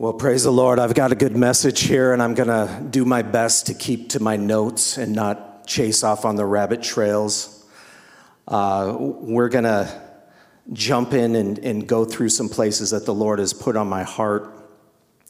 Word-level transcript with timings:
Well, 0.00 0.14
praise 0.14 0.44
the 0.44 0.50
Lord. 0.50 0.78
I've 0.78 0.94
got 0.94 1.12
a 1.12 1.14
good 1.14 1.36
message 1.36 1.82
here, 1.82 2.14
and 2.14 2.22
I'm 2.22 2.32
going 2.32 2.48
to 2.48 2.82
do 2.88 3.04
my 3.04 3.20
best 3.20 3.66
to 3.66 3.74
keep 3.74 4.08
to 4.08 4.20
my 4.22 4.34
notes 4.34 4.96
and 4.96 5.12
not 5.12 5.66
chase 5.66 6.02
off 6.02 6.24
on 6.24 6.36
the 6.36 6.46
rabbit 6.46 6.82
trails. 6.82 7.66
Uh, 8.48 8.96
we're 8.98 9.50
going 9.50 9.64
to 9.64 10.02
jump 10.72 11.12
in 11.12 11.36
and, 11.36 11.58
and 11.58 11.86
go 11.86 12.06
through 12.06 12.30
some 12.30 12.48
places 12.48 12.92
that 12.92 13.04
the 13.04 13.12
Lord 13.12 13.40
has 13.40 13.52
put 13.52 13.76
on 13.76 13.90
my 13.90 14.02
heart. 14.02 14.70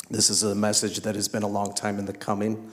This 0.09 0.31
is 0.31 0.45
a 0.45 0.55
message 0.55 1.01
that 1.01 1.17
has 1.17 1.27
been 1.27 1.43
a 1.43 1.49
long 1.49 1.75
time 1.75 1.99
in 1.99 2.05
the 2.05 2.13
coming. 2.13 2.71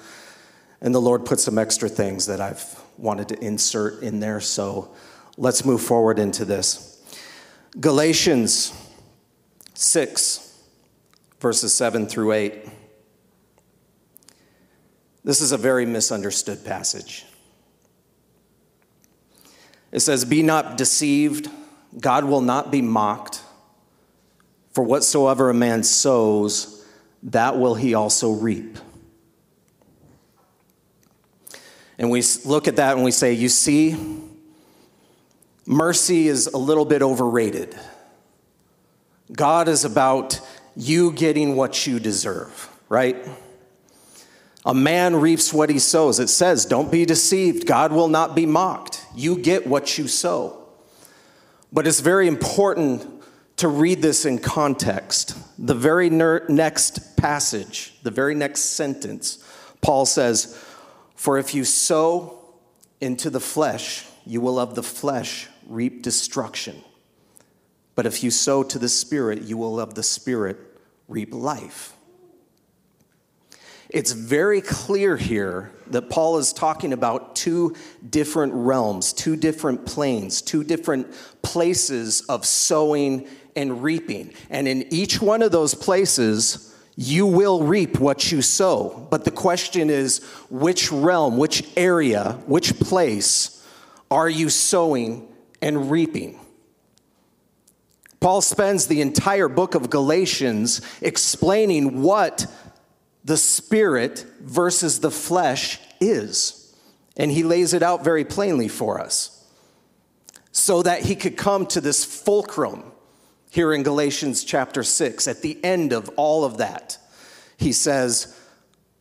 And 0.81 0.93
the 0.93 1.01
Lord 1.01 1.25
put 1.25 1.39
some 1.39 1.57
extra 1.57 1.89
things 1.89 2.27
that 2.27 2.39
I've 2.39 2.79
wanted 2.99 3.29
to 3.29 3.43
insert 3.43 4.03
in 4.03 4.19
there. 4.19 4.39
So 4.39 4.93
let's 5.35 5.65
move 5.65 5.81
forward 5.81 6.19
into 6.19 6.45
this. 6.45 7.01
Galatians 7.79 8.71
6 9.73 10.46
verses 11.39 11.73
7 11.73 12.07
through 12.07 12.33
8. 12.33 12.69
This 15.23 15.41
is 15.41 15.51
a 15.51 15.57
very 15.57 15.85
misunderstood 15.85 16.63
passage. 16.63 17.25
It 19.91 19.99
says, 19.99 20.25
Be 20.25 20.41
not 20.43 20.77
deceived, 20.77 21.49
God 21.99 22.25
will 22.25 22.41
not 22.41 22.71
be 22.71 22.81
mocked. 22.81 23.41
For 24.71 24.83
whatsoever 24.83 25.49
a 25.49 25.53
man 25.53 25.83
sows, 25.83 26.85
that 27.23 27.57
will 27.57 27.75
he 27.75 27.93
also 27.93 28.31
reap. 28.31 28.77
And 31.97 32.11
we 32.11 32.23
look 32.45 32.67
at 32.67 32.75
that 32.75 32.95
and 32.95 33.03
we 33.03 33.11
say, 33.11 33.33
You 33.33 33.49
see, 33.49 33.97
mercy 35.65 36.27
is 36.27 36.47
a 36.47 36.57
little 36.57 36.85
bit 36.85 37.01
overrated. 37.01 37.75
God 39.31 39.67
is 39.67 39.83
about 39.83 40.39
you 40.77 41.11
getting 41.11 41.55
what 41.55 41.87
you 41.87 41.99
deserve, 41.99 42.69
right? 42.87 43.17
A 44.63 44.73
man 44.73 45.15
reaps 45.15 45.51
what 45.51 45.69
he 45.69 45.79
sows. 45.79 46.19
It 46.19 46.27
says, 46.29 46.65
Don't 46.65 46.91
be 46.91 47.03
deceived. 47.03 47.65
God 47.65 47.91
will 47.91 48.07
not 48.07 48.35
be 48.35 48.45
mocked. 48.45 49.03
You 49.15 49.37
get 49.37 49.65
what 49.65 49.97
you 49.97 50.07
sow. 50.07 50.67
But 51.73 51.87
it's 51.87 51.99
very 51.99 52.27
important 52.27 53.07
to 53.57 53.67
read 53.67 54.01
this 54.03 54.25
in 54.25 54.37
context. 54.37 55.35
The 55.57 55.73
very 55.73 56.11
ner- 56.11 56.45
next 56.47 57.17
passage, 57.17 57.97
the 58.03 58.11
very 58.11 58.35
next 58.35 58.61
sentence, 58.61 59.43
Paul 59.81 60.05
says, 60.05 60.63
For 61.15 61.39
if 61.39 61.55
you 61.55 61.63
sow 61.63 62.39
into 63.01 63.31
the 63.31 63.39
flesh, 63.39 64.05
you 64.25 64.41
will 64.41 64.59
of 64.59 64.75
the 64.75 64.83
flesh 64.83 65.47
reap 65.65 66.03
destruction. 66.03 66.83
But 67.97 68.05
if 68.05 68.23
you 68.23 68.29
sow 68.29 68.61
to 68.61 68.77
the 68.77 68.89
Spirit, 68.89 69.41
you 69.41 69.57
will 69.57 69.79
of 69.79 69.95
the 69.95 70.03
Spirit 70.03 70.59
reap 71.07 71.33
life. 71.33 71.93
It's 73.89 74.11
very 74.11 74.61
clear 74.61 75.17
here 75.17 75.71
that 75.87 76.07
Paul 76.07 76.37
is 76.37 76.53
talking 76.53 76.93
about 76.93 77.35
two 77.35 77.75
different 78.07 78.53
realms, 78.53 79.13
two 79.13 79.35
different 79.35 79.87
planes, 79.87 80.43
two 80.43 80.63
different 80.63 81.07
places 81.41 82.21
of 82.29 82.45
sowing 82.45 83.27
and 83.55 83.81
reaping. 83.81 84.31
And 84.51 84.67
in 84.67 84.93
each 84.93 85.19
one 85.19 85.41
of 85.41 85.51
those 85.51 85.73
places, 85.73 86.77
you 86.95 87.25
will 87.25 87.63
reap 87.63 87.99
what 87.99 88.31
you 88.31 88.43
sow. 88.43 89.07
But 89.09 89.25
the 89.25 89.31
question 89.31 89.89
is 89.89 90.23
which 90.51 90.91
realm, 90.91 91.39
which 91.39 91.67
area, 91.75 92.33
which 92.45 92.79
place 92.79 93.67
are 94.11 94.29
you 94.29 94.51
sowing 94.51 95.27
and 95.63 95.89
reaping? 95.89 96.39
Paul 98.27 98.41
spends 98.41 98.87
the 98.87 98.99
entire 98.99 99.47
book 99.47 99.73
of 99.73 99.89
Galatians 99.89 100.81
explaining 100.99 102.01
what 102.01 102.45
the 103.23 103.37
spirit 103.37 104.25
versus 104.41 104.99
the 104.99 105.11
flesh 105.11 105.79
is. 106.01 106.75
And 107.15 107.31
he 107.31 107.43
lays 107.43 107.73
it 107.73 107.81
out 107.81 108.03
very 108.03 108.25
plainly 108.25 108.67
for 108.67 108.99
us 108.99 109.47
so 110.51 110.83
that 110.83 111.03
he 111.03 111.15
could 111.15 111.37
come 111.37 111.67
to 111.67 111.79
this 111.79 112.03
fulcrum 112.03 112.91
here 113.49 113.71
in 113.71 113.81
Galatians 113.83 114.43
chapter 114.43 114.83
6. 114.83 115.25
At 115.25 115.41
the 115.41 115.63
end 115.63 115.93
of 115.93 116.09
all 116.17 116.43
of 116.43 116.57
that, 116.57 116.97
he 117.55 117.71
says, 117.71 118.37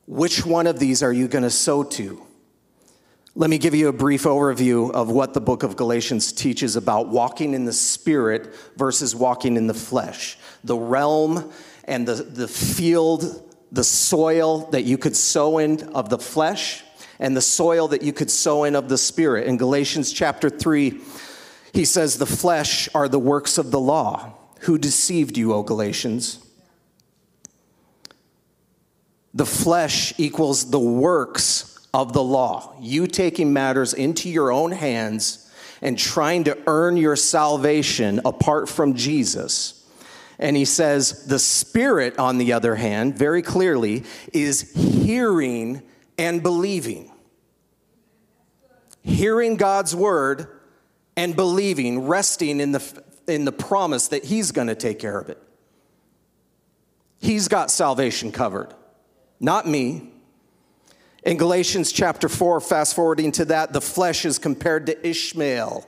Which 0.06 0.46
one 0.46 0.68
of 0.68 0.78
these 0.78 1.02
are 1.02 1.12
you 1.12 1.26
going 1.26 1.42
to 1.42 1.50
sow 1.50 1.82
to? 1.82 2.24
Let 3.38 3.50
me 3.50 3.58
give 3.58 3.74
you 3.74 3.88
a 3.88 3.92
brief 3.92 4.22
overview 4.22 4.90
of 4.92 5.10
what 5.10 5.34
the 5.34 5.42
book 5.42 5.62
of 5.62 5.76
Galatians 5.76 6.32
teaches 6.32 6.74
about 6.74 7.08
walking 7.08 7.52
in 7.52 7.66
the 7.66 7.72
spirit 7.72 8.54
versus 8.76 9.14
walking 9.14 9.58
in 9.58 9.66
the 9.66 9.74
flesh. 9.74 10.38
The 10.64 10.74
realm 10.74 11.52
and 11.84 12.08
the, 12.08 12.14
the 12.14 12.48
field, 12.48 13.54
the 13.70 13.84
soil 13.84 14.70
that 14.70 14.84
you 14.84 14.96
could 14.96 15.14
sow 15.14 15.58
in 15.58 15.82
of 15.90 16.08
the 16.08 16.18
flesh, 16.18 16.82
and 17.18 17.36
the 17.36 17.42
soil 17.42 17.88
that 17.88 18.00
you 18.00 18.14
could 18.14 18.30
sow 18.30 18.64
in 18.64 18.74
of 18.74 18.88
the 18.88 18.96
spirit. 18.96 19.46
In 19.46 19.58
Galatians 19.58 20.14
chapter 20.14 20.48
3, 20.48 20.98
he 21.74 21.84
says, 21.84 22.16
The 22.16 22.24
flesh 22.24 22.88
are 22.94 23.06
the 23.06 23.18
works 23.18 23.58
of 23.58 23.70
the 23.70 23.80
law. 23.80 24.32
Who 24.60 24.78
deceived 24.78 25.36
you, 25.36 25.52
O 25.52 25.62
Galatians? 25.62 26.38
The 29.34 29.44
flesh 29.44 30.14
equals 30.16 30.70
the 30.70 30.80
works 30.80 31.75
of 31.96 32.12
the 32.12 32.22
law, 32.22 32.76
you 32.78 33.06
taking 33.06 33.54
matters 33.54 33.94
into 33.94 34.28
your 34.28 34.52
own 34.52 34.70
hands 34.70 35.50
and 35.80 35.98
trying 35.98 36.44
to 36.44 36.58
earn 36.66 36.98
your 36.98 37.16
salvation 37.16 38.20
apart 38.26 38.68
from 38.68 38.92
Jesus. 38.92 39.82
And 40.38 40.54
he 40.58 40.66
says, 40.66 41.24
the 41.24 41.38
Spirit, 41.38 42.18
on 42.18 42.36
the 42.36 42.52
other 42.52 42.74
hand, 42.74 43.16
very 43.16 43.40
clearly, 43.40 44.04
is 44.34 44.72
hearing 44.74 45.80
and 46.18 46.42
believing. 46.42 47.10
Hearing 49.00 49.56
God's 49.56 49.96
word 49.96 50.48
and 51.16 51.34
believing, 51.34 52.06
resting 52.06 52.60
in 52.60 52.72
the, 52.72 53.02
in 53.26 53.46
the 53.46 53.52
promise 53.52 54.08
that 54.08 54.22
He's 54.22 54.52
going 54.52 54.68
to 54.68 54.74
take 54.74 54.98
care 54.98 55.18
of 55.18 55.30
it. 55.30 55.42
He's 57.18 57.48
got 57.48 57.70
salvation 57.70 58.32
covered, 58.32 58.74
not 59.40 59.66
me. 59.66 60.12
In 61.26 61.36
Galatians 61.38 61.90
chapter 61.90 62.28
4, 62.28 62.60
fast 62.60 62.94
forwarding 62.94 63.32
to 63.32 63.46
that, 63.46 63.72
the 63.72 63.80
flesh 63.80 64.24
is 64.24 64.38
compared 64.38 64.86
to 64.86 65.06
Ishmael. 65.08 65.84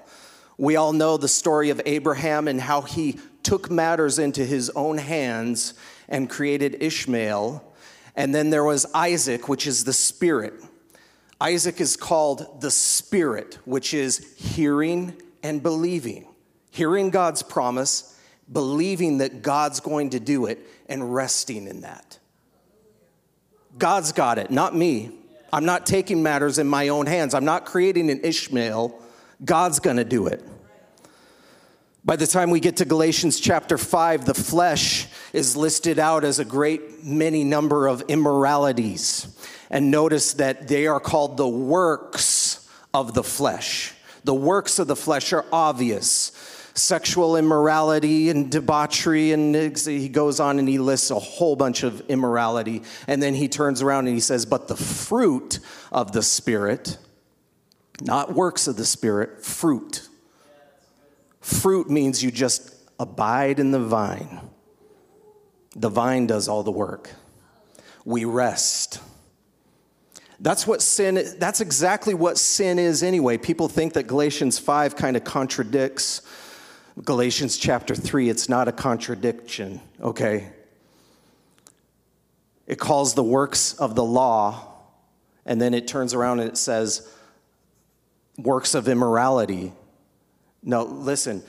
We 0.57 0.75
all 0.75 0.93
know 0.93 1.17
the 1.17 1.29
story 1.29 1.71
of 1.71 1.81
Abraham 1.87 2.49
and 2.49 2.61
how 2.61 2.81
he 2.81 3.21
took 3.45 3.71
matters 3.71 4.19
into 4.19 4.45
his 4.45 4.69
own 4.71 4.99
hands 4.99 5.75
and 6.09 6.29
created 6.29 6.83
Ishmael. 6.83 7.63
And 8.17 8.35
then 8.35 8.51
there 8.51 8.65
was 8.65 8.85
Isaac, 8.93 9.49
which 9.49 9.69
is 9.69 9.85
the 9.85 9.93
spirit. 9.93 10.55
Isaac 11.41 11.81
is 11.81 11.97
called 11.97 12.61
the 12.61 12.73
spirit, 12.73 13.59
which 13.65 13.95
is 13.95 14.35
hearing 14.37 15.23
and 15.45 15.63
believing. 15.63 16.27
Hearing 16.73 17.11
God's 17.11 17.45
promise, 17.45 18.19
believing 18.53 19.19
that 19.19 19.43
God's 19.43 19.79
going 19.79 20.11
to 20.11 20.19
do 20.19 20.47
it, 20.47 20.59
and 20.89 21.15
resting 21.15 21.69
in 21.69 21.83
that. 21.83 22.19
God's 23.79 24.11
got 24.11 24.39
it, 24.39 24.51
not 24.51 24.75
me. 24.75 25.13
I'm 25.53 25.65
not 25.65 25.87
taking 25.87 26.23
matters 26.23 26.59
in 26.59 26.69
my 26.69 26.89
own 26.89 27.07
hands. 27.07 27.35
I'm 27.35 27.45
not 27.45 27.65
creating 27.65 28.11
an 28.11 28.21
Ishmael. 28.23 29.01
God's 29.45 29.81
going 29.81 29.97
to 29.97 30.05
do 30.05 30.27
it. 30.27 30.45
By 32.05 32.17
the 32.17 32.27
time 32.27 32.51
we 32.51 32.61
get 32.61 32.79
to 32.79 32.85
Galatians 32.85 33.41
chapter 33.41 33.77
5, 33.77 34.25
the 34.25 34.35
flesh 34.35 35.09
is 35.33 35.57
listed 35.57 35.99
out 35.99 36.25
as 36.25 36.39
a 36.39 36.45
great 36.45 37.05
many 37.05 37.45
number 37.45 37.87
of 37.87 38.03
immoralities. 38.09 39.27
And 39.71 39.91
notice 39.91 40.35
that 40.35 40.69
they 40.69 40.87
are 40.87 41.01
called 41.01 41.37
the 41.37 41.49
works 41.49 42.67
of 42.95 43.15
the 43.15 43.23
flesh. 43.23 43.95
The 44.25 44.35
works 44.35 44.79
of 44.79 44.87
the 44.87 44.97
flesh 44.97 45.33
are 45.33 45.45
obvious 45.53 46.33
sexual 46.79 47.37
immorality 47.37 48.31
and 48.31 48.51
debauchery. 48.51 49.33
And 49.33 49.55
he 49.55 50.09
goes 50.09 50.41
on 50.41 50.59
and 50.59 50.69
he 50.69 50.79
lists 50.79 51.11
a 51.11 51.19
whole 51.19 51.57
bunch 51.57 51.83
of 51.83 52.01
immorality. 52.09 52.83
And 53.07 53.23
then 53.23 53.35
he 53.35 53.49
turns 53.49 53.83
around 53.83 54.07
and 54.07 54.15
he 54.15 54.21
says, 54.21 54.47
But 54.47 54.69
the 54.69 54.77
fruit 54.77 55.61
of 55.93 56.13
the 56.13 56.23
Spirit, 56.23 56.99
not 58.01 58.33
works 58.33 58.67
of 58.67 58.77
the 58.77 58.85
Spirit, 58.85 59.45
fruit. 59.45 60.09
Fruit 61.41 61.89
means 61.91 62.23
you 62.23 62.31
just 62.31 62.75
abide 62.99 63.59
in 63.59 63.71
the 63.71 63.81
vine. 63.81 64.41
The 65.77 65.89
vine 65.89 66.27
does 66.27 66.49
all 66.49 66.63
the 66.63 66.73
work. 66.73 67.11
We 68.05 68.25
rest. 68.25 69.01
That's 70.41 70.67
what 70.67 70.83
sin 70.83 71.35
that's 71.39 71.61
exactly 71.61 72.15
what 72.15 72.39
sin 72.39 72.79
is 72.79 73.03
anyway. 73.03 73.39
People 73.39 73.69
think 73.69 73.95
that 73.95 74.07
Galatians 74.07 74.59
5 74.59 74.95
kind 74.95 75.17
of 75.17 75.25
contradicts 75.25 76.23
Galatians 77.05 77.57
chapter 77.57 77.95
3, 77.95 78.29
it's 78.29 78.49
not 78.49 78.69
a 78.69 78.73
contradiction, 78.73 79.81
okay? 80.01 80.51
It 82.67 82.79
calls 82.79 83.15
the 83.15 83.23
works 83.23 83.75
of 83.75 83.95
the 83.95 84.05
law, 84.05 84.75
and 85.47 85.61
then 85.61 85.75
it 85.75 85.87
turns 85.87 86.13
around 86.13 86.41
and 86.41 86.51
it 86.51 86.57
says 86.57 87.09
works 88.37 88.75
of 88.75 88.89
immorality. 88.89 89.73
No, 90.63 90.85
listen, 90.85 91.43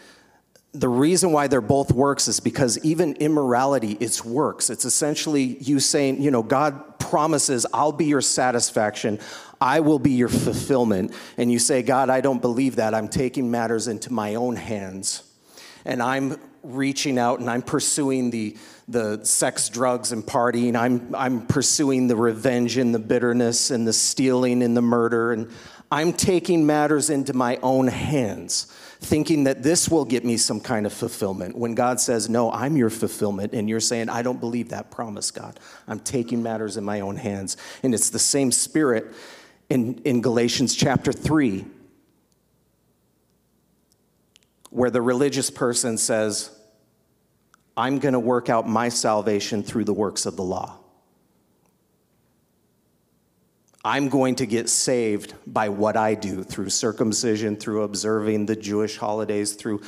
the 0.74 0.88
reason 0.88 1.32
why 1.32 1.48
they're 1.48 1.62
both 1.62 1.92
works 1.92 2.28
is 2.28 2.40
because 2.40 2.78
even 2.86 3.16
immorality, 3.16 3.98
it's 4.00 4.24
works. 4.24 4.70
It's 4.70 4.86
essentially 4.86 5.58
you 5.60 5.80
saying, 5.80 6.22
you 6.22 6.32
know, 6.32 6.44
God 6.44 7.00
promises, 7.00 7.66
I'll 7.74 7.92
be 7.92 8.06
your 8.06 8.22
satisfaction, 8.22 9.20
I 9.60 9.80
will 9.80 10.00
be 10.00 10.12
your 10.12 10.30
fulfillment. 10.30 11.14
And 11.38 11.52
you 11.52 11.60
say, 11.60 11.82
God, 11.82 12.10
I 12.10 12.22
don't 12.22 12.42
believe 12.42 12.78
that. 12.78 12.94
I'm 12.94 13.08
taking 13.08 13.50
matters 13.52 13.88
into 13.88 14.14
my 14.14 14.36
own 14.36 14.56
hands. 14.56 15.24
And 15.86 16.02
I'm 16.02 16.40
reaching 16.64 17.18
out 17.18 17.40
and 17.40 17.50
I'm 17.50 17.62
pursuing 17.62 18.30
the, 18.32 18.58
the 18.88 19.24
sex, 19.24 19.70
drugs, 19.70 20.12
and 20.12 20.24
partying. 20.24 20.76
I'm, 20.76 21.14
I'm 21.16 21.46
pursuing 21.46 22.08
the 22.08 22.16
revenge 22.16 22.78
and 22.78 22.94
the 22.94 23.00
bitterness 23.00 23.72
and 23.72 23.88
the 23.88 23.94
stealing 23.94 24.62
and 24.62 24.76
the 24.76 24.82
murder. 24.82 25.32
And 25.32 25.50
I'm 25.92 26.14
taking 26.14 26.66
matters 26.66 27.10
into 27.10 27.34
my 27.34 27.58
own 27.64 27.88
hands 27.88 28.74
thinking 29.02 29.46
that 29.46 29.64
this 29.64 29.88
will 29.90 30.04
get 30.04 30.26
me 30.26 30.36
some 30.36 30.60
kind 30.60 30.86
of 30.86 30.92
fulfillment 30.92 31.58
when 31.58 31.74
God 31.74 32.00
says, 32.00 32.30
No, 32.30 32.52
I'm 32.52 32.76
your 32.76 32.90
fulfillment. 32.90 33.54
And 33.54 33.70
you're 33.70 33.80
saying, 33.80 34.10
I 34.10 34.22
don't 34.22 34.40
believe 34.40 34.70
that 34.70 34.92
promise, 34.92 35.32
God. 35.32 35.60
I'm 35.88 36.00
taking 36.00 36.44
matters 36.44 36.78
in 36.78 36.84
my 36.84 37.00
own 37.00 37.16
hands. 37.16 37.58
And 37.82 37.94
it's 37.94 38.10
the 38.10 38.20
same 38.20 38.52
spirit 38.52 39.08
in, 39.70 39.96
in 40.04 40.22
Galatians 40.22 40.76
chapter 40.76 41.14
3, 41.14 41.66
where 44.70 44.90
the 44.90 45.02
religious 45.02 45.50
person 45.50 45.98
says, 45.98 46.52
I'm 47.76 48.00
going 48.00 48.14
to 48.14 48.20
work 48.20 48.50
out 48.50 48.68
my 48.68 48.90
salvation 48.90 49.64
through 49.64 49.86
the 49.86 49.94
works 49.94 50.26
of 50.26 50.36
the 50.36 50.44
law. 50.44 50.78
I'm 53.84 54.10
going 54.10 54.36
to 54.36 54.46
get 54.46 54.68
saved 54.68 55.34
by 55.48 55.70
what 55.70 55.96
I 55.96 56.14
do 56.14 56.44
through 56.44 56.70
circumcision, 56.70 57.56
through 57.56 57.84
observing 57.84 58.46
the 58.46 58.56
Jewish 58.56 58.98
holidays, 58.98 59.54
through 59.54 59.82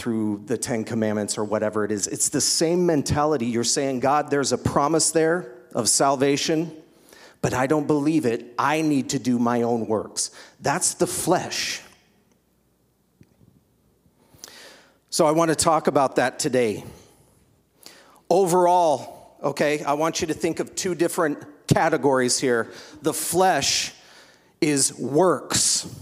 through 0.00 0.42
the 0.46 0.56
10 0.56 0.84
commandments 0.84 1.36
or 1.36 1.44
whatever 1.44 1.84
it 1.84 1.92
is. 1.92 2.06
It's 2.06 2.30
the 2.30 2.40
same 2.40 2.86
mentality. 2.86 3.46
You're 3.46 3.64
saying, 3.64 4.00
God, 4.00 4.30
there's 4.30 4.50
a 4.50 4.58
promise 4.58 5.10
there 5.10 5.52
of 5.74 5.90
salvation, 5.90 6.74
but 7.42 7.52
I 7.52 7.66
don't 7.66 7.86
believe 7.86 8.24
it. 8.24 8.54
I 8.58 8.80
need 8.80 9.10
to 9.10 9.18
do 9.18 9.38
my 9.38 9.60
own 9.62 9.86
works. 9.86 10.30
That's 10.60 10.94
the 10.94 11.06
flesh. 11.06 11.82
So 15.12 15.26
I 15.26 15.32
want 15.32 15.48
to 15.48 15.56
talk 15.56 15.88
about 15.88 16.16
that 16.16 16.38
today. 16.38 16.84
Overall, 18.30 19.36
okay, 19.42 19.82
I 19.82 19.94
want 19.94 20.20
you 20.20 20.28
to 20.28 20.34
think 20.34 20.60
of 20.60 20.76
two 20.76 20.94
different 20.94 21.44
categories 21.66 22.38
here. 22.38 22.70
The 23.02 23.12
flesh 23.12 23.92
is 24.60 24.94
works, 24.94 25.92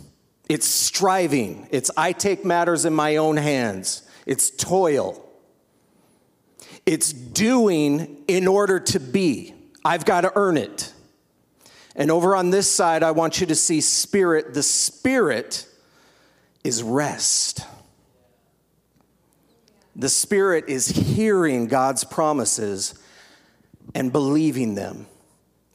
it's 0.46 0.66
striving, 0.66 1.68
it's 1.70 1.90
I 1.96 2.12
take 2.12 2.44
matters 2.44 2.84
in 2.84 2.92
my 2.92 3.16
own 3.16 3.38
hands, 3.38 4.02
it's 4.26 4.50
toil, 4.50 5.26
it's 6.84 7.10
doing 7.10 8.24
in 8.28 8.46
order 8.46 8.78
to 8.78 9.00
be. 9.00 9.54
I've 9.86 10.04
got 10.04 10.20
to 10.22 10.32
earn 10.36 10.58
it. 10.58 10.92
And 11.96 12.10
over 12.10 12.36
on 12.36 12.50
this 12.50 12.70
side, 12.70 13.02
I 13.02 13.12
want 13.12 13.40
you 13.40 13.46
to 13.46 13.54
see 13.54 13.80
spirit. 13.80 14.52
The 14.52 14.62
spirit 14.62 15.66
is 16.62 16.82
rest. 16.82 17.62
The 19.98 20.08
spirit 20.08 20.66
is 20.68 20.86
hearing 20.86 21.66
God's 21.66 22.04
promises 22.04 22.94
and 23.94 24.12
believing 24.12 24.74
them 24.76 25.06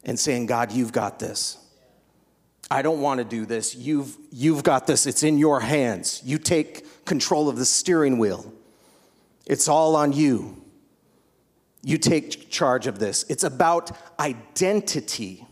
and 0.05 0.17
saying, 0.17 0.45
God, 0.45 0.71
you've 0.71 0.93
got 0.93 1.19
this. 1.19 1.57
I 2.71 2.81
don't 2.81 3.01
want 3.01 3.19
to 3.19 3.25
do 3.25 3.45
this. 3.45 3.75
You've, 3.75 4.17
you've 4.31 4.63
got 4.63 4.87
this. 4.87 5.05
It's 5.05 5.23
in 5.23 5.37
your 5.37 5.59
hands. 5.59 6.21
You 6.23 6.37
take 6.37 7.05
control 7.05 7.49
of 7.49 7.57
the 7.57 7.65
steering 7.65 8.17
wheel. 8.17 8.51
It's 9.45 9.67
all 9.67 9.95
on 9.95 10.13
you. 10.13 10.63
You 11.83 11.97
take 11.97 12.49
charge 12.49 12.87
of 12.87 12.99
this. 12.99 13.25
It's 13.27 13.43
about 13.43 13.91
identity. 14.19 15.45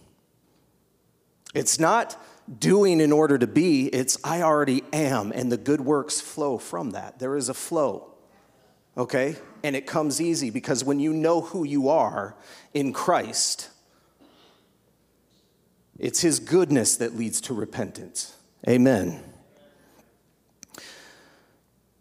It's 1.53 1.77
not 1.77 2.17
doing 2.59 3.01
in 3.01 3.11
order 3.11 3.37
to 3.37 3.47
be, 3.47 3.87
it's 3.87 4.17
I 4.23 4.41
already 4.41 4.83
am, 4.93 5.31
and 5.33 5.51
the 5.51 5.57
good 5.57 5.81
works 5.81 6.21
flow 6.21 6.57
from 6.57 6.91
that. 6.91 7.19
There 7.19 7.35
is 7.35 7.49
a 7.49 7.53
flow, 7.53 8.10
okay? 8.97 9.35
And 9.63 9.75
it 9.75 9.85
comes 9.85 10.19
easy 10.19 10.49
because 10.49 10.83
when 10.83 10.99
you 10.99 11.13
know 11.13 11.41
who 11.41 11.63
you 11.63 11.89
are 11.89 12.35
in 12.73 12.93
Christ, 12.93 13.69
it's 15.99 16.21
His 16.21 16.39
goodness 16.39 16.95
that 16.97 17.15
leads 17.15 17.41
to 17.41 17.53
repentance. 17.53 18.35
Amen. 18.67 19.23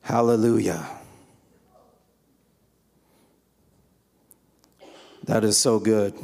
Hallelujah. 0.01 0.87
That 5.25 5.45
is 5.45 5.57
so 5.57 5.79
good. 5.79 6.15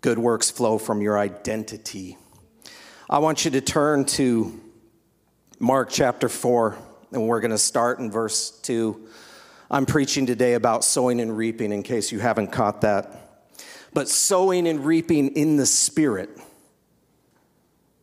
Good 0.00 0.18
works 0.18 0.50
flow 0.50 0.78
from 0.78 1.00
your 1.00 1.18
identity. 1.18 2.18
I 3.08 3.18
want 3.18 3.44
you 3.44 3.50
to 3.52 3.60
turn 3.60 4.04
to 4.04 4.60
Mark 5.58 5.88
chapter 5.90 6.28
4, 6.28 6.76
and 7.12 7.26
we're 7.26 7.40
going 7.40 7.50
to 7.50 7.58
start 7.58 7.98
in 7.98 8.10
verse 8.10 8.50
2. 8.50 9.08
I'm 9.70 9.86
preaching 9.86 10.26
today 10.26 10.54
about 10.54 10.84
sowing 10.84 11.20
and 11.20 11.36
reaping 11.36 11.72
in 11.72 11.82
case 11.82 12.12
you 12.12 12.18
haven't 12.18 12.52
caught 12.52 12.82
that. 12.82 13.52
But 13.92 14.08
sowing 14.08 14.66
and 14.66 14.84
reaping 14.84 15.28
in 15.36 15.56
the 15.56 15.66
Spirit. 15.66 16.30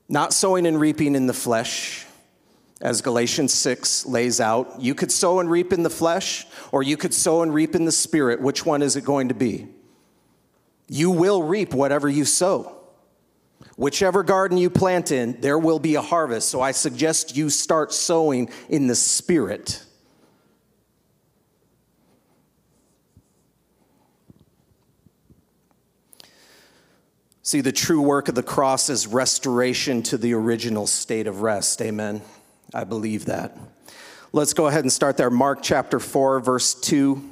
Not 0.09 0.33
sowing 0.33 0.65
and 0.65 0.79
reaping 0.79 1.15
in 1.15 1.27
the 1.27 1.33
flesh, 1.33 2.05
as 2.81 3.01
Galatians 3.01 3.53
6 3.53 4.05
lays 4.05 4.41
out. 4.41 4.81
You 4.81 4.95
could 4.95 5.11
sow 5.11 5.39
and 5.39 5.49
reap 5.49 5.71
in 5.71 5.83
the 5.83 5.89
flesh, 5.89 6.45
or 6.71 6.83
you 6.83 6.97
could 6.97 7.13
sow 7.13 7.43
and 7.43 7.53
reap 7.53 7.75
in 7.75 7.85
the 7.85 7.91
spirit. 7.91 8.41
Which 8.41 8.65
one 8.65 8.81
is 8.81 8.95
it 8.95 9.05
going 9.05 9.29
to 9.29 9.33
be? 9.33 9.67
You 10.89 11.11
will 11.11 11.43
reap 11.43 11.73
whatever 11.73 12.09
you 12.09 12.25
sow. 12.25 12.77
Whichever 13.77 14.23
garden 14.23 14.57
you 14.57 14.69
plant 14.69 15.11
in, 15.11 15.39
there 15.39 15.57
will 15.57 15.79
be 15.79 15.95
a 15.95 16.01
harvest. 16.01 16.49
So 16.49 16.59
I 16.59 16.71
suggest 16.71 17.37
you 17.37 17.49
start 17.49 17.93
sowing 17.93 18.49
in 18.67 18.87
the 18.87 18.95
spirit. 18.95 19.85
See, 27.43 27.61
the 27.61 27.71
true 27.71 28.01
work 28.01 28.27
of 28.27 28.35
the 28.35 28.43
cross 28.43 28.87
is 28.87 29.07
restoration 29.07 30.03
to 30.03 30.17
the 30.17 30.33
original 30.35 30.85
state 30.85 31.25
of 31.25 31.41
rest. 31.41 31.81
Amen. 31.81 32.21
I 32.71 32.83
believe 32.83 33.25
that. 33.25 33.57
Let's 34.31 34.53
go 34.53 34.67
ahead 34.67 34.83
and 34.83 34.93
start 34.93 35.17
there. 35.17 35.31
Mark 35.31 35.63
chapter 35.63 35.99
4, 35.99 36.39
verse 36.39 36.75
2. 36.75 37.29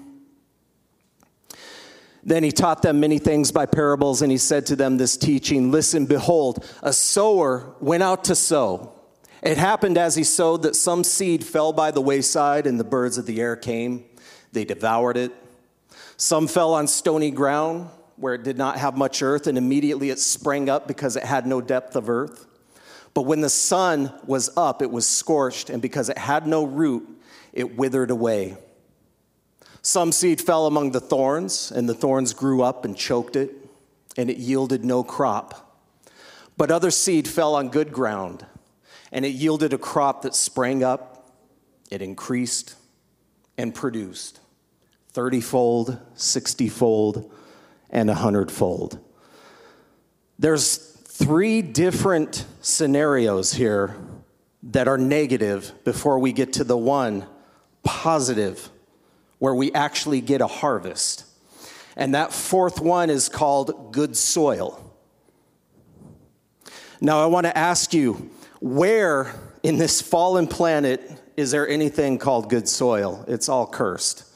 Then 2.23 2.43
he 2.43 2.51
taught 2.51 2.81
them 2.81 2.99
many 2.99 3.19
things 3.19 3.51
by 3.51 3.67
parables, 3.67 4.23
and 4.23 4.31
he 4.31 4.39
said 4.39 4.65
to 4.65 4.75
them 4.75 4.97
this 4.97 5.15
teaching 5.15 5.71
Listen, 5.71 6.07
behold, 6.07 6.67
a 6.81 6.91
sower 6.91 7.75
went 7.79 8.01
out 8.01 8.23
to 8.25 8.35
sow. 8.35 8.93
It 9.43 9.57
happened 9.57 9.97
as 9.97 10.15
he 10.15 10.23
sowed 10.23 10.63
that 10.63 10.75
some 10.75 11.03
seed 11.03 11.45
fell 11.45 11.71
by 11.71 11.91
the 11.91 12.01
wayside, 12.01 12.65
and 12.65 12.79
the 12.79 12.83
birds 12.83 13.19
of 13.19 13.27
the 13.27 13.39
air 13.39 13.55
came. 13.55 14.05
They 14.53 14.65
devoured 14.65 15.17
it. 15.17 15.31
Some 16.17 16.47
fell 16.47 16.73
on 16.73 16.87
stony 16.87 17.29
ground 17.29 17.89
where 18.19 18.33
it 18.33 18.43
did 18.43 18.57
not 18.57 18.77
have 18.77 18.97
much 18.97 19.21
earth, 19.21 19.47
and 19.47 19.57
immediately 19.57 20.09
it 20.09 20.19
sprang 20.19 20.69
up 20.69 20.87
because 20.87 21.15
it 21.15 21.23
had 21.23 21.47
no 21.47 21.61
depth 21.61 21.95
of 21.95 22.09
earth. 22.09 22.45
But 23.13 23.23
when 23.23 23.41
the 23.41 23.49
sun 23.49 24.13
was 24.25 24.55
up, 24.57 24.81
it 24.81 24.91
was 24.91 25.07
scorched, 25.07 25.69
and 25.69 25.81
because 25.81 26.09
it 26.09 26.17
had 26.17 26.45
no 26.45 26.63
root, 26.63 27.07
it 27.53 27.77
withered 27.77 28.11
away. 28.11 28.57
Some 29.81 30.11
seed 30.11 30.41
fell 30.41 30.67
among 30.67 30.91
the 30.91 30.99
thorns, 30.99 31.71
and 31.71 31.87
the 31.87 31.93
thorns 31.93 32.33
grew 32.33 32.61
up 32.61 32.85
and 32.85 32.95
choked 32.95 33.35
it, 33.35 33.51
and 34.17 34.29
it 34.29 34.37
yielded 34.37 34.83
no 34.83 35.03
crop. 35.03 35.81
But 36.57 36.71
other 36.71 36.91
seed 36.91 37.27
fell 37.27 37.55
on 37.55 37.69
good 37.69 37.93
ground, 37.93 38.45
and 39.11 39.25
it 39.25 39.29
yielded 39.29 39.73
a 39.73 39.77
crop 39.77 40.23
that 40.23 40.35
sprang 40.35 40.83
up, 40.83 41.31
it 41.89 42.01
increased, 42.01 42.75
and 43.57 43.73
produced 43.73 44.39
thirtyfold, 45.13 45.99
sixtyfold, 46.15 47.31
and 47.89 48.09
a 48.09 48.15
hundredfold. 48.15 48.99
There's 50.37 50.77
three 50.77 51.61
different 51.61 52.45
scenarios 52.61 53.53
here 53.53 53.95
that 54.63 54.87
are 54.87 54.97
negative 54.97 55.73
before 55.83 56.19
we 56.19 56.31
get 56.31 56.53
to 56.53 56.63
the 56.63 56.77
one 56.77 57.25
positive 57.83 58.69
where 59.39 59.55
we 59.55 59.71
actually 59.73 60.21
get 60.21 60.41
a 60.41 60.47
harvest. 60.47 61.25
And 61.95 62.13
that 62.13 62.31
fourth 62.31 62.79
one 62.79 63.09
is 63.09 63.27
called 63.29 63.91
good 63.91 64.15
soil. 64.15 64.85
Now, 67.01 67.23
I 67.23 67.27
want 67.27 67.45
to 67.45 67.57
ask 67.57 67.93
you 67.93 68.29
where 68.61 69.33
in 69.63 69.77
this 69.77 70.01
fallen 70.01 70.47
planet 70.47 71.19
is 71.37 71.51
there 71.51 71.67
anything 71.67 72.17
called 72.17 72.49
good 72.49 72.67
soil? 72.67 73.23
It's 73.27 73.47
all 73.47 73.65
cursed. 73.65 74.28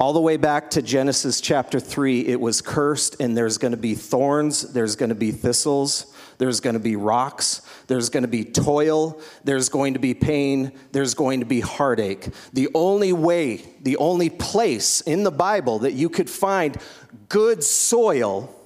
All 0.00 0.14
the 0.14 0.20
way 0.20 0.38
back 0.38 0.70
to 0.70 0.80
Genesis 0.80 1.42
chapter 1.42 1.78
3, 1.78 2.20
it 2.26 2.40
was 2.40 2.62
cursed, 2.62 3.20
and 3.20 3.36
there's 3.36 3.58
going 3.58 3.72
to 3.72 3.76
be 3.76 3.94
thorns, 3.94 4.62
there's 4.72 4.96
going 4.96 5.10
to 5.10 5.14
be 5.14 5.30
thistles, 5.30 6.06
there's 6.38 6.60
going 6.60 6.72
to 6.72 6.80
be 6.80 6.96
rocks, 6.96 7.60
there's 7.86 8.08
going 8.08 8.22
to 8.22 8.28
be 8.28 8.42
toil, 8.42 9.20
there's 9.44 9.68
going 9.68 9.92
to 9.92 10.00
be 10.00 10.14
pain, 10.14 10.72
there's 10.92 11.12
going 11.12 11.40
to 11.40 11.46
be 11.46 11.60
heartache. 11.60 12.30
The 12.54 12.70
only 12.72 13.12
way, 13.12 13.62
the 13.82 13.98
only 13.98 14.30
place 14.30 15.02
in 15.02 15.22
the 15.22 15.30
Bible 15.30 15.80
that 15.80 15.92
you 15.92 16.08
could 16.08 16.30
find 16.30 16.78
good 17.28 17.62
soil 17.62 18.56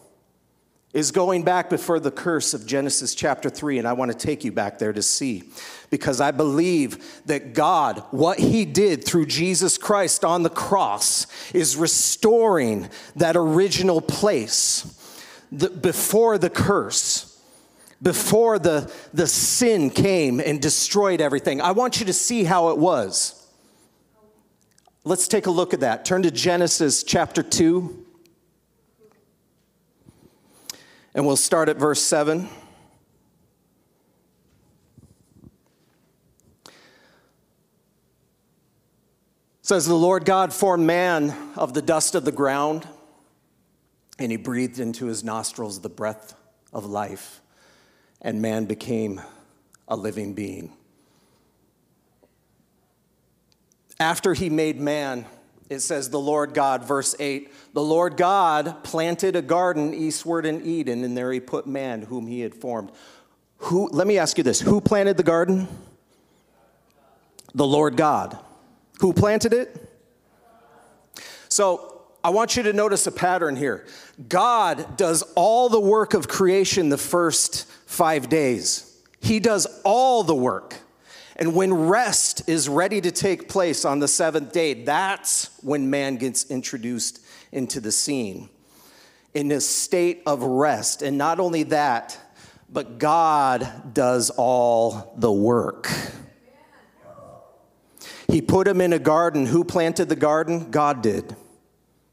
is 0.94 1.10
going 1.10 1.42
back 1.42 1.68
before 1.68 1.98
the 1.98 2.10
curse 2.12 2.54
of 2.54 2.66
Genesis 2.66 3.16
chapter 3.16 3.50
3, 3.50 3.78
and 3.78 3.86
I 3.86 3.92
want 3.92 4.12
to 4.12 4.16
take 4.16 4.44
you 4.44 4.52
back 4.52 4.78
there 4.78 4.92
to 4.92 5.02
see. 5.02 5.42
Because 5.90 6.20
I 6.20 6.30
believe 6.30 7.20
that 7.26 7.52
God, 7.52 8.04
what 8.12 8.38
He 8.38 8.64
did 8.64 9.04
through 9.04 9.26
Jesus 9.26 9.76
Christ 9.76 10.24
on 10.24 10.44
the 10.44 10.50
cross, 10.50 11.26
is 11.52 11.76
restoring 11.76 12.88
that 13.16 13.36
original 13.36 14.00
place 14.00 15.00
before 15.50 16.38
the 16.38 16.50
curse, 16.50 17.42
before 18.00 18.60
the, 18.60 18.90
the 19.12 19.26
sin 19.26 19.90
came 19.90 20.38
and 20.38 20.62
destroyed 20.62 21.20
everything. 21.20 21.60
I 21.60 21.72
want 21.72 21.98
you 21.98 22.06
to 22.06 22.12
see 22.12 22.44
how 22.44 22.68
it 22.68 22.78
was. 22.78 23.40
Let's 25.02 25.26
take 25.26 25.46
a 25.46 25.50
look 25.50 25.74
at 25.74 25.80
that. 25.80 26.04
Turn 26.04 26.22
to 26.22 26.30
Genesis 26.30 27.02
chapter 27.02 27.42
2. 27.42 28.03
And 31.14 31.24
we'll 31.24 31.36
start 31.36 31.68
at 31.68 31.76
verse 31.76 32.02
7. 32.02 32.48
It 36.66 36.72
says 39.62 39.86
the 39.86 39.94
Lord 39.94 40.24
God 40.24 40.52
formed 40.52 40.86
man 40.86 41.34
of 41.56 41.72
the 41.72 41.80
dust 41.80 42.16
of 42.16 42.24
the 42.24 42.32
ground, 42.32 42.86
and 44.18 44.30
he 44.30 44.36
breathed 44.36 44.80
into 44.80 45.06
his 45.06 45.22
nostrils 45.22 45.80
the 45.80 45.88
breath 45.88 46.34
of 46.72 46.84
life, 46.84 47.40
and 48.20 48.42
man 48.42 48.64
became 48.64 49.22
a 49.86 49.96
living 49.96 50.34
being. 50.34 50.72
After 54.00 54.34
he 54.34 54.50
made 54.50 54.80
man, 54.80 55.26
it 55.70 55.80
says, 55.80 56.10
the 56.10 56.20
Lord 56.20 56.52
God, 56.54 56.84
verse 56.84 57.14
8, 57.18 57.52
the 57.72 57.82
Lord 57.82 58.16
God 58.16 58.84
planted 58.84 59.34
a 59.34 59.42
garden 59.42 59.94
eastward 59.94 60.44
in 60.44 60.64
Eden, 60.64 61.04
and 61.04 61.16
there 61.16 61.32
he 61.32 61.40
put 61.40 61.66
man 61.66 62.02
whom 62.02 62.26
he 62.26 62.40
had 62.40 62.54
formed. 62.54 62.92
Who, 63.58 63.88
let 63.88 64.06
me 64.06 64.18
ask 64.18 64.36
you 64.36 64.44
this 64.44 64.60
who 64.60 64.80
planted 64.80 65.16
the 65.16 65.22
garden? 65.22 65.68
The 67.54 67.66
Lord 67.66 67.96
God. 67.96 68.38
Who 69.00 69.12
planted 69.12 69.52
it? 69.52 69.90
So 71.48 72.02
I 72.22 72.30
want 72.30 72.56
you 72.56 72.62
to 72.64 72.72
notice 72.72 73.06
a 73.06 73.12
pattern 73.12 73.56
here. 73.56 73.86
God 74.28 74.96
does 74.96 75.22
all 75.34 75.68
the 75.68 75.80
work 75.80 76.14
of 76.14 76.28
creation 76.28 76.88
the 76.88 76.98
first 76.98 77.66
five 77.86 78.28
days, 78.28 79.00
He 79.20 79.40
does 79.40 79.66
all 79.84 80.24
the 80.24 80.34
work. 80.34 80.76
And 81.36 81.54
when 81.54 81.74
rest 81.74 82.48
is 82.48 82.68
ready 82.68 83.00
to 83.00 83.10
take 83.10 83.48
place 83.48 83.84
on 83.84 83.98
the 83.98 84.08
seventh 84.08 84.52
day, 84.52 84.84
that's 84.84 85.50
when 85.62 85.90
man 85.90 86.16
gets 86.16 86.50
introduced 86.50 87.20
into 87.50 87.80
the 87.80 87.92
scene 87.92 88.48
in 89.34 89.50
a 89.50 89.60
state 89.60 90.22
of 90.26 90.42
rest. 90.42 91.02
And 91.02 91.18
not 91.18 91.40
only 91.40 91.64
that, 91.64 92.18
but 92.70 92.98
God 92.98 93.94
does 93.94 94.30
all 94.30 95.14
the 95.16 95.32
work. 95.32 95.90
He 98.28 98.40
put 98.40 98.66
him 98.66 98.80
in 98.80 98.92
a 98.92 98.98
garden. 98.98 99.46
Who 99.46 99.64
planted 99.64 100.08
the 100.08 100.16
garden? 100.16 100.70
God 100.70 101.02
did. 101.02 101.36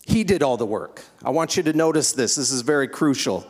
He 0.06 0.24
did 0.24 0.44
all 0.44 0.58
the 0.58 0.66
work. 0.66 1.04
I 1.24 1.30
want 1.30 1.58
you 1.58 1.63
to 1.63 1.74
notice 1.74 2.12
this. 2.12 2.36
This 2.36 2.51
is 2.51 2.62
very 2.62 2.88
crucial. 2.88 3.46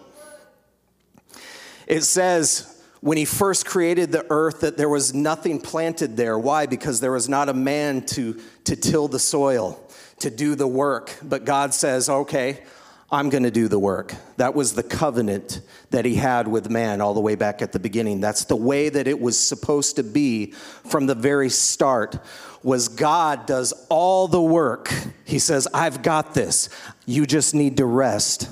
It 1.88 2.04
says, 2.04 2.81
when 3.02 3.18
he 3.18 3.26
first 3.26 3.66
created 3.66 4.12
the 4.12 4.26
earth 4.30 4.62
that 4.62 4.78
there 4.78 4.90
was 4.90 5.14
nothing 5.14 5.60
planted 5.60 6.16
there. 6.16 6.38
Why? 6.38 6.68
Because 6.68 7.00
there 7.00 7.12
was 7.12 7.28
not 7.28 7.50
a 7.50 7.54
man 7.54 8.06
to, 8.08 8.40
to 8.66 8.76
till 8.76 9.08
the 9.08 9.20
soil, 9.20 9.80
to 10.20 10.30
do 10.30 10.56
the 10.56 10.68
work. 10.68 11.18
But 11.24 11.44
God 11.44 11.74
says, 11.74 12.10
okay, 12.10 12.62
I'm 13.12 13.30
going 13.30 13.44
to 13.44 13.52
do 13.52 13.68
the 13.68 13.80
work. 13.80 14.14
That 14.38 14.54
was 14.54 14.74
the 14.74 14.84
covenant 14.84 15.62
that 15.90 16.06
he 16.06 16.16
had 16.16 16.48
with 16.48 16.70
man 16.70 17.02
all 17.02 17.16
the 17.16 17.20
way 17.20 17.36
back 17.36 17.62
at 17.64 17.74
the 17.74 17.80
beginning. 17.80 18.22
That's 18.22 18.46
the 18.46 18.56
way 18.56 18.88
that 18.88 19.08
it 19.08 19.20
was 19.20 19.38
supposed 19.38 19.98
to 19.98 20.04
be 20.04 20.52
from 20.52 21.08
the 21.08 21.16
very 21.16 21.50
start 21.50 22.20
was 22.64 22.88
God 22.88 23.48
does 23.48 23.74
all 23.90 24.28
the 24.28 24.42
work. 24.42 24.94
He 25.26 25.40
says, 25.40 25.68
"I've 25.74 26.04
got 26.04 26.36
this. 26.36 26.70
You 27.06 27.26
just 27.26 27.56
need 27.56 27.78
to 27.78 27.86
rest." 27.86 28.48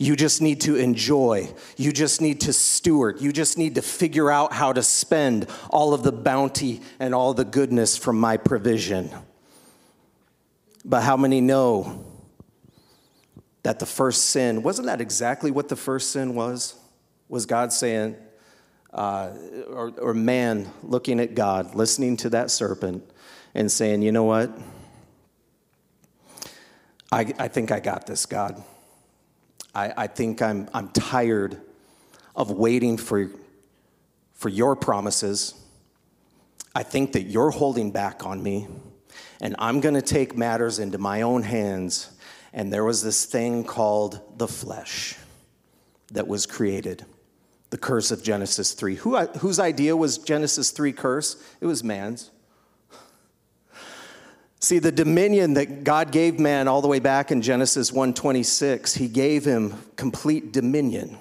You 0.00 0.14
just 0.14 0.40
need 0.40 0.60
to 0.62 0.76
enjoy. 0.76 1.52
You 1.76 1.92
just 1.92 2.20
need 2.20 2.42
to 2.42 2.52
steward. 2.52 3.20
You 3.20 3.32
just 3.32 3.58
need 3.58 3.74
to 3.74 3.82
figure 3.82 4.30
out 4.30 4.52
how 4.52 4.72
to 4.72 4.82
spend 4.82 5.48
all 5.70 5.92
of 5.92 6.04
the 6.04 6.12
bounty 6.12 6.80
and 7.00 7.12
all 7.12 7.34
the 7.34 7.44
goodness 7.44 7.98
from 7.98 8.18
my 8.18 8.36
provision. 8.36 9.10
But 10.84 11.02
how 11.02 11.16
many 11.16 11.40
know 11.40 12.04
that 13.64 13.80
the 13.80 13.86
first 13.86 14.26
sin, 14.26 14.62
wasn't 14.62 14.86
that 14.86 15.00
exactly 15.00 15.50
what 15.50 15.68
the 15.68 15.76
first 15.76 16.12
sin 16.12 16.36
was? 16.36 16.76
Was 17.28 17.44
God 17.44 17.72
saying, 17.72 18.16
uh, 18.92 19.30
or, 19.68 19.92
or 20.00 20.14
man 20.14 20.70
looking 20.84 21.18
at 21.18 21.34
God, 21.34 21.74
listening 21.74 22.16
to 22.18 22.30
that 22.30 22.52
serpent, 22.52 23.02
and 23.52 23.70
saying, 23.70 24.02
you 24.02 24.12
know 24.12 24.24
what? 24.24 24.56
I, 27.10 27.32
I 27.38 27.48
think 27.48 27.72
I 27.72 27.80
got 27.80 28.06
this, 28.06 28.24
God. 28.24 28.62
I, 29.74 29.92
I 29.96 30.06
think 30.06 30.42
I'm, 30.42 30.68
I'm 30.72 30.88
tired 30.88 31.60
of 32.34 32.50
waiting 32.50 32.96
for, 32.96 33.30
for 34.34 34.48
your 34.48 34.76
promises. 34.76 35.54
I 36.74 36.82
think 36.82 37.12
that 37.12 37.22
you're 37.22 37.50
holding 37.50 37.90
back 37.90 38.24
on 38.24 38.42
me, 38.42 38.68
and 39.40 39.56
I'm 39.58 39.80
going 39.80 39.94
to 39.94 40.02
take 40.02 40.36
matters 40.36 40.78
into 40.78 40.98
my 40.98 41.22
own 41.22 41.42
hands. 41.42 42.10
And 42.52 42.72
there 42.72 42.84
was 42.84 43.02
this 43.02 43.24
thing 43.24 43.64
called 43.64 44.38
the 44.38 44.48
flesh 44.48 45.16
that 46.12 46.26
was 46.26 46.46
created 46.46 47.04
the 47.70 47.78
curse 47.78 48.10
of 48.10 48.22
Genesis 48.22 48.72
3. 48.72 48.96
Who, 48.96 49.16
whose 49.18 49.58
idea 49.58 49.96
was 49.96 50.18
Genesis 50.18 50.70
3 50.70 50.92
curse? 50.92 51.36
It 51.60 51.66
was 51.66 51.84
man's. 51.84 52.30
See, 54.60 54.80
the 54.80 54.90
dominion 54.90 55.54
that 55.54 55.84
God 55.84 56.10
gave 56.10 56.40
man 56.40 56.66
all 56.66 56.82
the 56.82 56.88
way 56.88 56.98
back 56.98 57.30
in 57.30 57.42
Genesis 57.42 57.92
1:26, 57.92 58.94
he 58.94 59.06
gave 59.06 59.44
him 59.44 59.74
complete 59.94 60.52
dominion. 60.52 61.16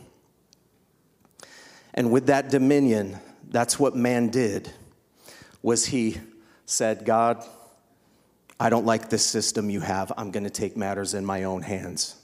And 1.93 2.11
with 2.11 2.27
that 2.27 2.49
dominion, 2.49 3.19
that's 3.49 3.79
what 3.79 3.95
man 3.95 4.29
did. 4.29 4.71
Was 5.61 5.87
he 5.87 6.19
said, 6.65 7.05
"God, 7.05 7.43
I 8.59 8.69
don't 8.69 8.85
like 8.85 9.09
this 9.09 9.23
system 9.23 9.69
you 9.69 9.81
have. 9.81 10.11
I'm 10.17 10.31
going 10.31 10.43
to 10.43 10.49
take 10.49 10.75
matters 10.75 11.13
in 11.13 11.23
my 11.23 11.43
own 11.43 11.61
hands." 11.61 12.15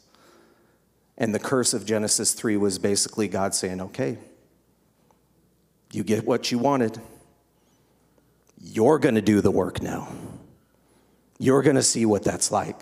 And 1.15 1.33
the 1.33 1.39
curse 1.39 1.75
of 1.75 1.85
Genesis 1.85 2.33
3 2.33 2.57
was 2.57 2.79
basically 2.79 3.27
God 3.27 3.53
saying, 3.53 3.81
"Okay, 3.81 4.17
you 5.91 6.03
get 6.03 6.25
what 6.25 6.51
you 6.51 6.57
wanted. 6.57 6.99
You're 8.59 8.97
going 8.97 9.15
to 9.15 9.21
do 9.21 9.41
the 9.41 9.51
work 9.51 9.79
now." 9.79 10.07
You're 11.39 11.61
going 11.61 11.75
to 11.75 11.83
see 11.83 12.05
what 12.05 12.23
that's 12.23 12.51
like. 12.51 12.79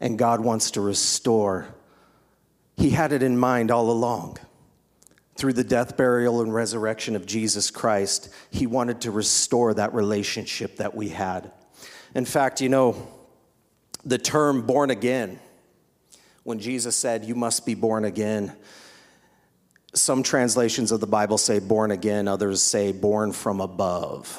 And 0.00 0.18
God 0.18 0.40
wants 0.40 0.72
to 0.72 0.80
restore. 0.80 1.68
He 2.76 2.90
had 2.90 3.12
it 3.12 3.22
in 3.22 3.38
mind 3.38 3.70
all 3.70 3.90
along. 3.90 4.38
Through 5.36 5.52
the 5.54 5.64
death, 5.64 5.96
burial, 5.96 6.42
and 6.42 6.52
resurrection 6.52 7.16
of 7.16 7.24
Jesus 7.24 7.70
Christ, 7.70 8.28
He 8.50 8.66
wanted 8.66 9.02
to 9.02 9.10
restore 9.10 9.72
that 9.74 9.94
relationship 9.94 10.76
that 10.76 10.94
we 10.94 11.08
had. 11.08 11.52
In 12.14 12.24
fact, 12.24 12.60
you 12.60 12.68
know, 12.68 13.08
the 14.04 14.18
term 14.18 14.62
born 14.62 14.90
again, 14.90 15.38
when 16.42 16.58
Jesus 16.58 16.96
said, 16.96 17.24
You 17.24 17.34
must 17.34 17.64
be 17.64 17.74
born 17.74 18.04
again, 18.04 18.54
some 19.94 20.22
translations 20.22 20.92
of 20.92 21.00
the 21.00 21.06
Bible 21.06 21.38
say 21.38 21.58
born 21.58 21.90
again, 21.90 22.28
others 22.28 22.62
say 22.62 22.92
born 22.92 23.32
from 23.32 23.60
above. 23.60 24.38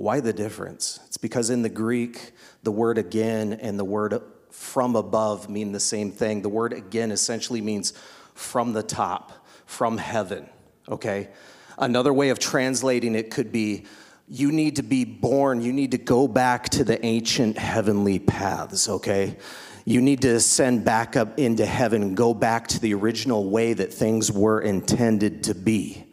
Why 0.00 0.20
the 0.20 0.32
difference? 0.32 0.98
It's 1.08 1.18
because 1.18 1.50
in 1.50 1.60
the 1.60 1.68
Greek, 1.68 2.32
the 2.62 2.72
word 2.72 2.96
again 2.96 3.52
and 3.52 3.78
the 3.78 3.84
word 3.84 4.18
from 4.50 4.96
above 4.96 5.50
mean 5.50 5.72
the 5.72 5.78
same 5.78 6.10
thing. 6.10 6.40
The 6.40 6.48
word 6.48 6.72
again 6.72 7.10
essentially 7.10 7.60
means 7.60 7.92
from 8.32 8.72
the 8.72 8.82
top, 8.82 9.46
from 9.66 9.98
heaven, 9.98 10.48
okay? 10.88 11.28
Another 11.76 12.14
way 12.14 12.30
of 12.30 12.38
translating 12.38 13.14
it 13.14 13.30
could 13.30 13.52
be 13.52 13.84
you 14.26 14.50
need 14.52 14.76
to 14.76 14.82
be 14.82 15.04
born, 15.04 15.60
you 15.60 15.70
need 15.74 15.90
to 15.90 15.98
go 15.98 16.26
back 16.26 16.70
to 16.70 16.82
the 16.82 17.04
ancient 17.04 17.58
heavenly 17.58 18.18
paths, 18.18 18.88
okay? 18.88 19.36
You 19.84 20.00
need 20.00 20.22
to 20.22 20.36
ascend 20.36 20.82
back 20.82 21.14
up 21.14 21.38
into 21.38 21.66
heaven 21.66 22.14
go 22.14 22.32
back 22.32 22.68
to 22.68 22.80
the 22.80 22.94
original 22.94 23.50
way 23.50 23.74
that 23.74 23.92
things 23.92 24.32
were 24.32 24.62
intended 24.62 25.42
to 25.44 25.54
be 25.54 26.06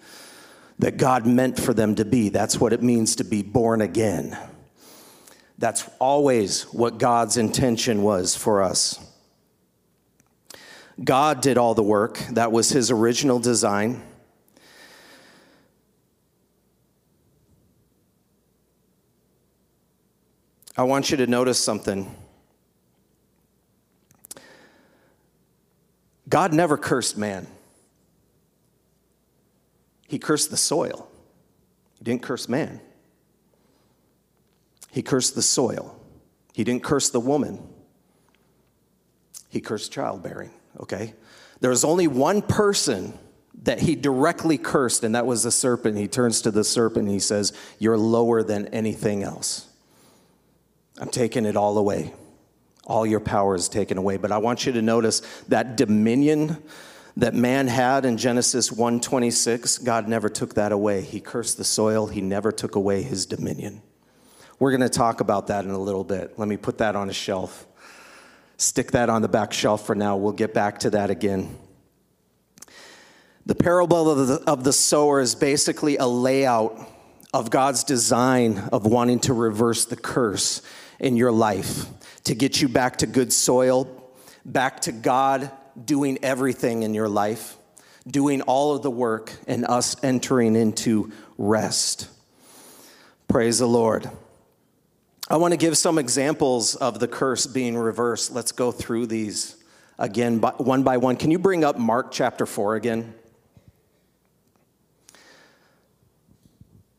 that 0.79 0.97
God 0.97 1.25
meant 1.25 1.59
for 1.59 1.73
them 1.73 1.95
to 1.95 2.05
be. 2.05 2.29
That's 2.29 2.59
what 2.59 2.73
it 2.73 2.83
means 2.83 3.15
to 3.17 3.23
be 3.23 3.41
born 3.41 3.81
again. 3.81 4.37
That's 5.57 5.89
always 5.99 6.63
what 6.63 6.99
God's 6.99 7.37
intention 7.37 8.03
was 8.03 8.35
for 8.35 8.61
us. 8.61 9.03
God 11.03 11.41
did 11.41 11.57
all 11.57 11.73
the 11.73 11.83
work, 11.83 12.17
that 12.31 12.51
was 12.51 12.69
his 12.69 12.89
original 12.91 13.39
design. 13.39 14.01
I 20.75 20.83
want 20.83 21.09
you 21.09 21.17
to 21.17 21.27
notice 21.27 21.59
something. 21.59 22.15
God 26.29 26.53
never 26.53 26.77
cursed 26.77 27.17
man. 27.17 27.47
He 30.07 30.19
cursed 30.19 30.49
the 30.49 30.57
soil. 30.57 31.07
He 31.97 32.03
didn't 32.03 32.23
curse 32.23 32.47
man. 32.47 32.79
He 34.91 35.01
cursed 35.01 35.35
the 35.35 35.41
soil. 35.41 35.95
He 36.53 36.63
didn't 36.63 36.83
curse 36.83 37.09
the 37.09 37.19
woman. 37.19 37.61
He 39.49 39.61
cursed 39.61 39.91
childbearing, 39.91 40.51
okay? 40.79 41.13
There 41.59 41.69
was 41.69 41.83
only 41.83 42.07
one 42.07 42.41
person 42.41 43.17
that 43.63 43.79
he 43.79 43.95
directly 43.95 44.57
cursed, 44.57 45.03
and 45.03 45.15
that 45.15 45.25
was 45.25 45.43
the 45.43 45.51
serpent. 45.51 45.97
He 45.97 46.07
turns 46.07 46.41
to 46.41 46.51
the 46.51 46.63
serpent 46.63 47.05
and 47.05 47.13
he 47.13 47.19
says, 47.19 47.53
You're 47.79 47.97
lower 47.97 48.43
than 48.43 48.67
anything 48.67 49.23
else. 49.23 49.67
I'm 50.99 51.09
taking 51.09 51.45
it 51.45 51.55
all 51.55 51.77
away. 51.77 52.13
All 52.85 53.05
your 53.05 53.19
power 53.19 53.55
is 53.55 53.67
taken 53.67 53.97
away. 53.97 54.17
But 54.17 54.31
I 54.31 54.37
want 54.37 54.65
you 54.65 54.71
to 54.73 54.81
notice 54.81 55.21
that 55.49 55.75
dominion 55.75 56.63
that 57.17 57.33
man 57.33 57.67
had 57.67 58.05
in 58.05 58.15
Genesis 58.15 58.69
1:26, 58.69 59.79
God 59.79 60.07
never 60.07 60.29
took 60.29 60.53
that 60.53 60.71
away. 60.71 61.01
He 61.01 61.19
cursed 61.19 61.57
the 61.57 61.63
soil, 61.63 62.05
he 62.05 62.21
never 62.21 62.51
took 62.51 62.75
away 62.75 63.01
his 63.01 63.25
dominion. 63.25 63.81
We're 64.59 64.71
going 64.71 64.81
to 64.81 64.89
talk 64.89 65.19
about 65.19 65.47
that 65.47 65.65
in 65.65 65.71
a 65.71 65.79
little 65.79 66.03
bit. 66.03 66.37
Let 66.37 66.47
me 66.47 66.57
put 66.57 66.77
that 66.77 66.95
on 66.95 67.09
a 67.09 67.13
shelf. 67.13 67.67
Stick 68.57 68.91
that 68.91 69.09
on 69.09 69.21
the 69.21 69.27
back 69.27 69.51
shelf 69.51 69.85
for 69.85 69.95
now. 69.95 70.15
We'll 70.15 70.31
get 70.31 70.53
back 70.53 70.79
to 70.79 70.91
that 70.91 71.09
again. 71.09 71.57
The 73.45 73.55
parable 73.55 74.09
of 74.09 74.27
the, 74.27 74.43
of 74.47 74.63
the 74.63 74.73
sower 74.73 75.19
is 75.19 75.35
basically 75.35 75.97
a 75.97 76.07
layout 76.07 76.79
of 77.33 77.49
God's 77.49 77.83
design 77.83 78.59
of 78.71 78.85
wanting 78.85 79.19
to 79.21 79.33
reverse 79.33 79.85
the 79.85 79.95
curse 79.95 80.61
in 80.99 81.15
your 81.15 81.31
life, 81.31 81.85
to 82.25 82.35
get 82.35 82.61
you 82.61 82.67
back 82.67 82.97
to 82.97 83.07
good 83.07 83.31
soil, 83.31 84.11
back 84.43 84.81
to 84.81 84.91
God 84.91 85.51
doing 85.85 86.17
everything 86.23 86.83
in 86.83 86.93
your 86.93 87.09
life, 87.09 87.57
doing 88.07 88.41
all 88.41 88.75
of 88.75 88.81
the 88.81 88.91
work, 88.91 89.31
and 89.47 89.65
us 89.65 89.95
entering 90.03 90.55
into 90.55 91.11
rest. 91.37 92.09
Praise 93.27 93.59
the 93.59 93.67
Lord. 93.67 94.09
I 95.29 95.35
want 95.35 95.51
to 95.51 95.57
give 95.57 95.77
some 95.77 95.97
examples 95.97 96.75
of 96.75 96.99
the 96.99 97.07
curse 97.07 97.45
being 97.45 97.75
reversed. 97.75 98.31
Let's 98.31 98.53
go 98.53 98.71
through 98.71 99.07
these 99.07 99.57
again, 99.99 100.39
one 100.39 100.83
by 100.83 100.97
one. 100.97 101.17
Can 101.17 101.31
you 101.31 101.39
bring 101.39 101.63
up 101.63 101.77
Mark 101.77 102.11
chapter 102.11 102.45
4 102.45 102.75
again? 102.75 103.13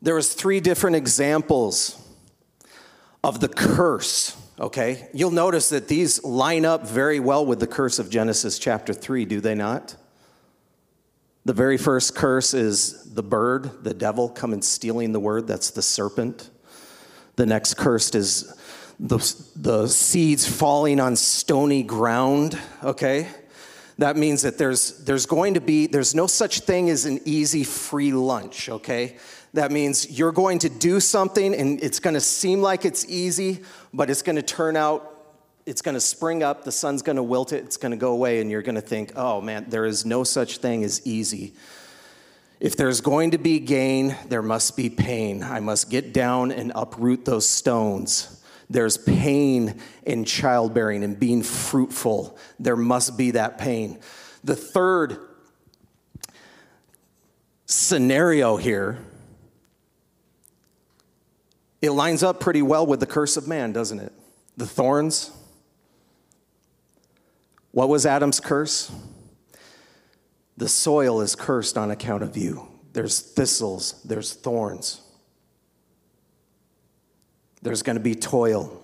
There 0.01 0.15
was 0.15 0.33
three 0.33 0.59
different 0.59 0.95
examples 0.95 2.01
of 3.23 3.39
the 3.41 3.49
curse, 3.49 4.37
okay? 4.59 5.07
You'll 5.13 5.31
notice 5.31 5.69
that 5.69 5.87
these 5.87 6.23
line 6.23 6.65
up 6.65 6.85
very 6.85 7.19
well 7.19 7.45
with 7.45 7.59
the 7.59 7.67
curse 7.67 7.99
of 7.99 8.09
Genesis 8.09 8.59
chapter 8.59 8.93
3, 8.93 9.25
do 9.25 9.39
they 9.39 9.55
not? 9.55 9.95
The 11.45 11.53
very 11.53 11.77
first 11.77 12.15
curse 12.15 12.53
is 12.53 13.13
the 13.13 13.23
bird, 13.23 13.83
the 13.83 13.93
devil 13.93 14.29
coming 14.29 14.61
stealing 14.61 15.13
the 15.13 15.19
word, 15.19 15.47
that's 15.47 15.71
the 15.71 15.81
serpent. 15.81 16.49
The 17.37 17.45
next 17.45 17.75
curse 17.75 18.13
is 18.13 18.53
the, 18.99 19.17
the 19.55 19.87
seeds 19.87 20.45
falling 20.45 20.99
on 20.99 21.15
stony 21.15 21.83
ground, 21.83 22.59
okay? 22.83 23.29
That 23.97 24.17
means 24.17 24.41
that 24.41 24.57
there's, 24.57 25.03
there's 25.05 25.25
going 25.25 25.53
to 25.53 25.61
be, 25.61 25.87
there's 25.87 26.13
no 26.13 26.27
such 26.27 26.61
thing 26.61 26.89
as 26.89 27.05
an 27.05 27.19
easy 27.25 27.63
free 27.63 28.11
lunch, 28.11 28.69
okay? 28.69 29.17
That 29.53 29.71
means 29.71 30.19
you're 30.19 30.31
going 30.31 30.59
to 30.59 30.69
do 30.69 30.99
something 30.99 31.55
and 31.55 31.81
it's 31.81 31.99
going 31.99 32.13
to 32.13 32.21
seem 32.21 32.61
like 32.61 32.85
it's 32.85 33.05
easy, 33.09 33.61
but 33.93 34.09
it's 34.09 34.21
going 34.21 34.35
to 34.35 34.41
turn 34.41 34.75
out, 34.75 35.15
it's 35.65 35.81
going 35.81 35.95
to 35.95 36.01
spring 36.01 36.43
up, 36.43 36.63
the 36.63 36.71
sun's 36.71 37.01
going 37.01 37.15
to 37.15 37.23
wilt 37.23 37.53
it, 37.53 37.63
it's 37.63 37.77
going 37.77 37.91
to 37.91 37.97
go 37.97 38.11
away, 38.11 38.41
and 38.41 38.49
you're 38.49 38.61
going 38.61 38.75
to 38.75 38.81
think, 38.81 39.13
oh 39.15 39.41
man, 39.41 39.65
there 39.69 39.85
is 39.85 40.05
no 40.05 40.23
such 40.23 40.57
thing 40.57 40.83
as 40.83 41.05
easy. 41.05 41.53
If 42.59 42.75
there's 42.75 42.99
going 43.01 43.31
to 43.31 43.37
be 43.37 43.59
gain, 43.59 44.15
there 44.27 44.41
must 44.41 44.75
be 44.75 44.89
pain. 44.89 45.43
I 45.43 45.61
must 45.61 45.89
get 45.89 46.13
down 46.13 46.51
and 46.51 46.73
uproot 46.75 47.23
those 47.23 47.47
stones. 47.47 48.43
There's 48.69 48.97
pain 48.97 49.79
in 50.03 50.25
childbearing 50.25 51.03
and 51.03 51.17
being 51.17 51.41
fruitful. 51.41 52.37
There 52.59 52.75
must 52.75 53.17
be 53.17 53.31
that 53.31 53.57
pain. 53.57 53.99
The 54.43 54.55
third 54.55 55.17
scenario 57.65 58.57
here 58.57 58.99
it 61.81 61.91
lines 61.91 62.23
up 62.23 62.39
pretty 62.39 62.61
well 62.61 62.85
with 62.85 62.99
the 62.99 63.05
curse 63.05 63.37
of 63.37 63.47
man, 63.47 63.71
doesn't 63.71 63.99
it? 63.99 64.13
The 64.57 64.65
thorns. 64.65 65.31
What 67.71 67.89
was 67.89 68.05
Adam's 68.05 68.39
curse? 68.39 68.91
The 70.57 70.67
soil 70.67 71.21
is 71.21 71.35
cursed 71.35 71.77
on 71.77 71.91
account 71.91 72.23
of 72.23 72.35
you. 72.35 72.67
There's 72.91 73.19
thistles, 73.21 74.01
there's 74.03 74.33
thorns. 74.33 75.01
There's 77.61 77.83
going 77.83 77.97
to 77.97 78.03
be 78.03 78.15
toil. 78.15 78.81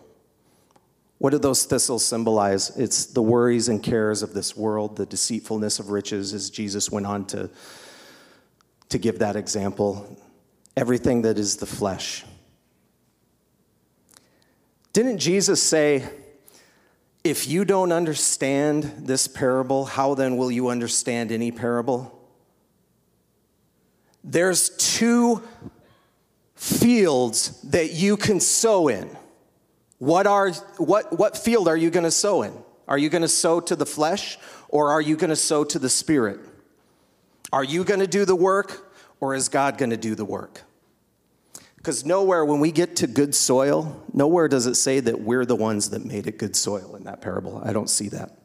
What 1.18 1.32
do 1.32 1.38
those 1.38 1.66
thistles 1.66 2.06
symbolize? 2.06 2.76
It's 2.78 3.06
the 3.08 3.22
worries 3.22 3.70
and 3.70 3.82
cares 3.82 4.22
of 4.22 4.34
this 4.34 4.56
world, 4.56 4.98
the 4.98 5.06
deceitfulness 5.06 5.80
of 5.80 5.90
riches, 5.90 6.34
as 6.34 6.50
Jesus 6.50 6.92
went 6.92 7.06
on 7.06 7.26
to, 7.28 7.50
to 8.90 8.98
give 8.98 9.20
that 9.20 9.36
example. 9.36 10.18
Everything 10.76 11.22
that 11.24 11.38
is 11.38 11.56
the 11.58 11.66
flesh. 11.66 12.26
Didn't 14.96 15.18
Jesus 15.18 15.62
say, 15.62 16.08
if 17.22 17.50
you 17.50 17.66
don't 17.66 17.92
understand 17.92 18.84
this 19.00 19.28
parable, 19.28 19.84
how 19.84 20.14
then 20.14 20.38
will 20.38 20.50
you 20.50 20.70
understand 20.70 21.34
any 21.34 21.52
parable? 21.52 22.18
There's 24.24 24.70
two 24.78 25.44
fields 26.56 27.62
that 27.64 27.92
you 27.92 28.16
can 28.16 28.40
sow 28.40 28.88
in. 28.88 29.10
What, 29.98 30.28
are, 30.28 30.52
what, 30.78 31.20
what 31.20 31.38
field 31.38 31.68
are 31.68 31.76
you 31.76 31.90
going 31.90 32.06
to 32.06 32.10
sow 32.10 32.44
in? 32.44 32.54
Are 32.88 32.98
you 32.98 33.10
going 33.10 33.22
to 33.22 33.28
sow 33.28 33.60
to 33.60 33.76
the 33.76 33.86
flesh 33.86 34.38
or 34.70 34.92
are 34.92 35.02
you 35.02 35.18
going 35.18 35.30
to 35.30 35.36
sow 35.36 35.66
to 35.66 35.78
the 35.78 35.90
spirit? 35.90 36.40
Are 37.52 37.66
you 37.66 37.84
going 37.84 38.00
to 38.00 38.08
do 38.08 38.24
the 38.24 38.34
work 38.34 38.96
or 39.20 39.36
is 39.36 39.50
God 39.50 39.78
going 39.78 39.90
to 39.90 39.98
do 39.98 40.16
the 40.16 40.24
work? 40.24 40.62
Because 41.86 42.04
nowhere, 42.04 42.44
when 42.44 42.60
we 42.60 42.72
get 42.72 42.96
to 42.96 43.06
good 43.06 43.36
soil, 43.36 44.04
nowhere 44.12 44.48
does 44.48 44.66
it 44.66 44.74
say 44.74 45.00
that 45.02 45.22
we're 45.22 45.46
the 45.46 45.56
ones 45.56 45.92
that 45.92 46.04
made 46.04 46.26
it 46.26 46.40
good 46.40 46.56
soil 46.56 46.96
in 46.96 47.04
that 47.04 47.22
parable. 47.22 47.62
I 47.64 47.74
don't 47.74 47.92
see 47.92 48.10
that. 48.10 48.36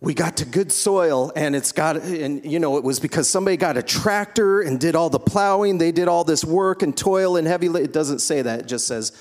We 0.00 0.14
got 0.14 0.38
to 0.38 0.46
good 0.46 0.72
soil, 0.72 1.30
and 1.36 1.54
it's 1.54 1.72
got, 1.72 1.96
and 1.96 2.42
you 2.50 2.58
know, 2.58 2.78
it 2.78 2.84
was 2.84 3.00
because 3.00 3.28
somebody 3.28 3.58
got 3.58 3.76
a 3.76 3.82
tractor 3.82 4.62
and 4.62 4.80
did 4.80 4.96
all 4.96 5.10
the 5.10 5.20
plowing. 5.20 5.76
They 5.76 5.92
did 5.92 6.08
all 6.08 6.24
this 6.24 6.42
work 6.42 6.80
and 6.80 6.96
toil 6.96 7.36
and 7.36 7.46
heavy. 7.46 7.66
It 7.66 7.92
doesn't 7.92 8.20
say 8.20 8.40
that. 8.40 8.60
It 8.60 8.66
just 8.66 8.86
says 8.86 9.12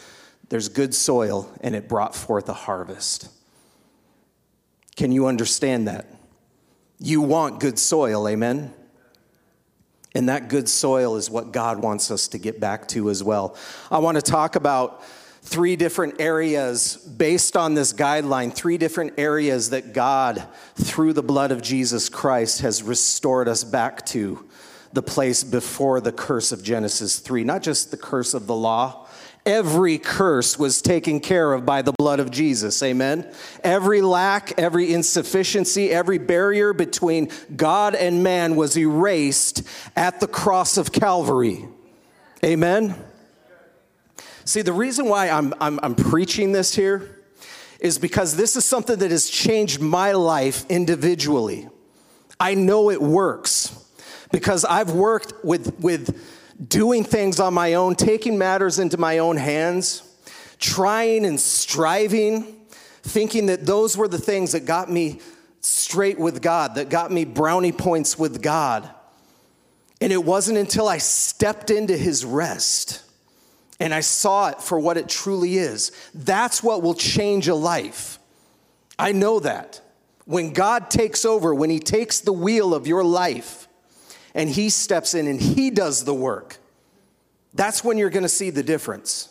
there's 0.48 0.70
good 0.70 0.96
soil, 0.96 1.52
and 1.60 1.76
it 1.76 1.90
brought 1.90 2.16
forth 2.16 2.48
a 2.48 2.54
harvest. 2.54 3.28
Can 4.96 5.12
you 5.12 5.28
understand 5.28 5.90
that? 5.90 6.06
You 6.98 7.20
want 7.20 7.60
good 7.60 7.78
soil, 7.78 8.26
amen? 8.26 8.74
And 10.14 10.28
that 10.30 10.50
good 10.50 10.68
soil 10.68 11.16
is 11.16 11.30
what 11.30 11.54
God 11.54 11.82
wants 11.82 12.12
us 12.12 12.28
to 12.30 12.38
get 12.38 12.60
back 12.60 12.88
to 12.90 13.10
as 13.10 13.24
well. 13.24 13.56
I 13.90 14.00
want 14.00 14.16
to 14.16 14.22
talk 14.22 14.56
about 14.56 15.04
three 15.42 15.76
different 15.76 16.20
areas 16.20 16.98
based 16.98 17.56
on 17.56 17.74
this 17.74 17.94
guideline, 17.94 18.54
three 18.54 18.78
different 18.78 19.14
areas 19.18 19.72
that 19.72 19.94
God, 19.94 20.46
through 20.76 21.14
the 21.14 21.24
blood 21.24 21.52
of 21.52 21.62
Jesus 21.62 22.10
Christ, 22.10 22.62
has 22.62 22.84
restored 22.84 23.48
us 23.48 23.64
back 23.64 24.06
to 24.08 24.48
the 24.94 25.02
place 25.02 25.44
before 25.44 26.02
the 26.02 26.12
curse 26.12 26.52
of 26.52 26.62
Genesis 26.62 27.20
3. 27.20 27.44
Not 27.44 27.64
just 27.64 27.92
the 27.92 27.98
curse 27.98 28.34
of 28.34 28.46
the 28.46 28.56
law, 28.56 29.01
Every 29.46 29.98
curse 29.98 30.60
was 30.60 30.84
taken 30.84 31.20
care 31.20 31.54
of 31.54 31.66
by 31.66 31.82
the 31.82 31.94
blood 31.94 32.20
of 32.20 32.30
Jesus. 32.30 32.82
Amen. 32.84 33.32
Every 33.64 34.02
lack, 34.02 34.60
every 34.60 34.94
insufficiency, 34.94 35.90
every 35.90 36.20
barrier 36.20 36.74
between 36.74 37.32
God 37.56 37.96
and 37.96 38.24
man 38.24 38.56
was 38.56 38.78
erased 38.78 39.64
at 39.96 40.20
the 40.20 40.28
cross 40.28 40.78
of 40.78 40.92
Calvary. 40.92 41.66
Amen. 42.46 42.96
See, 44.46 44.62
the 44.62 44.74
reason 44.74 45.08
why 45.08 45.30
I'm, 45.30 45.54
I'm, 45.60 45.80
I'm 45.82 45.96
preaching 45.96 46.52
this 46.52 46.76
here 46.76 47.24
is 47.80 47.98
because 47.98 48.36
this 48.36 48.56
is 48.56 48.64
something 48.64 49.00
that 49.00 49.10
has 49.10 49.28
changed 49.28 49.82
my 49.82 50.12
life 50.12 50.66
individually. 50.70 51.68
I 52.40 52.54
know 52.54 52.92
it 52.92 53.02
works 53.02 53.76
because 54.32 54.66
I've 54.66 54.92
worked 54.92 55.34
with, 55.44 55.80
with 55.80 56.31
doing 56.68 57.04
things 57.04 57.40
on 57.40 57.54
my 57.54 57.74
own, 57.74 57.96
taking 57.96 58.38
matters 58.38 58.80
into 58.80 58.98
my 58.98 59.18
own 59.18 59.38
hands, 59.38 60.04
trying 60.60 61.26
and 61.26 61.40
striving 61.40 62.58
thinking 63.04 63.48
that 63.48 63.66
those 63.66 63.98
were 63.98 64.08
the 64.08 64.18
things 64.18 64.52
that 64.52 64.66
got 64.66 64.90
me 64.90 65.20
straight 65.62 66.20
with 66.20 66.42
God, 66.42 66.76
that 66.76 66.90
got 66.90 67.12
me 67.12 67.26
brownie 67.26 67.72
points 67.72 68.18
with 68.18 68.42
God. 68.42 68.90
And 70.00 70.12
it 70.12 70.24
wasn't 70.24 70.58
until 70.58 70.88
I 70.88 70.98
stepped 70.98 71.70
into 71.70 71.96
his 71.96 72.26
rest 72.26 73.04
and 73.80 73.94
I 73.94 74.02
saw 74.02 74.50
it 74.50 74.62
for 74.62 74.80
what 74.80 74.98
it 74.98 75.10
truly 75.10 75.58
is. 75.58 75.92
That's 76.14 76.64
what 76.64 76.82
will 76.82 76.94
change 76.94 77.48
a 77.48 77.56
life. 77.56 78.20
I 78.98 79.12
know 79.12 79.40
that. 79.40 79.82
When 80.26 80.54
God 80.54 80.92
takes 80.92 81.26
over, 81.26 81.54
when 81.54 81.72
he 81.72 81.80
takes 81.80 82.20
the 82.20 82.34
wheel 82.34 82.74
of 82.74 82.88
your 82.88 83.04
life 83.04 83.68
and 84.34 84.50
he 84.50 84.70
steps 84.70 85.14
in 85.14 85.28
and 85.28 85.40
he 85.40 85.70
does 85.70 86.04
the 86.04 86.14
work, 86.14 86.58
that's 87.54 87.84
when 87.84 87.98
you're 87.98 88.10
going 88.10 88.24
to 88.24 88.30
see 88.30 88.50
the 88.50 88.64
difference. 88.64 89.28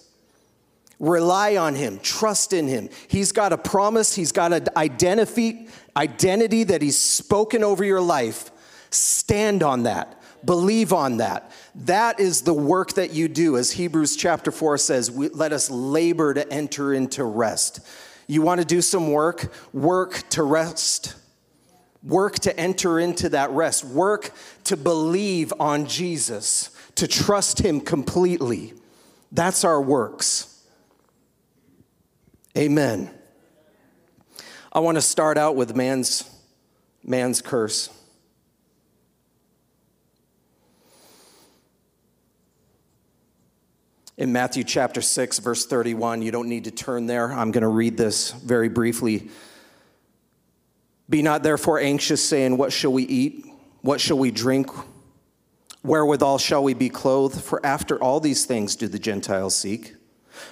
Rely 0.98 1.56
on 1.56 1.74
him, 1.74 1.98
trust 2.00 2.52
in 2.52 2.68
him. 2.68 2.90
He's 3.08 3.32
got 3.32 3.54
a 3.54 3.58
promise, 3.58 4.14
he's 4.14 4.32
got 4.32 4.52
an 4.52 4.66
identity, 4.76 5.68
identity 5.96 6.64
that 6.64 6.82
he's 6.82 6.98
spoken 6.98 7.64
over 7.64 7.82
your 7.82 8.02
life. 8.02 8.50
Stand 8.90 9.62
on 9.62 9.84
that. 9.84 10.20
Believe 10.44 10.92
on 10.92 11.18
that. 11.18 11.50
That 11.74 12.20
is 12.20 12.42
the 12.42 12.54
work 12.54 12.94
that 12.94 13.12
you 13.12 13.28
do. 13.28 13.56
As 13.56 13.72
Hebrews 13.72 14.16
chapter 14.16 14.50
4 14.50 14.78
says, 14.78 15.10
we, 15.10 15.28
let 15.28 15.52
us 15.52 15.70
labor 15.70 16.34
to 16.34 16.50
enter 16.52 16.92
into 16.92 17.24
rest. 17.24 17.80
You 18.26 18.42
want 18.42 18.60
to 18.60 18.66
do 18.66 18.80
some 18.80 19.10
work? 19.10 19.52
Work 19.72 20.28
to 20.30 20.42
rest. 20.42 21.14
Work 22.02 22.38
to 22.40 22.58
enter 22.58 22.98
into 22.98 23.28
that 23.30 23.50
rest. 23.50 23.84
Work 23.84 24.32
to 24.64 24.76
believe 24.76 25.52
on 25.60 25.86
Jesus, 25.86 26.70
to 26.94 27.06
trust 27.06 27.60
Him 27.60 27.80
completely. 27.80 28.72
That's 29.32 29.64
our 29.64 29.80
works. 29.80 30.64
Amen. 32.56 33.10
I 34.72 34.80
want 34.80 34.96
to 34.96 35.02
start 35.02 35.36
out 35.36 35.56
with 35.56 35.76
man's, 35.76 36.28
man's 37.04 37.42
curse. 37.42 37.90
in 44.20 44.32
Matthew 44.32 44.62
chapter 44.64 45.00
6, 45.00 45.38
verse 45.38 45.64
31. 45.64 46.20
You 46.20 46.30
don't 46.30 46.50
need 46.50 46.64
to 46.64 46.70
turn 46.70 47.06
there. 47.06 47.32
I'm 47.32 47.52
going 47.52 47.62
to 47.62 47.68
read 47.68 47.96
this 47.96 48.32
very 48.32 48.68
briefly. 48.68 49.30
Be 51.10 51.22
not 51.22 51.42
therefore 51.42 51.80
anxious, 51.80 52.24
saying, 52.24 52.56
What 52.56 52.72
shall 52.72 52.92
we 52.92 53.02
eat? 53.02 53.44
What 53.82 54.00
shall 54.00 54.18
we 54.18 54.30
drink? 54.30 54.70
Wherewithal 55.82 56.38
shall 56.38 56.62
we 56.62 56.72
be 56.72 56.88
clothed? 56.88 57.42
For 57.42 57.64
after 57.66 58.00
all 58.00 58.20
these 58.20 58.46
things 58.46 58.76
do 58.76 58.86
the 58.86 58.98
Gentiles 58.98 59.56
seek. 59.56 59.96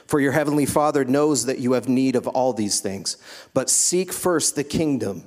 For 0.07 0.21
your 0.21 0.33
heavenly 0.33 0.66
Father 0.66 1.05
knows 1.05 1.47
that 1.47 1.61
you 1.61 1.73
have 1.73 1.88
need 1.88 2.16
of 2.16 2.27
all 2.27 2.53
these 2.53 2.81
things. 2.81 3.16
But 3.55 3.71
seek 3.71 4.12
first 4.12 4.57
the 4.57 4.64
kingdom 4.64 5.25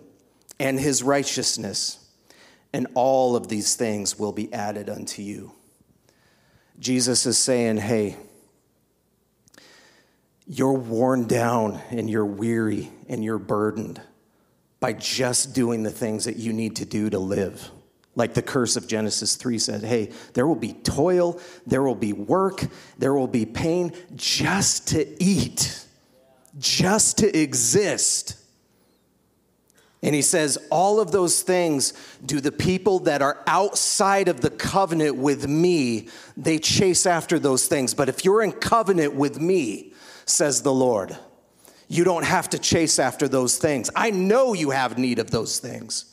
and 0.60 0.80
his 0.80 1.02
righteousness, 1.02 2.06
and 2.74 2.88
all 2.94 3.36
of 3.36 3.48
these 3.48 3.76
things 3.76 4.20
will 4.20 4.34
be 4.34 4.52
added 4.54 4.90
unto 4.90 5.22
you. 5.22 5.54
Jesus 6.78 7.26
is 7.26 7.38
saying, 7.38 7.78
Hey, 7.78 8.18
you're 10.46 10.74
worn 10.74 11.26
down 11.26 11.80
and 11.90 12.10
you're 12.10 12.26
weary 12.26 12.92
and 13.08 13.24
you're 13.24 13.40
burdened 13.40 14.02
by 14.82 14.92
just 14.92 15.54
doing 15.54 15.84
the 15.84 15.92
things 15.92 16.26
that 16.26 16.36
you 16.36 16.52
need 16.52 16.76
to 16.76 16.86
do 16.86 17.10
to 17.10 17.20
live. 17.20 17.70
Like 18.16 18.34
the 18.34 18.42
curse 18.42 18.76
of 18.76 18.88
Genesis 18.88 19.38
3 19.38 19.58
said, 19.58 19.84
hey, 19.84 20.12
there 20.34 20.46
will 20.46 20.56
be 20.56 20.74
toil, 20.74 21.40
there 21.66 21.82
will 21.82 21.96
be 21.96 22.12
work, 22.12 22.66
there 22.98 23.14
will 23.14 23.28
be 23.28 23.46
pain 23.46 23.94
just 24.16 24.90
to 24.90 25.24
eat, 25.24 25.86
just 26.60 27.20
to 27.20 27.40
exist. 27.40 28.36
And 30.04 30.16
he 30.16 30.24
says, 30.24 30.58
all 30.72 31.00
of 31.00 31.12
those 31.12 31.42
things 31.42 31.94
do 32.26 32.42
the 32.42 32.52
people 32.52 33.00
that 33.02 33.22
are 33.22 33.38
outside 33.46 34.28
of 34.28 34.42
the 34.42 34.50
covenant 34.50 35.16
with 35.16 35.48
me, 35.48 36.10
they 36.36 36.58
chase 36.58 37.06
after 37.06 37.38
those 37.38 37.68
things. 37.68 37.94
But 37.94 38.10
if 38.10 38.26
you're 38.26 38.42
in 38.42 38.52
covenant 38.52 39.14
with 39.14 39.40
me, 39.40 39.94
says 40.26 40.64
the 40.64 40.74
Lord. 40.74 41.16
You 41.92 42.06
don't 42.06 42.24
have 42.24 42.50
to 42.52 42.58
chase 42.58 43.00
after 43.00 43.28
those 43.28 43.58
things. 43.58 43.90
I 43.94 44.12
know 44.12 44.54
you 44.54 44.70
have 44.70 44.98
need 44.98 45.20
of 45.20 45.30
those 45.30 45.60
things, 45.60 46.06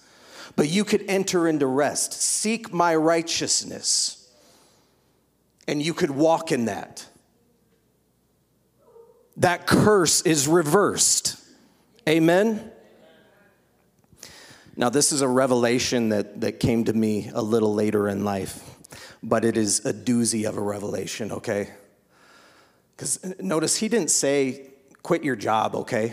but 0.57 0.69
you 0.69 0.83
could 0.83 1.05
enter 1.07 1.47
into 1.47 1.69
rest. 1.69 2.15
Seek 2.15 2.73
my 2.73 2.97
righteousness, 2.97 4.29
and 5.69 5.81
you 5.81 5.95
could 5.95 6.11
walk 6.11 6.51
in 6.51 6.65
that. 6.65 7.07
That 9.37 9.69
curse 9.69 10.21
is 10.23 10.49
reversed. 10.49 11.37
Amen. 12.09 12.73
Now, 14.77 14.89
this 14.89 15.13
is 15.13 15.21
a 15.21 15.29
revelation 15.29 16.09
that, 16.09 16.41
that 16.41 16.59
came 16.59 16.87
to 16.87 16.93
me 16.93 17.31
a 17.33 17.41
little 17.41 17.73
later 17.73 18.09
in 18.09 18.25
life, 18.25 18.65
but 19.23 19.45
it 19.45 19.57
is 19.57 19.87
a 19.87 19.93
doozy 19.93 20.49
of 20.49 20.57
a 20.57 20.61
revelation, 20.61 21.31
okay? 21.31 21.71
Because 22.97 23.21
notice 23.39 23.77
he 23.77 23.87
didn't 23.87 24.11
say, 24.11 24.68
quit 25.09 25.25
your 25.25 25.37
job, 25.37 25.75
okay? 25.75 26.13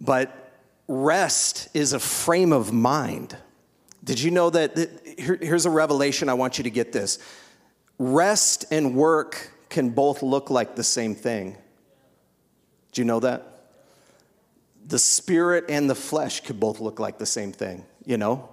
But 0.00 0.52
rest 0.88 1.68
is 1.72 1.92
a 1.92 2.00
frame 2.00 2.52
of 2.52 2.72
mind. 2.72 3.36
Did 4.02 4.18
you 4.18 4.32
know 4.32 4.50
that? 4.50 4.74
that 4.74 5.14
here, 5.16 5.38
here's 5.40 5.64
a 5.64 5.70
revelation. 5.70 6.28
I 6.28 6.34
want 6.34 6.58
you 6.58 6.64
to 6.64 6.70
get 6.70 6.90
this. 6.90 7.20
Rest 8.00 8.64
and 8.72 8.96
work 8.96 9.52
can 9.68 9.90
both 9.90 10.24
look 10.24 10.50
like 10.50 10.74
the 10.74 10.82
same 10.82 11.14
thing. 11.14 11.56
Do 12.90 13.00
you 13.00 13.04
know 13.04 13.20
that? 13.20 13.68
The 14.84 14.98
spirit 14.98 15.66
and 15.68 15.88
the 15.88 15.94
flesh 15.94 16.40
could 16.40 16.58
both 16.58 16.80
look 16.80 16.98
like 16.98 17.18
the 17.18 17.26
same 17.26 17.52
thing, 17.52 17.86
you 18.04 18.16
know? 18.16 18.48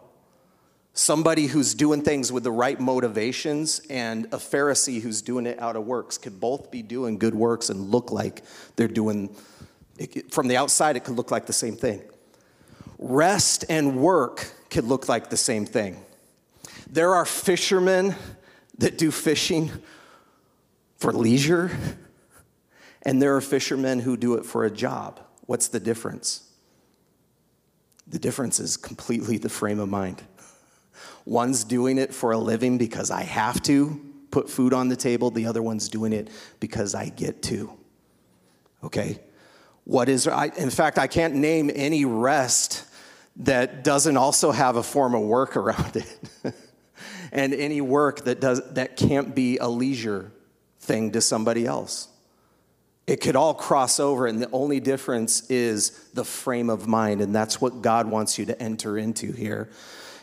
Somebody 0.93 1.45
who's 1.45 1.73
doing 1.73 2.01
things 2.01 2.31
with 2.33 2.43
the 2.43 2.51
right 2.51 2.77
motivations 2.79 3.81
and 3.89 4.25
a 4.25 4.37
Pharisee 4.37 5.01
who's 5.01 5.21
doing 5.21 5.45
it 5.45 5.57
out 5.59 5.77
of 5.77 5.85
works 5.85 6.17
could 6.17 6.39
both 6.39 6.69
be 6.69 6.81
doing 6.81 7.17
good 7.17 7.33
works 7.33 7.69
and 7.69 7.89
look 7.89 8.11
like 8.11 8.43
they're 8.75 8.89
doing, 8.89 9.33
from 10.31 10.49
the 10.49 10.57
outside, 10.57 10.97
it 10.97 11.05
could 11.05 11.15
look 11.15 11.31
like 11.31 11.45
the 11.45 11.53
same 11.53 11.77
thing. 11.77 12.01
Rest 12.99 13.63
and 13.69 13.97
work 13.97 14.51
could 14.69 14.83
look 14.83 15.07
like 15.07 15.29
the 15.29 15.37
same 15.37 15.65
thing. 15.65 15.97
There 16.89 17.15
are 17.15 17.25
fishermen 17.25 18.15
that 18.79 18.97
do 18.97 19.11
fishing 19.11 19.71
for 20.97 21.13
leisure, 21.13 21.71
and 23.03 23.21
there 23.21 23.35
are 23.37 23.41
fishermen 23.41 23.99
who 23.99 24.17
do 24.17 24.35
it 24.35 24.45
for 24.45 24.65
a 24.65 24.71
job. 24.71 25.21
What's 25.45 25.69
the 25.69 25.79
difference? 25.79 26.49
The 28.07 28.19
difference 28.19 28.59
is 28.59 28.75
completely 28.75 29.37
the 29.37 29.49
frame 29.49 29.79
of 29.79 29.87
mind. 29.87 30.21
One's 31.25 31.63
doing 31.63 31.97
it 31.97 32.13
for 32.13 32.31
a 32.31 32.37
living 32.37 32.77
because 32.77 33.11
I 33.11 33.23
have 33.23 33.61
to 33.63 33.99
put 34.31 34.49
food 34.49 34.73
on 34.73 34.87
the 34.87 34.95
table, 34.95 35.29
the 35.29 35.45
other 35.45 35.61
one's 35.61 35.89
doing 35.89 36.13
it 36.13 36.29
because 36.59 36.95
I 36.95 37.09
get 37.09 37.43
to. 37.43 37.71
Okay? 38.83 39.19
What 39.83 40.09
is, 40.09 40.27
I, 40.27 40.45
in 40.57 40.69
fact, 40.69 40.97
I 40.97 41.07
can't 41.07 41.35
name 41.35 41.69
any 41.73 42.05
rest 42.05 42.85
that 43.37 43.83
doesn't 43.83 44.17
also 44.17 44.51
have 44.51 44.75
a 44.75 44.83
form 44.83 45.13
of 45.13 45.21
work 45.21 45.55
around 45.57 45.97
it. 45.97 46.53
and 47.31 47.53
any 47.53 47.81
work 47.81 48.25
that, 48.25 48.39
does, 48.39 48.61
that 48.73 48.97
can't 48.97 49.35
be 49.35 49.57
a 49.57 49.67
leisure 49.67 50.31
thing 50.79 51.11
to 51.11 51.21
somebody 51.21 51.65
else. 51.65 52.07
It 53.07 53.19
could 53.19 53.35
all 53.35 53.53
cross 53.53 53.99
over, 53.99 54.27
and 54.27 54.41
the 54.41 54.49
only 54.51 54.79
difference 54.79 55.49
is 55.49 55.89
the 56.13 56.23
frame 56.23 56.69
of 56.69 56.87
mind, 56.87 57.19
and 57.19 57.35
that's 57.35 57.59
what 57.59 57.81
God 57.81 58.07
wants 58.07 58.37
you 58.37 58.45
to 58.45 58.61
enter 58.61 58.97
into 58.97 59.31
here. 59.31 59.69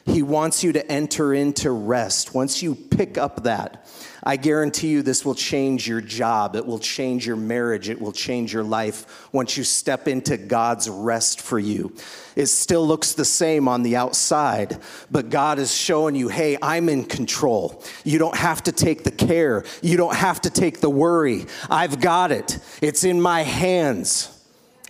He 0.09 0.23
wants 0.23 0.64
you 0.64 0.73
to 0.73 0.90
enter 0.90 1.35
into 1.35 1.71
rest. 1.71 2.35
Once 2.35 2.62
you 2.62 2.75
pick 2.75 3.18
up 3.18 3.44
that, 3.44 3.87
I 4.23 4.37
guarantee 4.37 4.88
you 4.88 5.03
this 5.03 5.25
will 5.25 5.35
change 5.35 5.87
your 5.87 6.01
job. 6.01 6.57
It 6.57 6.66
will 6.66 6.79
change 6.79 7.27
your 7.27 7.37
marriage. 7.37 7.88
It 7.88 8.01
will 8.01 8.12
change 8.12 8.53
your 8.53 8.62
life 8.62 9.29
once 9.33 9.57
you 9.57 9.64
step 9.64 10.09
into 10.09 10.37
God's 10.37 10.88
rest 10.88 11.42
for 11.42 11.59
you. 11.59 11.94
It 12.37 12.47
still 12.47 12.87
looks 12.87 13.12
the 13.12 13.25
same 13.25 13.68
on 13.68 13.83
the 13.83 13.97
outside, 13.97 14.79
but 15.11 15.29
God 15.29 15.59
is 15.59 15.75
showing 15.75 16.14
you, 16.14 16.29
hey, 16.29 16.57
I'm 16.62 16.88
in 16.88 17.05
control. 17.05 17.83
You 18.03 18.18
don't 18.18 18.37
have 18.37 18.62
to 18.64 18.73
take 18.73 19.05
the 19.05 19.11
care, 19.11 19.64
you 19.83 19.97
don't 19.97 20.16
have 20.16 20.40
to 20.42 20.51
take 20.51 20.81
the 20.81 20.90
worry. 20.90 21.47
I've 21.68 22.01
got 22.01 22.33
it, 22.33 22.59
it's 22.81 23.05
in 23.05 23.21
my 23.21 23.42
hands. 23.42 24.35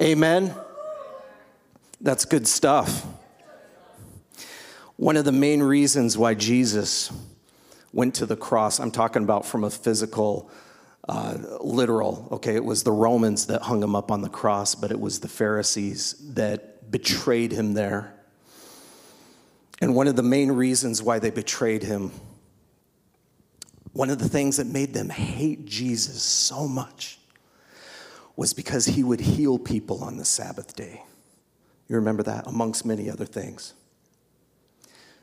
Amen? 0.01 0.55
That's 2.01 2.25
good 2.25 2.47
stuff. 2.47 3.05
One 4.99 5.17
of 5.17 5.25
the 5.25 5.31
main 5.31 5.63
reasons 5.63 6.19
why 6.19 6.35
Jesus 6.35 7.13
went 7.93 8.17
to 8.17 8.27
the 8.27 8.35
cross, 8.35 8.81
I'm 8.81 8.91
talking 8.91 9.23
about 9.23 9.47
from 9.47 9.63
a 9.63 9.71
physical, 9.71 10.51
uh, 11.09 11.37
literal, 11.61 12.27
okay, 12.33 12.57
it 12.57 12.65
was 12.65 12.83
the 12.83 12.91
Romans 12.91 13.47
that 13.47 13.63
hung 13.63 13.81
him 13.81 13.95
up 13.95 14.11
on 14.11 14.23
the 14.23 14.29
cross, 14.29 14.75
but 14.75 14.91
it 14.91 14.99
was 14.99 15.21
the 15.21 15.29
Pharisees 15.29 16.17
that 16.35 16.91
betrayed 16.91 17.53
him 17.53 17.75
there. 17.75 18.13
And 19.81 19.95
one 19.95 20.09
of 20.09 20.17
the 20.17 20.25
main 20.25 20.51
reasons 20.51 21.01
why 21.01 21.21
they 21.21 21.31
betrayed 21.31 21.85
him, 21.85 22.11
one 23.93 24.11
of 24.11 24.19
the 24.19 24.29
things 24.29 24.57
that 24.57 24.67
made 24.67 24.95
them 24.95 25.11
hate 25.11 25.65
Jesus 25.65 26.25
so 26.25 26.67
much, 26.67 27.21
was 28.35 28.53
because 28.53 28.87
he 28.87 29.05
would 29.05 29.21
heal 29.21 29.61
people 29.61 30.03
on 30.03 30.17
the 30.17 30.25
Sabbath 30.25 30.75
day. 30.75 31.05
You 31.87 31.95
remember 31.95 32.25
that, 32.25 32.49
amongst 32.49 32.85
many 32.85 33.09
other 33.09 33.27
things. 33.27 33.75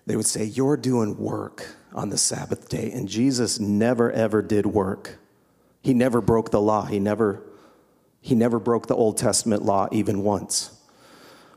They 0.06 0.15
would 0.15 0.26
say, 0.26 0.46
You're 0.46 0.78
doing 0.78 1.18
work 1.18 1.76
on 1.94 2.10
the 2.10 2.18
Sabbath 2.18 2.70
day. 2.70 2.91
And 2.91 3.08
Jesus 3.08 3.60
never, 3.60 4.12
ever 4.12 4.41
did 4.41 4.65
work. 4.65 5.18
He 5.82 5.94
never 5.94 6.22
broke 6.22 6.52
the 6.52 6.62
law. 6.62 6.86
He 6.86 7.00
never, 7.00 7.44
he 8.22 8.36
never 8.36 8.60
broke 8.60 8.88
the 8.88 8.96
Old 8.96 9.18
Testament 9.18 9.63
law 9.63 9.88
even 9.91 10.24
once. 10.24 10.72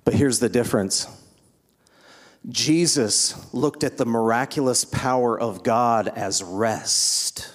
But 0.04 0.14
here's 0.14 0.38
the 0.38 0.48
difference 0.48 1.06
Jesus 2.48 3.52
looked 3.52 3.84
at 3.84 3.96
the 3.96 4.06
miraculous 4.06 4.84
power 4.84 5.38
of 5.38 5.62
God 5.62 6.08
as 6.08 6.42
rest. 6.42 7.52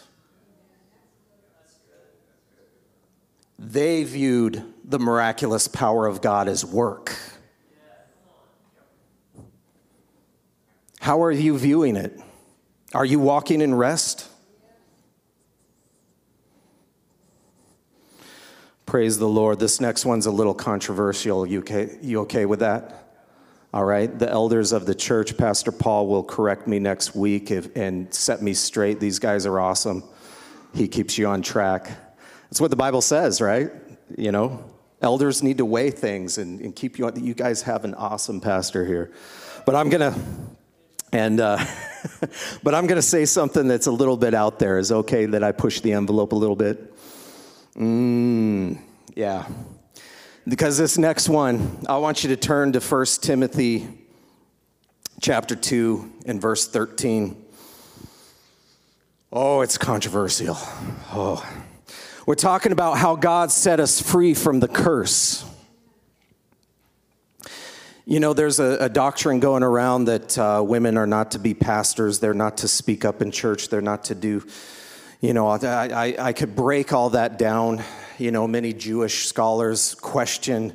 They 3.58 4.04
viewed 4.04 4.64
the 4.84 5.00
miraculous 5.00 5.68
power 5.68 6.06
of 6.06 6.22
God 6.22 6.50
as 6.50 6.66
work. 6.66 7.16
How 11.04 11.22
are 11.24 11.34
you 11.34 11.58
viewing 11.58 11.98
it? 11.98 12.18
Are 12.94 13.04
you 13.04 13.20
walking 13.20 13.60
in 13.60 13.76
rest? 13.76 14.26
Praise 18.86 19.18
the 19.18 19.28
Lord. 19.28 19.60
This 19.60 19.82
next 19.82 20.06
one's 20.06 20.28
a 20.28 20.32
little 20.32 20.54
controversial. 20.54 21.46
You 21.46 21.60
okay, 21.60 21.98
you 22.02 22.22
okay 22.22 22.46
with 22.46 22.62
that? 22.62 23.18
All 23.74 23.84
right. 23.84 24.18
The 24.18 24.30
elders 24.30 24.72
of 24.72 24.86
the 24.86 24.96
church, 24.96 25.36
Pastor 25.36 25.74
Paul, 25.74 26.08
will 26.08 26.24
correct 26.24 26.70
me 26.70 26.80
next 26.80 27.14
week 27.14 27.52
if, 27.52 27.76
and 27.76 28.14
set 28.14 28.42
me 28.42 28.54
straight. 28.54 29.02
These 29.02 29.20
guys 29.20 29.46
are 29.46 29.60
awesome. 29.60 30.06
He 30.74 30.88
keeps 30.88 31.18
you 31.18 31.28
on 31.28 31.42
track. 31.42 31.92
That's 32.44 32.62
what 32.62 32.70
the 32.70 32.78
Bible 32.78 33.02
says, 33.02 33.42
right? 33.42 33.72
You 34.18 34.32
know, 34.32 34.64
elders 35.02 35.44
need 35.44 35.58
to 35.58 35.66
weigh 35.66 35.92
things 35.92 36.38
and, 36.38 36.62
and 36.62 36.74
keep 36.74 36.98
you 36.98 37.08
on. 37.08 37.22
You 37.22 37.34
guys 37.34 37.64
have 37.64 37.84
an 37.84 37.94
awesome 37.94 38.40
pastor 38.40 38.86
here. 38.86 39.12
But 39.66 39.76
I'm 39.76 39.90
going 39.90 40.14
to, 40.14 40.18
and, 41.14 41.40
uh, 41.40 41.64
but 42.64 42.76
I'm 42.76 42.88
going 42.88 42.98
to 42.98 43.02
say 43.02 43.26
something 43.26 43.68
that's 43.68 43.86
a 43.86 43.92
little 43.92 44.18
bit 44.18 44.34
out 44.34 44.60
there. 44.60 44.80
Is 44.80 44.92
okay 44.92 45.28
that 45.28 45.44
I 45.44 45.52
push 45.52 45.80
the 45.80 45.94
envelope 45.94 46.34
a 46.34 46.36
little 46.36 46.56
bit? 46.56 46.94
Mm, 47.76 48.80
yeah. 49.16 49.48
Because 50.48 50.78
this 50.78 50.98
next 50.98 51.30
one, 51.30 51.78
I 51.88 51.98
want 51.98 52.24
you 52.24 52.30
to 52.30 52.36
turn 52.36 52.74
to 52.74 52.80
1 52.80 53.06
Timothy 53.22 53.88
chapter 55.22 55.56
2 55.56 56.12
and 56.26 56.42
verse 56.42 56.68
13. 56.68 57.42
Oh, 59.32 59.62
it's 59.62 59.78
controversial. 59.78 60.58
Oh. 61.14 61.48
We're 62.26 62.36
talking 62.36 62.72
about 62.72 62.98
how 62.98 63.16
God 63.16 63.52
set 63.52 63.80
us 63.80 64.02
free 64.02 64.34
from 64.34 64.60
the 64.60 64.68
curse. 64.68 65.46
You 68.06 68.20
know, 68.20 68.34
there's 68.34 68.60
a, 68.60 68.78
a 68.82 68.90
doctrine 68.90 69.40
going 69.40 69.64
around 69.64 70.06
that 70.06 70.38
uh, 70.38 70.62
women 70.66 70.98
are 70.98 71.08
not 71.08 71.32
to 71.32 71.40
be 71.40 71.54
pastors, 71.54 72.20
they're 72.20 72.34
not 72.34 72.58
to 72.58 72.68
speak 72.68 73.06
up 73.06 73.22
in 73.22 73.32
church, 73.32 73.70
they're 73.70 73.80
not 73.80 74.04
to 74.06 74.16
do, 74.16 74.46
you 75.22 75.34
know, 75.34 75.48
I, 75.48 75.58
I, 75.88 76.16
I 76.20 76.34
could 76.34 76.54
break 76.54 76.92
all 76.92 77.12
that 77.12 77.40
down. 77.40 77.82
You 78.18 78.32
know, 78.32 78.46
many 78.46 78.74
Jewish 78.74 79.28
scholars 79.28 79.96
question 79.96 80.74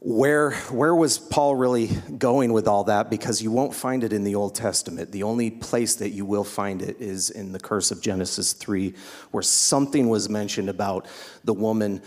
where, 0.00 0.50
where 0.70 0.94
was 0.94 1.18
Paul 1.18 1.56
really 1.56 1.86
going 2.18 2.52
with 2.52 2.68
all 2.68 2.84
that? 2.84 3.08
Because 3.08 3.40
you 3.40 3.50
won't 3.50 3.74
find 3.74 4.04
it 4.04 4.12
in 4.12 4.22
the 4.22 4.34
Old 4.34 4.54
Testament. 4.54 5.12
The 5.12 5.22
only 5.22 5.50
place 5.50 5.94
that 5.96 6.10
you 6.10 6.26
will 6.26 6.44
find 6.44 6.82
it 6.82 7.00
is 7.00 7.30
in 7.30 7.52
the 7.52 7.58
curse 7.58 7.90
of 7.90 8.02
Genesis 8.02 8.52
3, 8.52 8.92
where 9.30 9.42
something 9.42 10.10
was 10.10 10.28
mentioned 10.28 10.68
about 10.68 11.06
the 11.44 11.54
woman 11.54 12.02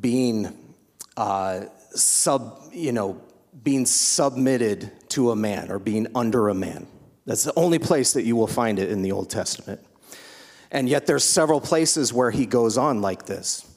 being 0.00 0.72
uh, 1.18 1.66
sub, 1.90 2.70
you 2.72 2.92
know, 2.92 3.20
being 3.66 3.84
submitted 3.84 4.92
to 5.08 5.32
a 5.32 5.34
man 5.34 5.72
or 5.72 5.80
being 5.80 6.06
under 6.14 6.50
a 6.50 6.54
man. 6.54 6.86
That's 7.24 7.42
the 7.42 7.52
only 7.56 7.80
place 7.80 8.12
that 8.12 8.22
you 8.22 8.36
will 8.36 8.46
find 8.46 8.78
it 8.78 8.92
in 8.92 9.02
the 9.02 9.10
Old 9.10 9.28
Testament. 9.28 9.80
And 10.70 10.88
yet 10.88 11.06
there's 11.06 11.24
several 11.24 11.60
places 11.60 12.12
where 12.12 12.30
he 12.30 12.46
goes 12.46 12.78
on 12.78 13.02
like 13.02 13.26
this. 13.26 13.68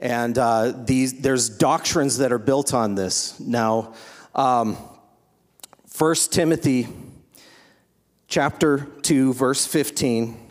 And 0.00 0.36
uh, 0.36 0.72
these, 0.84 1.20
there's 1.20 1.48
doctrines 1.48 2.18
that 2.18 2.32
are 2.32 2.40
built 2.40 2.74
on 2.74 2.96
this. 2.96 3.38
Now, 3.38 3.94
um, 4.34 4.76
1 5.96 6.14
Timothy 6.32 6.88
chapter 8.26 8.88
2, 9.02 9.32
verse 9.32 9.64
15, 9.64 10.43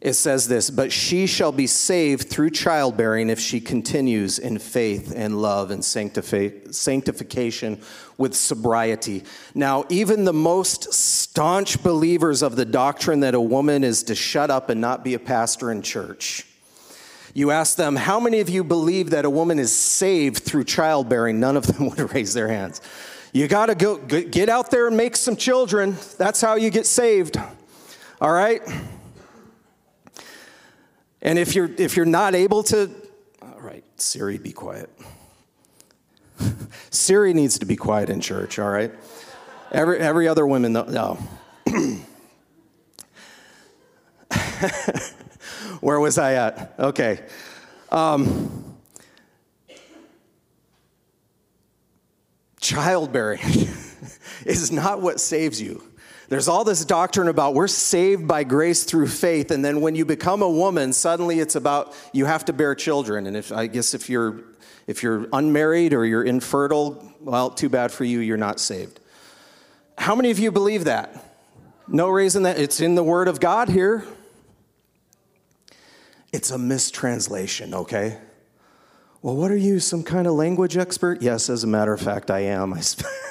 it 0.00 0.14
says 0.14 0.48
this 0.48 0.70
But 0.70 0.92
she 0.92 1.26
shall 1.26 1.52
be 1.52 1.66
saved 1.66 2.28
through 2.28 2.50
childbearing 2.50 3.30
if 3.30 3.40
she 3.40 3.60
continues 3.60 4.38
in 4.38 4.58
faith 4.58 5.12
and 5.14 5.40
love 5.42 5.70
and 5.70 5.84
sanctification 5.84 7.80
with 8.16 8.34
sobriety. 8.34 9.24
Now, 9.54 9.84
even 9.88 10.24
the 10.24 10.32
most 10.32 10.92
staunch 10.92 11.82
believers 11.82 12.42
of 12.42 12.56
the 12.56 12.64
doctrine 12.64 13.20
that 13.20 13.34
a 13.34 13.40
woman 13.40 13.84
is 13.84 14.02
to 14.04 14.14
shut 14.14 14.50
up 14.50 14.70
and 14.70 14.80
not 14.80 15.04
be 15.04 15.14
a 15.14 15.18
pastor 15.18 15.70
in 15.70 15.82
church 15.82 16.44
you 17.38 17.52
ask 17.52 17.76
them, 17.76 17.94
How 17.94 18.18
many 18.18 18.40
of 18.40 18.48
you 18.48 18.64
believe 18.64 19.10
that 19.10 19.24
a 19.24 19.30
woman 19.30 19.60
is 19.60 19.72
saved 19.72 20.38
through 20.42 20.64
childbearing? 20.64 21.38
None 21.38 21.56
of 21.56 21.66
them 21.66 21.88
would 21.90 22.12
raise 22.12 22.34
their 22.34 22.48
hands. 22.48 22.80
You 23.32 23.46
got 23.46 23.66
to 23.66 23.74
go 23.74 23.98
get 23.98 24.48
out 24.48 24.70
there 24.70 24.88
and 24.88 24.96
make 24.96 25.14
some 25.14 25.36
children. 25.36 25.96
That's 26.16 26.40
how 26.40 26.56
you 26.56 26.70
get 26.70 26.86
saved. 26.86 27.36
All 28.20 28.32
right? 28.32 28.62
And 31.20 31.38
if 31.38 31.54
you're 31.54 31.70
if 31.78 31.96
you're 31.96 32.06
not 32.06 32.34
able 32.34 32.62
to 32.64 32.90
all 33.42 33.60
right, 33.60 33.84
Siri 33.96 34.38
be 34.38 34.52
quiet. 34.52 34.90
Siri 36.90 37.32
needs 37.34 37.58
to 37.58 37.66
be 37.66 37.76
quiet 37.76 38.10
in 38.10 38.20
church, 38.20 38.58
all 38.58 38.70
right? 38.70 38.92
Every 39.72 39.98
every 39.98 40.28
other 40.28 40.46
woman 40.46 40.72
no. 40.72 41.18
Where 45.80 46.00
was 46.00 46.18
I 46.18 46.34
at? 46.34 46.74
Okay. 46.78 47.24
Um, 47.90 48.76
childbearing 52.60 53.40
is 54.44 54.70
not 54.72 55.00
what 55.00 55.20
saves 55.20 55.60
you. 55.60 55.87
There's 56.28 56.48
all 56.48 56.62
this 56.62 56.84
doctrine 56.84 57.28
about 57.28 57.54
we're 57.54 57.68
saved 57.68 58.28
by 58.28 58.44
grace 58.44 58.84
through 58.84 59.08
faith, 59.08 59.50
and 59.50 59.64
then 59.64 59.80
when 59.80 59.94
you 59.94 60.04
become 60.04 60.42
a 60.42 60.50
woman, 60.50 60.92
suddenly 60.92 61.40
it's 61.40 61.54
about 61.54 61.94
you 62.12 62.26
have 62.26 62.44
to 62.46 62.52
bear 62.52 62.74
children. 62.74 63.26
And 63.26 63.36
if 63.36 63.50
I 63.50 63.66
guess 63.66 63.94
if 63.94 64.10
you're 64.10 64.42
if 64.86 65.02
you're 65.02 65.26
unmarried 65.32 65.94
or 65.94 66.04
you're 66.04 66.24
infertile, 66.24 67.12
well, 67.20 67.50
too 67.50 67.68
bad 67.68 67.92
for 67.92 68.04
you, 68.04 68.20
you're 68.20 68.36
not 68.36 68.60
saved. 68.60 69.00
How 69.96 70.14
many 70.14 70.30
of 70.30 70.38
you 70.38 70.52
believe 70.52 70.84
that? 70.84 71.24
No 71.86 72.08
reason 72.08 72.42
that 72.42 72.58
it's 72.58 72.80
in 72.80 72.94
the 72.94 73.02
Word 73.02 73.28
of 73.28 73.40
God 73.40 73.68
here. 73.68 74.04
It's 76.32 76.50
a 76.50 76.58
mistranslation, 76.58 77.74
okay? 77.74 78.18
Well, 79.22 79.34
what 79.34 79.50
are 79.50 79.56
you, 79.56 79.80
some 79.80 80.02
kind 80.02 80.26
of 80.26 80.34
language 80.34 80.76
expert? 80.76 81.22
Yes, 81.22 81.50
as 81.50 81.64
a 81.64 81.66
matter 81.66 81.92
of 81.92 82.00
fact, 82.00 82.30
I 82.30 82.40
am. 82.40 82.74
I, 82.74 82.80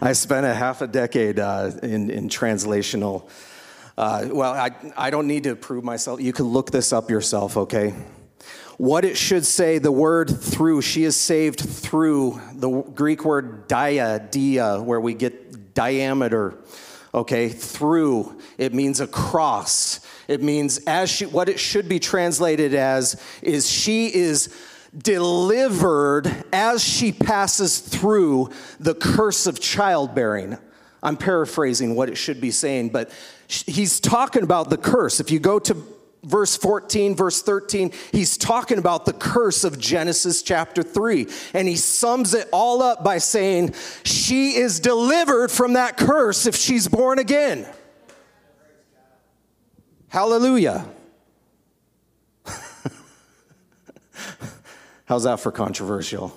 I 0.00 0.12
spent 0.12 0.46
a 0.46 0.54
half 0.54 0.82
a 0.82 0.86
decade 0.86 1.38
uh, 1.38 1.72
in, 1.82 2.10
in 2.10 2.28
translational. 2.28 3.28
Uh, 3.96 4.28
well, 4.30 4.52
I, 4.52 4.70
I 4.96 5.10
don't 5.10 5.26
need 5.26 5.44
to 5.44 5.56
prove 5.56 5.82
myself. 5.82 6.20
You 6.20 6.32
can 6.32 6.46
look 6.46 6.70
this 6.70 6.92
up 6.92 7.10
yourself, 7.10 7.56
okay? 7.56 7.94
What 8.76 9.04
it 9.06 9.16
should 9.16 9.46
say, 9.46 9.78
the 9.78 9.90
word 9.90 10.28
through, 10.28 10.82
she 10.82 11.04
is 11.04 11.16
saved 11.16 11.60
through 11.60 12.40
the 12.52 12.68
Greek 12.68 13.24
word 13.24 13.68
dia, 13.68 14.28
dia, 14.30 14.82
where 14.82 15.00
we 15.00 15.14
get 15.14 15.72
diameter, 15.72 16.58
okay? 17.14 17.48
Through, 17.48 18.38
it 18.58 18.74
means 18.74 19.00
across. 19.00 20.00
It 20.28 20.42
means 20.42 20.78
as 20.86 21.08
she, 21.08 21.24
what 21.24 21.48
it 21.48 21.58
should 21.58 21.88
be 21.88 21.98
translated 21.98 22.74
as 22.74 23.20
is 23.40 23.68
she 23.70 24.14
is 24.14 24.54
delivered 24.96 26.44
as 26.52 26.82
she 26.82 27.12
passes 27.12 27.78
through 27.78 28.50
the 28.80 28.94
curse 28.94 29.46
of 29.46 29.60
childbearing. 29.60 30.58
I'm 31.02 31.16
paraphrasing 31.16 31.94
what 31.94 32.08
it 32.08 32.16
should 32.16 32.40
be 32.40 32.50
saying, 32.50 32.88
but 32.90 33.10
he's 33.48 34.00
talking 34.00 34.42
about 34.42 34.70
the 34.70 34.76
curse. 34.76 35.20
If 35.20 35.30
you 35.30 35.38
go 35.38 35.58
to 35.60 35.76
verse 36.24 36.56
14, 36.56 37.14
verse 37.14 37.42
13, 37.42 37.92
he's 38.12 38.36
talking 38.36 38.78
about 38.78 39.04
the 39.04 39.12
curse 39.12 39.64
of 39.64 39.78
Genesis 39.78 40.42
chapter 40.42 40.82
3. 40.82 41.28
And 41.54 41.68
he 41.68 41.76
sums 41.76 42.34
it 42.34 42.48
all 42.52 42.82
up 42.82 43.04
by 43.04 43.18
saying, 43.18 43.74
She 44.04 44.56
is 44.56 44.80
delivered 44.80 45.50
from 45.50 45.74
that 45.74 45.96
curse 45.96 46.46
if 46.46 46.56
she's 46.56 46.88
born 46.88 47.18
again. 47.18 47.66
Hallelujah. 50.08 50.86
How's 55.06 55.22
that 55.22 55.40
for 55.40 55.50
controversial? 55.50 56.36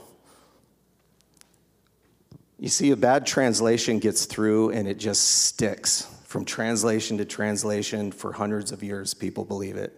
You 2.59 2.69
see, 2.69 2.91
a 2.91 2.95
bad 2.95 3.25
translation 3.25 3.99
gets 3.99 4.25
through 4.25 4.71
and 4.71 4.87
it 4.87 4.97
just 4.97 5.23
sticks 5.45 6.07
from 6.25 6.45
translation 6.45 7.17
to 7.17 7.25
translation 7.25 8.11
for 8.11 8.31
hundreds 8.31 8.71
of 8.71 8.83
years. 8.83 9.13
People 9.13 9.43
believe 9.43 9.75
it. 9.75 9.97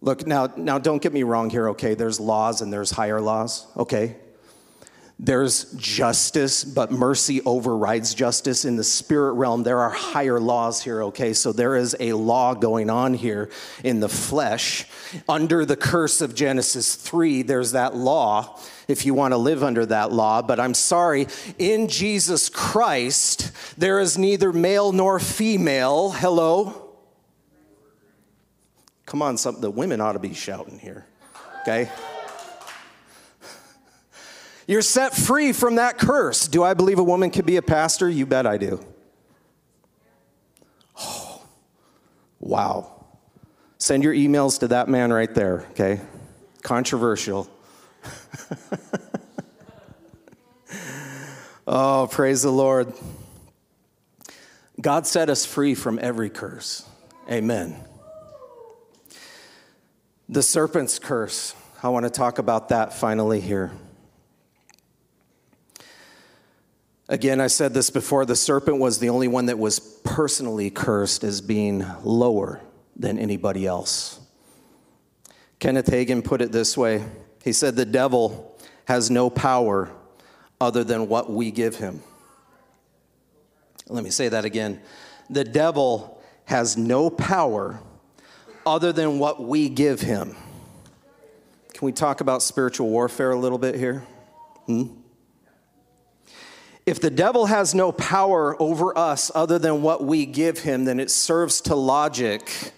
Look, 0.00 0.26
now, 0.26 0.46
now 0.56 0.78
don't 0.78 1.02
get 1.02 1.12
me 1.12 1.22
wrong 1.22 1.50
here, 1.50 1.68
okay? 1.70 1.94
There's 1.94 2.18
laws 2.18 2.62
and 2.62 2.72
there's 2.72 2.90
higher 2.90 3.20
laws, 3.20 3.66
okay? 3.76 4.16
There's 5.22 5.64
justice, 5.72 6.64
but 6.64 6.90
mercy 6.90 7.42
overrides 7.42 8.14
justice. 8.14 8.64
In 8.64 8.76
the 8.76 8.84
spirit 8.84 9.34
realm, 9.34 9.64
there 9.64 9.80
are 9.80 9.90
higher 9.90 10.40
laws 10.40 10.82
here, 10.82 11.02
okay? 11.04 11.34
So 11.34 11.52
there 11.52 11.76
is 11.76 11.94
a 12.00 12.14
law 12.14 12.54
going 12.54 12.88
on 12.88 13.12
here 13.12 13.50
in 13.84 14.00
the 14.00 14.08
flesh. 14.08 14.86
Under 15.28 15.66
the 15.66 15.76
curse 15.76 16.22
of 16.22 16.34
Genesis 16.34 16.94
3, 16.94 17.42
there's 17.42 17.72
that 17.72 17.94
law 17.94 18.58
if 18.88 19.04
you 19.04 19.12
want 19.12 19.32
to 19.32 19.36
live 19.36 19.62
under 19.62 19.84
that 19.84 20.10
law. 20.10 20.40
But 20.40 20.58
I'm 20.58 20.72
sorry, 20.72 21.26
in 21.58 21.88
Jesus 21.88 22.48
Christ, 22.48 23.52
there 23.78 24.00
is 24.00 24.16
neither 24.16 24.54
male 24.54 24.90
nor 24.90 25.20
female. 25.20 26.12
Hello? 26.12 26.96
Come 29.04 29.20
on, 29.20 29.36
some, 29.36 29.60
the 29.60 29.70
women 29.70 30.00
ought 30.00 30.14
to 30.14 30.18
be 30.18 30.32
shouting 30.32 30.78
here, 30.78 31.04
okay? 31.60 31.90
You're 34.66 34.82
set 34.82 35.14
free 35.14 35.52
from 35.52 35.76
that 35.76 35.98
curse. 35.98 36.48
Do 36.48 36.62
I 36.62 36.74
believe 36.74 36.98
a 36.98 37.04
woman 37.04 37.30
could 37.30 37.46
be 37.46 37.56
a 37.56 37.62
pastor? 37.62 38.08
You 38.08 38.26
bet 38.26 38.46
I 38.46 38.56
do. 38.56 38.84
Oh, 40.98 41.42
wow. 42.38 43.04
Send 43.78 44.04
your 44.04 44.14
emails 44.14 44.60
to 44.60 44.68
that 44.68 44.88
man 44.88 45.12
right 45.12 45.34
there, 45.34 45.66
okay? 45.70 46.00
Controversial. 46.62 47.48
oh, 51.66 52.08
praise 52.10 52.42
the 52.42 52.52
Lord. 52.52 52.92
God 54.80 55.06
set 55.06 55.30
us 55.30 55.44
free 55.44 55.74
from 55.74 55.98
every 56.00 56.30
curse. 56.30 56.84
Amen. 57.30 57.76
The 60.28 60.42
serpent's 60.42 60.98
curse. 60.98 61.54
I 61.82 61.88
want 61.88 62.04
to 62.04 62.10
talk 62.10 62.38
about 62.38 62.68
that 62.68 62.92
finally 62.92 63.40
here. 63.40 63.72
Again, 67.10 67.40
I 67.40 67.48
said 67.48 67.74
this 67.74 67.90
before 67.90 68.24
the 68.24 68.36
serpent 68.36 68.78
was 68.78 69.00
the 69.00 69.08
only 69.08 69.26
one 69.26 69.46
that 69.46 69.58
was 69.58 69.80
personally 69.80 70.70
cursed 70.70 71.24
as 71.24 71.40
being 71.40 71.84
lower 72.04 72.60
than 72.94 73.18
anybody 73.18 73.66
else. 73.66 74.20
Kenneth 75.58 75.86
Hagin 75.86 76.22
put 76.22 76.40
it 76.40 76.52
this 76.52 76.76
way 76.78 77.04
he 77.42 77.52
said, 77.52 77.74
The 77.74 77.84
devil 77.84 78.56
has 78.84 79.10
no 79.10 79.28
power 79.28 79.90
other 80.60 80.84
than 80.84 81.08
what 81.08 81.28
we 81.28 81.50
give 81.50 81.74
him. 81.74 82.00
Let 83.88 84.04
me 84.04 84.10
say 84.10 84.28
that 84.28 84.44
again. 84.44 84.80
The 85.28 85.42
devil 85.42 86.22
has 86.44 86.76
no 86.76 87.10
power 87.10 87.80
other 88.64 88.92
than 88.92 89.18
what 89.18 89.42
we 89.42 89.68
give 89.68 90.00
him. 90.00 90.36
Can 91.72 91.86
we 91.86 91.92
talk 91.92 92.20
about 92.20 92.40
spiritual 92.40 92.88
warfare 92.88 93.32
a 93.32 93.38
little 93.38 93.58
bit 93.58 93.74
here? 93.74 94.06
Hmm? 94.66 94.99
If 96.90 97.00
the 97.00 97.08
devil 97.08 97.46
has 97.46 97.72
no 97.72 97.92
power 97.92 98.60
over 98.60 98.98
us 98.98 99.30
other 99.32 99.60
than 99.60 99.80
what 99.80 100.02
we 100.02 100.26
give 100.26 100.58
him, 100.58 100.86
then 100.86 100.98
it 100.98 101.08
serves 101.08 101.60
to 101.60 101.76
logic 101.76 102.72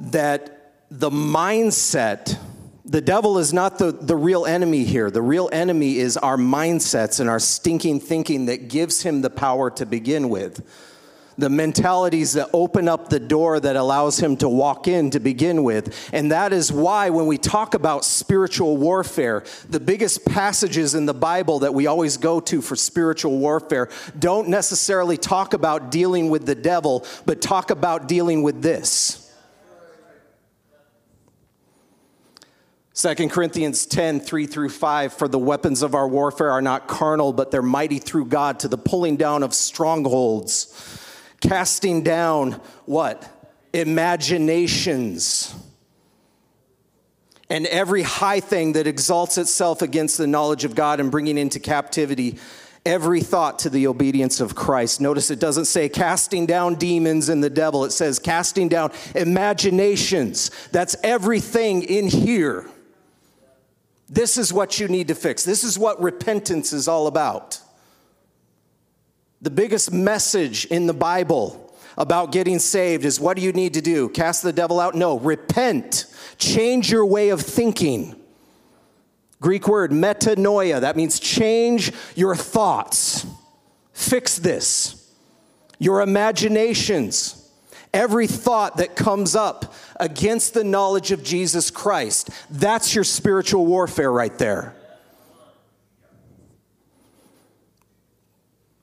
that 0.00 0.72
the 0.90 1.10
mindset, 1.10 2.36
the 2.84 3.00
devil 3.00 3.38
is 3.38 3.52
not 3.52 3.78
the, 3.78 3.92
the 3.92 4.16
real 4.16 4.46
enemy 4.46 4.82
here. 4.82 5.12
The 5.12 5.22
real 5.22 5.48
enemy 5.52 5.98
is 5.98 6.16
our 6.16 6.36
mindsets 6.36 7.20
and 7.20 7.30
our 7.30 7.38
stinking 7.38 8.00
thinking 8.00 8.46
that 8.46 8.66
gives 8.66 9.02
him 9.02 9.22
the 9.22 9.30
power 9.30 9.70
to 9.70 9.86
begin 9.86 10.28
with 10.28 10.68
the 11.38 11.50
mentalities 11.50 12.32
that 12.32 12.48
open 12.52 12.88
up 12.88 13.08
the 13.08 13.20
door 13.20 13.60
that 13.60 13.76
allows 13.76 14.18
him 14.18 14.36
to 14.38 14.48
walk 14.48 14.88
in 14.88 15.10
to 15.10 15.20
begin 15.20 15.62
with. 15.62 16.10
And 16.12 16.32
that 16.32 16.52
is 16.52 16.72
why, 16.72 17.10
when 17.10 17.26
we 17.26 17.38
talk 17.38 17.74
about 17.74 18.04
spiritual 18.04 18.76
warfare, 18.76 19.44
the 19.68 19.80
biggest 19.80 20.24
passages 20.24 20.94
in 20.94 21.06
the 21.06 21.14
Bible 21.14 21.60
that 21.60 21.74
we 21.74 21.86
always 21.86 22.16
go 22.16 22.40
to 22.40 22.62
for 22.62 22.76
spiritual 22.76 23.38
warfare 23.38 23.90
don't 24.18 24.48
necessarily 24.48 25.16
talk 25.16 25.52
about 25.52 25.90
dealing 25.90 26.30
with 26.30 26.46
the 26.46 26.54
devil, 26.54 27.04
but 27.26 27.42
talk 27.42 27.70
about 27.70 28.08
dealing 28.08 28.42
with 28.42 28.62
this. 28.62 29.22
2 32.94 33.28
Corinthians 33.28 33.84
10, 33.84 34.20
3 34.20 34.46
through 34.46 34.70
5, 34.70 35.12
for 35.12 35.28
the 35.28 35.38
weapons 35.38 35.82
of 35.82 35.94
our 35.94 36.08
warfare 36.08 36.50
are 36.50 36.62
not 36.62 36.88
carnal, 36.88 37.30
but 37.34 37.50
they're 37.50 37.60
mighty 37.60 37.98
through 37.98 38.24
God 38.24 38.58
to 38.60 38.68
the 38.68 38.78
pulling 38.78 39.18
down 39.18 39.42
of 39.42 39.52
strongholds 39.52 41.02
casting 41.48 42.02
down 42.02 42.60
what? 42.84 43.28
Imaginations. 43.72 45.54
And 47.48 47.66
every 47.66 48.02
high 48.02 48.40
thing 48.40 48.72
that 48.72 48.86
exalts 48.86 49.38
itself 49.38 49.82
against 49.82 50.18
the 50.18 50.26
knowledge 50.26 50.64
of 50.64 50.74
God 50.74 50.98
and 50.98 51.10
bringing 51.10 51.38
into 51.38 51.60
captivity 51.60 52.38
every 52.84 53.20
thought 53.20 53.58
to 53.60 53.70
the 53.70 53.86
obedience 53.88 54.40
of 54.40 54.54
Christ. 54.54 55.00
Notice 55.00 55.30
it 55.30 55.40
doesn't 55.40 55.64
say 55.66 55.88
casting 55.88 56.46
down 56.46 56.76
demons 56.76 57.28
and 57.28 57.42
the 57.42 57.50
devil, 57.50 57.84
it 57.84 57.90
says 57.90 58.18
casting 58.18 58.68
down 58.68 58.92
imaginations. 59.14 60.50
That's 60.70 60.96
everything 61.02 61.82
in 61.82 62.06
here. 62.06 62.68
This 64.08 64.38
is 64.38 64.52
what 64.52 64.78
you 64.78 64.86
need 64.86 65.08
to 65.08 65.16
fix. 65.16 65.44
This 65.44 65.64
is 65.64 65.78
what 65.78 66.00
repentance 66.00 66.72
is 66.72 66.86
all 66.86 67.08
about. 67.08 67.60
The 69.46 69.50
biggest 69.50 69.92
message 69.92 70.64
in 70.64 70.88
the 70.88 70.92
Bible 70.92 71.72
about 71.96 72.32
getting 72.32 72.58
saved 72.58 73.04
is 73.04 73.20
what 73.20 73.36
do 73.36 73.44
you 73.44 73.52
need 73.52 73.74
to 73.74 73.80
do? 73.80 74.08
Cast 74.08 74.42
the 74.42 74.52
devil 74.52 74.80
out? 74.80 74.96
No, 74.96 75.20
repent. 75.20 76.06
Change 76.36 76.90
your 76.90 77.06
way 77.06 77.28
of 77.28 77.42
thinking. 77.42 78.16
Greek 79.40 79.68
word 79.68 79.92
metanoia, 79.92 80.80
that 80.80 80.96
means 80.96 81.20
change 81.20 81.92
your 82.16 82.34
thoughts. 82.34 83.24
Fix 83.92 84.36
this. 84.36 85.14
Your 85.78 86.00
imaginations, 86.00 87.48
every 87.94 88.26
thought 88.26 88.78
that 88.78 88.96
comes 88.96 89.36
up 89.36 89.74
against 90.00 90.54
the 90.54 90.64
knowledge 90.64 91.12
of 91.12 91.22
Jesus 91.22 91.70
Christ, 91.70 92.30
that's 92.50 92.96
your 92.96 93.04
spiritual 93.04 93.64
warfare 93.64 94.10
right 94.10 94.36
there. 94.38 94.75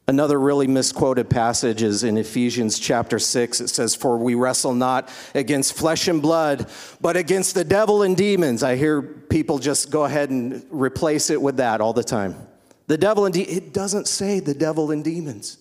Another 0.05 0.37
really 0.37 0.67
misquoted 0.67 1.29
passage 1.29 1.81
is 1.81 2.03
in 2.03 2.17
Ephesians 2.17 2.77
chapter 2.77 3.19
6. 3.19 3.61
It 3.61 3.69
says, 3.69 3.95
For 3.95 4.17
we 4.17 4.35
wrestle 4.35 4.73
not 4.73 5.09
against 5.33 5.77
flesh 5.77 6.09
and 6.09 6.21
blood, 6.21 6.69
but 6.99 7.15
against 7.15 7.55
the 7.55 7.63
devil 7.63 8.01
and 8.01 8.17
demons. 8.17 8.63
I 8.63 8.75
hear 8.75 9.01
people 9.01 9.59
just 9.59 9.91
go 9.91 10.03
ahead 10.03 10.29
and 10.29 10.65
replace 10.69 11.29
it 11.29 11.41
with 11.41 11.57
that 11.57 11.79
all 11.79 11.93
the 11.93 12.03
time. 12.03 12.35
The 12.87 12.97
devil 12.97 13.25
and 13.25 13.33
de- 13.33 13.49
it 13.49 13.73
doesn't 13.73 14.09
say 14.09 14.41
the 14.41 14.53
devil 14.53 14.91
and 14.91 15.05
demons. 15.05 15.57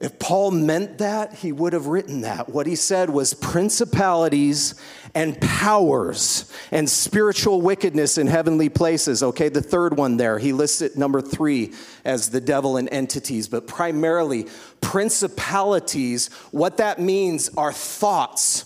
If 0.00 0.18
Paul 0.18 0.50
meant 0.52 0.96
that, 0.98 1.34
he 1.34 1.52
would 1.52 1.74
have 1.74 1.86
written 1.86 2.22
that. 2.22 2.48
What 2.48 2.66
he 2.66 2.74
said 2.74 3.10
was 3.10 3.34
principalities 3.34 4.74
and 5.14 5.38
powers 5.42 6.50
and 6.70 6.88
spiritual 6.88 7.60
wickedness 7.60 8.16
in 8.16 8.26
heavenly 8.26 8.70
places. 8.70 9.22
Okay, 9.22 9.50
the 9.50 9.60
third 9.60 9.98
one 9.98 10.16
there, 10.16 10.38
he 10.38 10.54
lists 10.54 10.80
it 10.80 10.96
number 10.96 11.20
three 11.20 11.74
as 12.02 12.30
the 12.30 12.40
devil 12.40 12.78
and 12.78 12.88
entities, 12.90 13.46
but 13.46 13.66
primarily 13.66 14.46
principalities. 14.80 16.28
What 16.50 16.78
that 16.78 16.98
means 16.98 17.50
are 17.58 17.72
thoughts, 17.72 18.64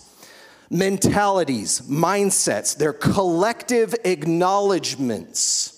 mentalities, 0.71 1.81
mindsets, 1.81 2.77
they're 2.77 2.93
collective 2.93 3.93
acknowledgments 4.05 5.74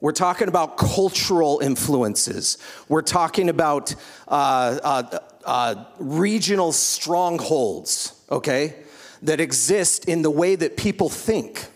we're 0.00 0.12
talking 0.12 0.48
about 0.48 0.78
cultural 0.78 1.60
influences. 1.60 2.56
We're 2.88 3.02
talking 3.02 3.50
about 3.50 3.94
uh, 4.26 4.78
uh, 4.82 5.18
uh, 5.44 5.84
regional 5.98 6.72
strongholds, 6.72 8.18
okay, 8.30 8.76
that 9.22 9.40
exist 9.40 10.06
in 10.06 10.22
the 10.22 10.30
way 10.30 10.54
that 10.56 10.78
people 10.78 11.10
think. 11.10 11.66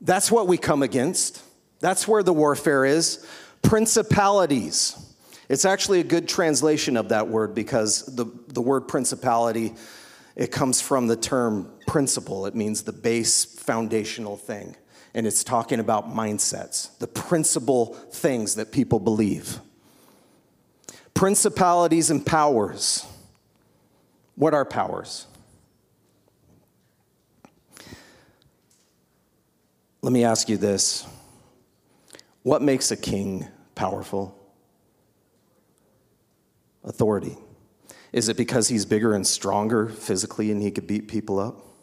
That's 0.00 0.30
what 0.30 0.46
we 0.46 0.56
come 0.56 0.82
against. 0.82 1.42
That's 1.80 2.08
where 2.08 2.22
the 2.22 2.32
warfare 2.32 2.86
is. 2.86 3.26
Principalities. 3.62 4.96
It's 5.50 5.66
actually 5.66 6.00
a 6.00 6.04
good 6.04 6.28
translation 6.28 6.96
of 6.96 7.10
that 7.10 7.28
word 7.28 7.54
because 7.54 8.06
the, 8.06 8.24
the 8.48 8.62
word 8.62 8.88
principality, 8.88 9.74
it 10.34 10.50
comes 10.50 10.80
from 10.80 11.08
the 11.08 11.16
term 11.16 11.70
principle. 11.86 12.46
It 12.46 12.54
means 12.54 12.82
the 12.82 12.92
base 12.92 13.44
foundational 13.44 14.38
thing 14.38 14.76
and 15.16 15.26
it's 15.26 15.42
talking 15.42 15.80
about 15.80 16.14
mindsets, 16.14 16.96
the 16.98 17.06
principal 17.06 17.94
things 18.12 18.56
that 18.56 18.70
people 18.70 19.00
believe. 19.00 19.58
Principalities 21.14 22.10
and 22.10 22.24
powers. 22.24 23.06
What 24.34 24.52
are 24.52 24.66
powers? 24.66 25.26
Let 30.02 30.12
me 30.12 30.22
ask 30.22 30.50
you 30.50 30.58
this 30.58 31.06
What 32.42 32.60
makes 32.60 32.90
a 32.90 32.96
king 32.96 33.48
powerful? 33.74 34.38
Authority. 36.84 37.36
Is 38.12 38.28
it 38.28 38.36
because 38.36 38.68
he's 38.68 38.84
bigger 38.84 39.14
and 39.14 39.26
stronger 39.26 39.88
physically 39.88 40.50
and 40.52 40.60
he 40.60 40.70
could 40.70 40.86
beat 40.86 41.08
people 41.08 41.38
up? 41.38 41.75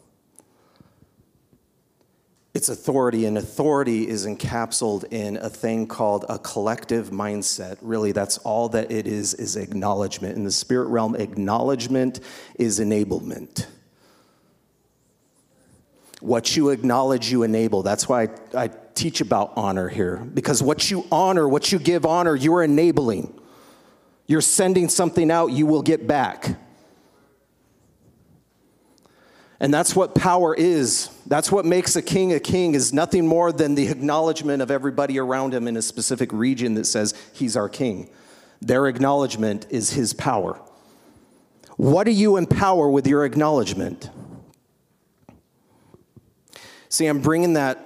It's 2.64 2.70
authority, 2.70 3.26
and 3.26 3.36
authority 3.36 4.08
is 4.08 4.24
encapsulated 4.24 5.12
in 5.12 5.36
a 5.36 5.50
thing 5.50 5.86
called 5.86 6.24
a 6.30 6.38
collective 6.38 7.10
mindset. 7.10 7.76
Really, 7.82 8.12
that's 8.12 8.38
all 8.38 8.70
that 8.70 8.90
it 8.90 9.06
is, 9.06 9.34
is 9.34 9.56
acknowledgement. 9.56 10.38
In 10.38 10.44
the 10.44 10.50
spirit 10.50 10.86
realm, 10.86 11.14
acknowledgement 11.14 12.20
is 12.58 12.80
enablement. 12.80 13.66
What 16.20 16.56
you 16.56 16.70
acknowledge, 16.70 17.30
you 17.30 17.42
enable. 17.42 17.82
That's 17.82 18.08
why 18.08 18.22
I, 18.54 18.64
I 18.64 18.70
teach 18.94 19.20
about 19.20 19.52
honor 19.56 19.90
here, 19.90 20.26
because 20.32 20.62
what 20.62 20.90
you 20.90 21.06
honor, 21.12 21.46
what 21.46 21.70
you 21.70 21.78
give 21.78 22.06
honor, 22.06 22.34
you're 22.34 22.62
enabling. 22.62 23.38
You're 24.26 24.40
sending 24.40 24.88
something 24.88 25.30
out, 25.30 25.48
you 25.52 25.66
will 25.66 25.82
get 25.82 26.06
back. 26.06 26.56
And 29.60 29.72
that's 29.72 29.94
what 29.94 30.14
power 30.14 30.54
is. 30.54 31.10
That's 31.26 31.50
what 31.50 31.64
makes 31.64 31.96
a 31.96 32.02
king 32.02 32.32
a 32.32 32.40
king 32.40 32.74
is 32.74 32.92
nothing 32.92 33.26
more 33.26 33.52
than 33.52 33.74
the 33.74 33.86
acknowledgement 33.88 34.62
of 34.62 34.70
everybody 34.70 35.18
around 35.18 35.54
him 35.54 35.68
in 35.68 35.76
a 35.76 35.82
specific 35.82 36.32
region 36.32 36.74
that 36.74 36.86
says 36.86 37.14
he's 37.32 37.56
our 37.56 37.68
king. 37.68 38.10
Their 38.60 38.86
acknowledgement 38.88 39.66
is 39.70 39.90
his 39.90 40.12
power. 40.12 40.60
What 41.76 42.04
do 42.04 42.10
you 42.10 42.36
empower 42.36 42.88
with 42.90 43.06
your 43.06 43.24
acknowledgement? 43.24 44.10
See, 46.88 47.06
I'm 47.06 47.20
bringing 47.20 47.54
that 47.54 47.80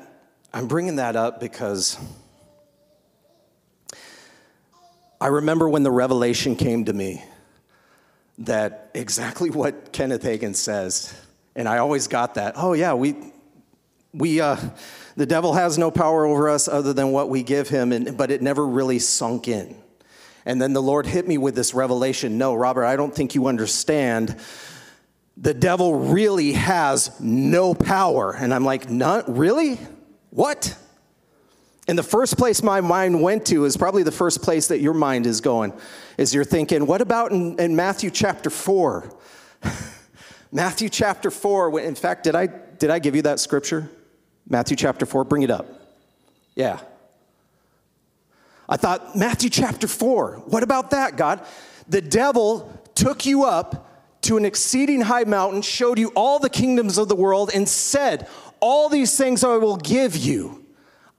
I'm 0.52 0.66
bringing 0.66 0.96
that 0.96 1.14
up 1.14 1.40
because 1.40 1.98
I 5.20 5.26
remember 5.26 5.68
when 5.68 5.82
the 5.82 5.90
revelation 5.90 6.56
came 6.56 6.86
to 6.86 6.92
me 6.92 7.22
that 8.38 8.90
exactly 8.94 9.50
what 9.50 9.92
Kenneth 9.92 10.22
Hagin 10.22 10.54
says 10.54 11.14
and 11.59 11.68
I 11.68 11.78
always 11.78 12.06
got 12.06 12.36
that. 12.36 12.54
Oh, 12.56 12.72
yeah, 12.72 12.94
we, 12.94 13.16
we, 14.14 14.40
uh, 14.40 14.56
the 15.16 15.26
devil 15.26 15.54
has 15.54 15.76
no 15.76 15.90
power 15.90 16.24
over 16.24 16.48
us 16.48 16.68
other 16.68 16.92
than 16.92 17.11
what 17.11 17.28
we 17.28 17.42
give 17.42 17.68
him, 17.68 17.90
and, 17.90 18.16
but 18.16 18.30
it 18.30 18.40
never 18.40 18.64
really 18.64 19.00
sunk 19.00 19.48
in. 19.48 19.76
And 20.46 20.62
then 20.62 20.72
the 20.72 20.80
Lord 20.80 21.04
hit 21.04 21.26
me 21.26 21.36
with 21.36 21.56
this 21.56 21.74
revelation 21.74 22.38
no, 22.38 22.54
Robert, 22.54 22.84
I 22.84 22.94
don't 22.94 23.12
think 23.12 23.34
you 23.34 23.48
understand. 23.48 24.36
The 25.36 25.52
devil 25.52 25.98
really 25.98 26.52
has 26.52 27.18
no 27.20 27.74
power. 27.74 28.36
And 28.36 28.54
I'm 28.54 28.64
like, 28.64 28.88
not 28.88 29.36
really? 29.36 29.80
What? 30.30 30.76
And 31.88 31.98
the 31.98 32.04
first 32.04 32.38
place 32.38 32.62
my 32.62 32.80
mind 32.80 33.20
went 33.20 33.46
to 33.46 33.64
is 33.64 33.76
probably 33.76 34.04
the 34.04 34.12
first 34.12 34.42
place 34.42 34.68
that 34.68 34.78
your 34.78 34.94
mind 34.94 35.26
is 35.26 35.40
going, 35.40 35.72
is 36.18 36.32
you're 36.32 36.44
thinking, 36.44 36.86
what 36.86 37.00
about 37.00 37.32
in, 37.32 37.59
in 37.59 37.74
Matthew 37.74 38.11
chapter 38.11 38.48
4? 38.48 39.12
Matthew 40.51 40.88
chapter 40.88 41.30
4, 41.30 41.80
in 41.80 41.94
fact, 41.94 42.24
did 42.24 42.34
I, 42.34 42.46
did 42.46 42.90
I 42.90 42.99
give 42.99 43.14
you 43.14 43.22
that 43.22 43.40
scripture? 43.40 43.90
Matthew 44.49 44.76
chapter 44.76 45.05
4, 45.05 45.24
bring 45.24 45.42
it 45.42 45.51
up. 45.51 45.66
Yeah. 46.55 46.80
I 48.68 48.76
thought, 48.76 49.16
Matthew 49.16 49.51
chapter 49.51 49.86
4, 49.86 50.42
what 50.46 50.62
about 50.62 50.90
that, 50.90 51.16
God? 51.16 51.44
The 51.88 52.01
devil 52.01 52.72
took 52.94 53.26
you 53.26 53.44
up 53.44 53.88
to 54.22 54.36
an 54.36 54.44
exceeding 54.44 55.03
high 55.03 55.24
mountain, 55.24 55.62
showed 55.62 55.99
you 55.99 56.09
all 56.14 56.38
the 56.38 56.51
kingdoms 56.51 56.99
of 56.99 57.09
the 57.09 57.14
world, 57.14 57.51
and 57.55 57.68
said, 57.68 58.28
All 58.61 58.88
these 58.88 59.16
things 59.16 59.44
I 59.44 59.57
will 59.57 59.76
give 59.76 60.16
you 60.16 60.64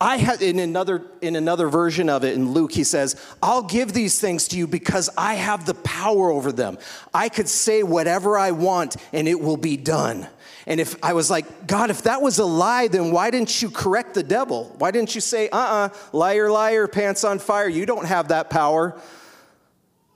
I 0.01 0.15
had 0.15 0.41
in 0.41 0.59
another 0.59 1.05
in 1.21 1.35
another 1.35 1.67
version 1.67 2.09
of 2.09 2.23
it 2.23 2.33
in 2.33 2.51
Luke 2.51 2.71
he 2.71 2.85
says, 2.85 3.17
"I'll 3.43 3.63
give 3.63 3.91
these 3.91 4.17
things 4.17 4.47
to 4.49 4.57
you 4.57 4.65
because 4.65 5.09
I 5.17 5.33
have 5.33 5.65
the 5.65 5.73
power 5.73 6.29
over 6.31 6.53
them. 6.53 6.77
I 7.13 7.27
could 7.27 7.49
say 7.49 7.83
whatever 7.83 8.37
I 8.37 8.51
want 8.51 8.95
and 9.11 9.27
it 9.27 9.41
will 9.41 9.57
be 9.57 9.75
done." 9.75 10.27
And 10.65 10.79
if 10.79 10.95
I 11.03 11.13
was 11.13 11.29
like, 11.29 11.67
"God, 11.67 11.89
if 11.89 12.03
that 12.03 12.21
was 12.21 12.39
a 12.39 12.45
lie, 12.45 12.87
then 12.87 13.11
why 13.11 13.29
didn't 13.29 13.61
you 13.61 13.69
correct 13.69 14.13
the 14.13 14.23
devil? 14.23 14.73
Why 14.77 14.91
didn't 14.91 15.15
you 15.15 15.21
say, 15.21 15.49
"Uh-uh, 15.49 15.89
liar, 16.13 16.49
liar, 16.49 16.87
pants 16.87 17.25
on 17.25 17.39
fire. 17.39 17.67
You 17.67 17.85
don't 17.85 18.05
have 18.05 18.29
that 18.29 18.49
power." 18.49 18.95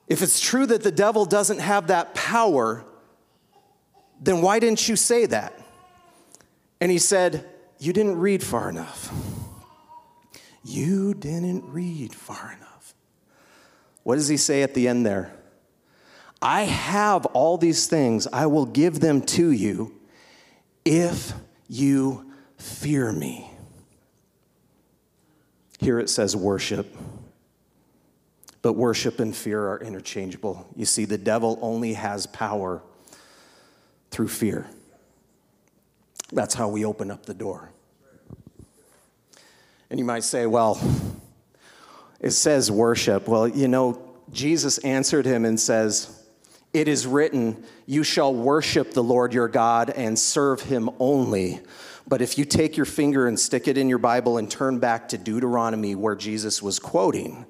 If 0.08 0.22
it's 0.22 0.40
true 0.40 0.66
that 0.68 0.84
the 0.84 0.92
devil 0.92 1.26
doesn't 1.26 1.60
have 1.60 1.88
that 1.88 2.14
power, 2.14 2.86
then 4.22 4.42
why 4.42 4.60
didn't 4.60 4.88
you 4.88 4.96
say 4.96 5.26
that? 5.26 5.60
And 6.80 6.90
he 6.90 7.00
said, 7.00 7.46
"You 7.80 7.92
didn't 7.92 8.20
read 8.20 8.44
far 8.44 8.70
enough." 8.70 9.12
You 10.64 11.14
didn't 11.14 11.66
read 11.66 12.14
far 12.14 12.54
enough. 12.58 12.94
What 14.04 14.16
does 14.16 14.28
he 14.28 14.38
say 14.38 14.64
at 14.64 14.74
the 14.74 14.88
end 14.88 15.06
there? 15.06 15.34
I 16.42 16.64
have 16.64 17.26
all 17.28 17.58
these 17.58 17.88
things, 17.88 18.28
I 18.28 18.48
will 18.48 18.66
give 18.66 19.00
them 19.00 19.22
to 19.22 19.52
you 19.52 19.94
if 20.84 21.34
you 21.70 22.32
fear 22.58 23.12
me. 23.12 23.50
Here 25.80 26.00
it 26.00 26.10
says 26.10 26.36
worship. 26.36 26.96
But 28.62 28.74
worship 28.74 29.20
and 29.20 29.36
fear 29.36 29.68
are 29.68 29.80
interchangeable. 29.80 30.66
You 30.76 30.86
see, 30.86 31.04
the 31.04 31.18
devil 31.18 31.60
only 31.62 31.94
has 31.94 32.26
power 32.28 32.82
through 34.10 34.30
fear. 34.30 34.68
That's 36.32 36.56
how 36.56 36.70
we 36.70 36.86
open 36.86 37.12
up 37.12 37.26
the 37.26 37.34
door. 37.34 37.72
And 39.94 40.00
you 40.00 40.06
might 40.06 40.24
say, 40.24 40.48
well, 40.48 40.82
it 42.20 42.32
says 42.32 42.72
worship. 42.72 43.28
Well, 43.28 43.48
you 43.48 43.68
know, 43.68 44.02
Jesus 44.32 44.80
answered 44.80 45.24
him 45.24 45.46
and 45.46 45.60
says, 45.60 46.20
It 46.74 46.88
is 46.88 47.06
written, 47.06 47.64
You 47.86 48.04
shall 48.04 48.34
worship 48.34 48.94
the 48.94 49.04
Lord 49.04 49.36
your 49.36 49.48
God 49.48 49.92
and 49.92 50.18
serve 50.18 50.62
him 50.62 50.90
only. 50.98 51.62
But 52.08 52.24
if 52.24 52.40
you 52.40 52.44
take 52.44 52.76
your 52.76 52.88
finger 52.88 53.28
and 53.28 53.40
stick 53.40 53.68
it 53.68 53.78
in 53.78 53.88
your 53.88 54.00
Bible 54.00 54.40
and 54.40 54.50
turn 54.50 54.80
back 54.80 55.10
to 55.10 55.18
Deuteronomy, 55.20 55.94
where 55.94 56.16
Jesus 56.16 56.60
was 56.60 56.80
quoting, 56.80 57.46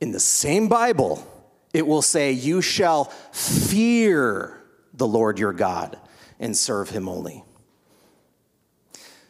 in 0.00 0.10
the 0.10 0.18
same 0.18 0.66
Bible, 0.66 1.24
it 1.72 1.86
will 1.86 2.02
say, 2.02 2.32
You 2.32 2.60
shall 2.60 3.04
fear 3.04 4.60
the 4.94 5.06
Lord 5.06 5.38
your 5.38 5.52
God 5.52 5.96
and 6.40 6.56
serve 6.56 6.90
him 6.90 7.08
only. 7.08 7.44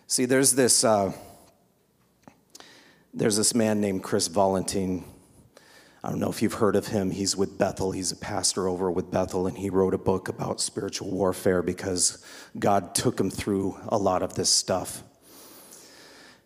See, 0.07 0.25
there's 0.25 0.55
this. 0.55 0.83
Uh, 0.83 1.13
there's 3.13 3.37
this 3.37 3.55
man 3.55 3.81
named 3.81 4.03
Kris 4.03 4.29
Vallotton. 4.29 5.03
I 6.03 6.09
don't 6.09 6.21
know 6.21 6.31
if 6.31 6.43
you've 6.43 6.55
heard 6.55 6.77
of 6.77 6.87
him. 6.87 7.11
He's 7.11 7.37
with 7.37 7.59
Bethel. 7.59 7.91
He's 7.93 8.13
a 8.13 8.17
pastor 8.17 8.69
over 8.69 8.91
with 8.91 9.11
Bethel, 9.11 9.47
and 9.47 9.59
he 9.59 9.69
wrote 9.69 9.95
a 9.95 9.99
book 9.99 10.29
about 10.29 10.61
spiritual 10.61 11.11
warfare 11.11 11.61
because 11.61 12.25
God 12.59 12.95
took 12.95 13.21
him 13.21 13.29
through 13.29 13.79
a 13.89 13.99
lot 13.99 14.23
of 14.23 14.35
this 14.35 14.49
stuff. 14.49 15.03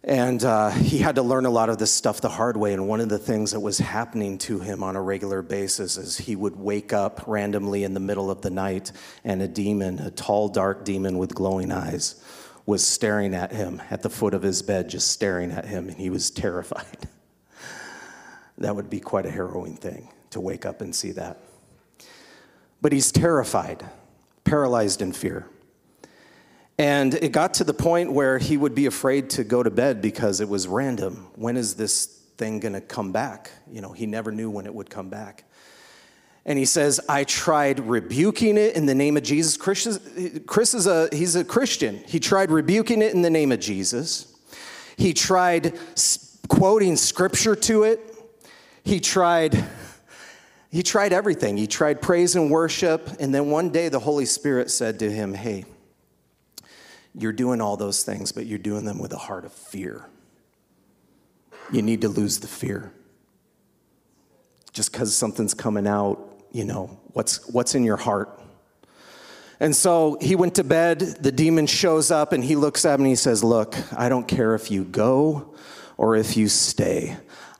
And 0.02 0.44
uh, 0.44 0.70
he 0.70 0.98
had 0.98 1.14
to 1.14 1.22
learn 1.22 1.46
a 1.46 1.50
lot 1.50 1.70
of 1.70 1.78
this 1.78 1.90
stuff 1.90 2.20
the 2.20 2.28
hard 2.28 2.58
way. 2.58 2.74
And 2.74 2.88
one 2.88 3.00
of 3.00 3.08
the 3.08 3.18
things 3.18 3.52
that 3.52 3.60
was 3.60 3.78
happening 3.78 4.36
to 4.38 4.58
him 4.58 4.82
on 4.82 4.96
a 4.96 5.02
regular 5.02 5.40
basis 5.40 5.96
is 5.96 6.18
he 6.18 6.36
would 6.36 6.56
wake 6.56 6.92
up 6.92 7.24
randomly 7.26 7.84
in 7.84 7.94
the 7.94 8.00
middle 8.00 8.30
of 8.30 8.42
the 8.42 8.50
night, 8.50 8.90
and 9.22 9.40
a 9.40 9.48
demon, 9.48 9.98
a 9.98 10.10
tall, 10.10 10.48
dark 10.48 10.84
demon 10.84 11.16
with 11.18 11.34
glowing 11.34 11.70
eyes, 11.72 12.22
was 12.66 12.86
staring 12.86 13.34
at 13.34 13.52
him 13.52 13.82
at 13.90 14.02
the 14.02 14.10
foot 14.10 14.34
of 14.34 14.42
his 14.42 14.62
bed, 14.62 14.88
just 14.88 15.08
staring 15.08 15.50
at 15.50 15.66
him, 15.66 15.88
and 15.88 15.98
he 15.98 16.10
was 16.10 16.30
terrified. 16.30 17.08
that 18.58 18.74
would 18.74 18.88
be 18.88 19.00
quite 19.00 19.26
a 19.26 19.30
harrowing 19.30 19.76
thing 19.76 20.08
to 20.30 20.40
wake 20.40 20.64
up 20.64 20.80
and 20.80 20.94
see 20.94 21.12
that. 21.12 21.40
But 22.80 22.92
he's 22.92 23.12
terrified, 23.12 23.84
paralyzed 24.44 25.02
in 25.02 25.12
fear. 25.12 25.46
And 26.78 27.14
it 27.14 27.32
got 27.32 27.54
to 27.54 27.64
the 27.64 27.74
point 27.74 28.12
where 28.12 28.38
he 28.38 28.56
would 28.56 28.74
be 28.74 28.86
afraid 28.86 29.30
to 29.30 29.44
go 29.44 29.62
to 29.62 29.70
bed 29.70 30.02
because 30.02 30.40
it 30.40 30.48
was 30.48 30.66
random. 30.66 31.28
When 31.36 31.56
is 31.56 31.74
this 31.74 32.06
thing 32.36 32.60
going 32.60 32.72
to 32.72 32.80
come 32.80 33.12
back? 33.12 33.50
You 33.70 33.80
know, 33.80 33.92
he 33.92 34.06
never 34.06 34.32
knew 34.32 34.50
when 34.50 34.66
it 34.66 34.74
would 34.74 34.90
come 34.90 35.08
back. 35.08 35.44
And 36.46 36.58
he 36.58 36.66
says, 36.66 37.00
I 37.08 37.24
tried 37.24 37.80
rebuking 37.80 38.58
it 38.58 38.76
in 38.76 38.84
the 38.86 38.94
name 38.94 39.16
of 39.16 39.22
Jesus. 39.22 39.56
Kris 39.56 39.86
is, 39.86 40.40
Kris 40.46 40.74
is 40.74 40.86
a, 40.86 41.08
he's 41.10 41.36
a 41.36 41.44
Christian. 41.44 42.02
He 42.06 42.20
tried 42.20 42.50
rebuking 42.50 43.00
it 43.00 43.14
in 43.14 43.22
the 43.22 43.30
name 43.30 43.50
of 43.50 43.60
Jesus. 43.60 44.30
He 44.96 45.14
tried 45.14 45.78
quoting 46.48 46.96
scripture 46.96 47.56
to 47.56 47.84
it. 47.84 48.00
He 48.84 49.00
tried, 49.00 49.64
he 50.70 50.82
tried 50.82 51.14
everything. 51.14 51.56
He 51.56 51.66
tried 51.66 52.02
praise 52.02 52.36
and 52.36 52.50
worship. 52.50 53.08
And 53.18 53.34
then 53.34 53.50
one 53.50 53.70
day 53.70 53.88
the 53.88 53.98
Holy 53.98 54.26
Spirit 54.26 54.70
said 54.70 54.98
to 54.98 55.10
him, 55.10 55.32
Hey, 55.32 55.64
you're 57.14 57.32
doing 57.32 57.62
all 57.62 57.78
those 57.78 58.02
things, 58.02 58.32
but 58.32 58.44
you're 58.44 58.58
doing 58.58 58.84
them 58.84 58.98
with 58.98 59.14
a 59.14 59.18
heart 59.18 59.46
of 59.46 59.52
fear. 59.52 60.04
You 61.72 61.80
need 61.80 62.02
to 62.02 62.08
lose 62.08 62.40
the 62.40 62.48
fear. 62.48 62.92
Just 64.74 64.92
because 64.92 65.16
something's 65.16 65.54
coming 65.54 65.86
out 65.86 66.33
you 66.54 66.64
know, 66.64 66.86
what's, 67.12 67.46
what's 67.48 67.74
in 67.74 67.82
your 67.82 67.96
heart. 67.96 68.40
And 69.58 69.74
so 69.74 70.16
he 70.20 70.36
went 70.36 70.54
to 70.54 70.64
bed. 70.64 71.00
The 71.00 71.32
demon 71.32 71.66
shows 71.66 72.12
up 72.12 72.32
and 72.32 72.44
he 72.44 72.54
looks 72.54 72.84
at 72.84 72.94
him 72.94 73.00
and 73.02 73.08
he 73.08 73.16
says, 73.16 73.42
Look, 73.42 73.76
I 73.92 74.08
don't 74.08 74.28
care 74.28 74.54
if 74.54 74.70
you 74.70 74.84
go 74.84 75.54
or 75.96 76.16
if 76.16 76.36
you 76.36 76.48
stay. 76.48 77.16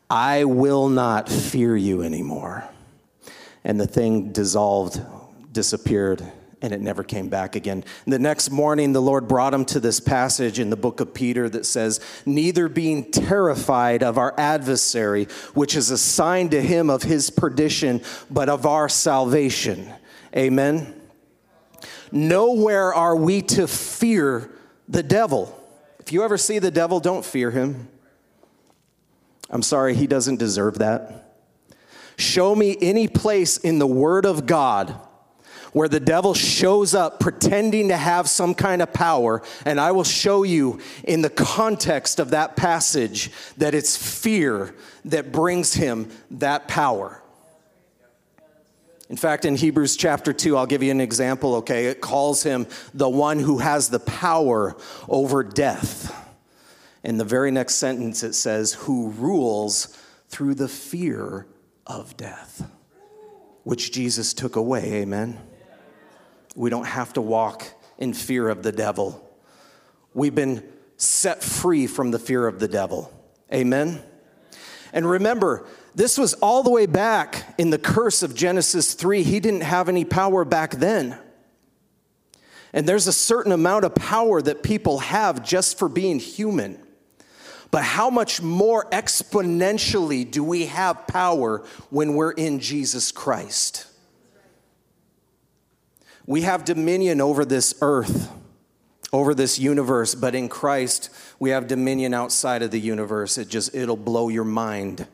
I 0.09 0.45
will 0.45 0.89
not 0.89 1.29
fear 1.29 1.77
you 1.77 2.03
anymore. 2.03 2.65
and 3.65 3.81
the 3.81 3.87
thing 3.87 4.31
dissolved, 4.31 5.01
disappeared, 5.51 6.23
and 6.65 6.73
it 6.73 6.81
never 6.81 7.05
came 7.05 7.29
back 7.29 7.57
again. 7.57 7.85
The 8.07 8.19
next 8.19 8.51
morning, 8.51 8.95
the 8.95 9.03
Lord 9.03 9.29
brought 9.29 9.53
him 9.53 9.67
to 9.67 9.81
this 9.81 10.01
passage 10.01 10.59
in 10.59 10.71
the 10.71 10.77
book 10.77 10.99
of 10.99 11.13
Peter 11.13 11.47
that 11.51 11.67
says, 11.67 12.01
Neither 12.25 12.71
being 12.71 13.11
terrified 13.11 14.03
of 14.03 14.17
our 14.17 14.33
adversary, 14.39 15.27
which 15.53 15.77
is 15.77 15.91
assigned 15.91 16.53
to 16.53 16.63
him 16.63 16.89
of 16.89 17.03
his 17.03 17.29
perdition, 17.29 18.01
but 18.31 18.49
of 18.49 18.65
our 18.65 18.89
salvation. 18.89 19.93
Amen. 20.35 20.99
Nowhere 22.11 22.95
are 22.95 23.15
we 23.15 23.43
to 23.43 23.69
fear 23.69 24.51
the 24.89 25.03
devil. 25.03 25.55
If 26.01 26.13
you 26.15 26.23
ever 26.25 26.39
see 26.39 26.61
the 26.61 26.71
devil, 26.71 26.99
don't 26.99 27.27
fear 27.27 27.51
him. 27.51 27.89
I'm 29.51 29.63
sorry, 29.63 29.95
he 29.95 30.07
doesn't 30.07 30.37
deserve 30.37 30.79
that. 30.79 31.35
Show 32.17 32.57
me 32.57 32.79
any 32.81 33.07
place 33.07 33.59
in 33.59 33.79
the 33.79 33.87
Word 33.87 34.25
of 34.25 34.47
God 34.47 34.99
where 35.75 35.89
the 35.89 36.01
devil 36.01 36.35
shows 36.35 36.95
up 36.95 37.19
pretending 37.19 37.89
to 37.89 37.97
have 37.97 38.29
some 38.29 38.55
kind 38.55 38.81
of 38.81 38.93
power, 38.93 39.43
and 39.67 39.81
I 39.81 39.91
will 39.91 40.05
show 40.05 40.45
you 40.45 40.79
in 41.03 41.21
the 41.21 41.29
context 41.29 42.21
of 42.21 42.31
that 42.31 42.55
passage 42.57 43.31
that 43.57 43.75
it's 43.75 43.97
fear 43.97 44.73
that 45.05 45.33
brings 45.33 45.75
him 45.75 46.11
that 46.31 46.69
power. 46.69 47.21
In 49.11 49.17
fact, 49.17 49.45
in 49.45 49.57
Hebrews 49.57 49.97
chapter 49.97 50.33
2, 50.33 50.57
I'll 50.57 50.65
give 50.65 50.83
you 50.83 50.93
an 50.93 51.01
example, 51.01 51.57
okay? 51.57 51.87
It 51.87 52.01
calls 52.01 52.45
him 52.45 52.69
the 52.95 53.09
one 53.09 53.41
who 53.41 53.59
has 53.59 53.91
the 53.91 53.99
power 53.99 54.77
over 55.09 55.43
death. 55.43 56.15
In 57.03 57.19
the 57.19 57.25
very 57.25 57.51
next 57.51 57.75
sentence, 57.75 58.23
it 58.23 58.35
says, 58.35 58.75
who 58.75 59.11
rules 59.11 59.89
through 60.29 60.55
the 60.55 60.69
fear 60.69 61.47
of 61.85 62.17
death, 62.17 62.71
which 63.65 63.91
Jesus 63.91 64.33
took 64.33 64.55
away. 64.55 65.03
Amen. 65.03 65.39
We 66.55 66.71
don't 66.71 66.87
have 66.87 67.13
to 67.15 67.21
walk 67.21 67.65
in 67.99 68.15
fear 68.15 68.49
of 68.49 68.63
the 68.63 68.73
devil. 68.73 69.21
We've 70.13 70.35
been 70.35 70.63
set 70.97 71.43
free 71.43 71.87
from 71.87 72.11
the 72.11 72.19
fear 72.19 72.47
of 72.47 72.59
the 72.59 72.69
devil. 72.69 73.13
Amen. 73.53 74.03
And 74.93 75.09
remember, 75.09 75.67
this 75.95 76.19
was 76.19 76.35
all 76.35 76.63
the 76.63 76.71
way 76.71 76.87
back 76.87 77.55
in 77.59 77.71
the 77.71 77.79
curse 77.79 78.23
of 78.23 78.35
Genesis 78.35 78.95
3. 78.95 79.23
He 79.23 79.41
didn't 79.41 79.63
have 79.63 79.89
any 79.89 80.05
power 80.05 80.45
back 80.45 80.73
then. 80.73 81.19
And 82.73 82.89
there's 82.89 83.07
a 83.07 83.13
certain 83.13 83.53
amount 83.53 83.85
of 83.85 83.95
power 83.95 84.43
that 84.43 84.63
people 84.63 84.99
have 84.99 85.45
just 85.45 85.79
for 85.79 85.89
being 85.89 86.19
human. 86.19 86.79
But 87.71 87.83
how 87.83 88.11
much 88.11 88.41
more 88.41 88.89
exponentially 88.91 90.29
do 90.29 90.45
we 90.45 90.67
have 90.67 91.07
power 91.07 91.65
when 91.91 92.15
we're 92.15 92.33
in 92.33 92.61
Jesus 92.61 93.11
Christ? 93.11 93.87
We 96.27 96.43
have 96.43 96.65
dominion 96.65 97.21
over 97.21 97.45
this 97.45 97.75
earth, 97.83 98.31
over 99.13 99.35
this 99.35 99.59
universe, 99.59 100.15
but 100.15 100.35
in 100.35 100.49
Christ, 100.49 101.11
we 101.39 101.51
have 101.51 101.67
dominion 101.67 102.15
outside 102.15 102.63
of 102.63 102.71
the 102.71 102.81
universe. 102.81 103.37
It 103.37 103.49
just, 103.49 103.75
it'll 103.75 103.97
blow 103.97 104.29
your 104.29 104.45
mind 104.45 105.07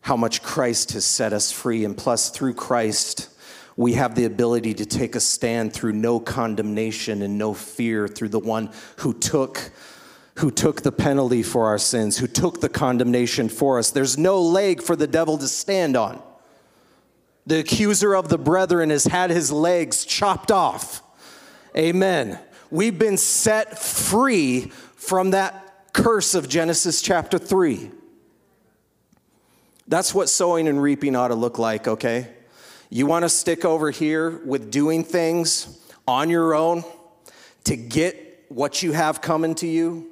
how 0.00 0.16
much 0.16 0.42
Christ 0.42 0.92
has 0.92 1.04
set 1.04 1.32
us 1.32 1.50
free. 1.50 1.84
And 1.84 1.96
plus, 1.96 2.30
through 2.30 2.54
Christ, 2.54 3.28
we 3.76 3.94
have 3.94 4.14
the 4.14 4.24
ability 4.24 4.74
to 4.74 4.86
take 4.86 5.14
a 5.14 5.20
stand 5.20 5.72
through 5.72 5.92
no 5.92 6.18
condemnation 6.18 7.22
and 7.22 7.36
no 7.36 7.52
fear 7.52 8.08
through 8.08 8.30
the 8.30 8.38
one 8.38 8.70
who 8.98 9.12
took 9.12 9.70
who 10.38 10.52
took 10.52 10.82
the 10.82 10.92
penalty 10.92 11.42
for 11.42 11.66
our 11.66 11.78
sins, 11.78 12.16
who 12.16 12.28
took 12.28 12.60
the 12.60 12.68
condemnation 12.68 13.48
for 13.48 13.76
us. 13.76 13.90
There's 13.90 14.16
no 14.16 14.40
leg 14.40 14.80
for 14.80 14.94
the 14.94 15.08
devil 15.08 15.36
to 15.36 15.48
stand 15.48 15.96
on. 15.96 16.22
The 17.48 17.60
accuser 17.60 18.14
of 18.14 18.28
the 18.28 18.36
brethren 18.36 18.90
has 18.90 19.04
had 19.04 19.30
his 19.30 19.50
legs 19.50 20.04
chopped 20.04 20.52
off. 20.52 21.02
Amen. 21.74 22.38
We've 22.70 22.98
been 22.98 23.16
set 23.16 23.78
free 23.78 24.70
from 24.96 25.30
that 25.30 25.94
curse 25.94 26.34
of 26.34 26.46
Genesis 26.46 27.00
chapter 27.00 27.38
3. 27.38 27.90
That's 29.86 30.14
what 30.14 30.28
sowing 30.28 30.68
and 30.68 30.82
reaping 30.82 31.16
ought 31.16 31.28
to 31.28 31.34
look 31.34 31.58
like, 31.58 31.88
okay? 31.88 32.28
You 32.90 33.06
want 33.06 33.22
to 33.22 33.30
stick 33.30 33.64
over 33.64 33.90
here 33.90 34.42
with 34.44 34.70
doing 34.70 35.02
things 35.02 35.82
on 36.06 36.28
your 36.28 36.54
own 36.54 36.84
to 37.64 37.78
get 37.78 38.44
what 38.50 38.82
you 38.82 38.92
have 38.92 39.22
coming 39.22 39.54
to 39.54 39.66
you? 39.66 40.10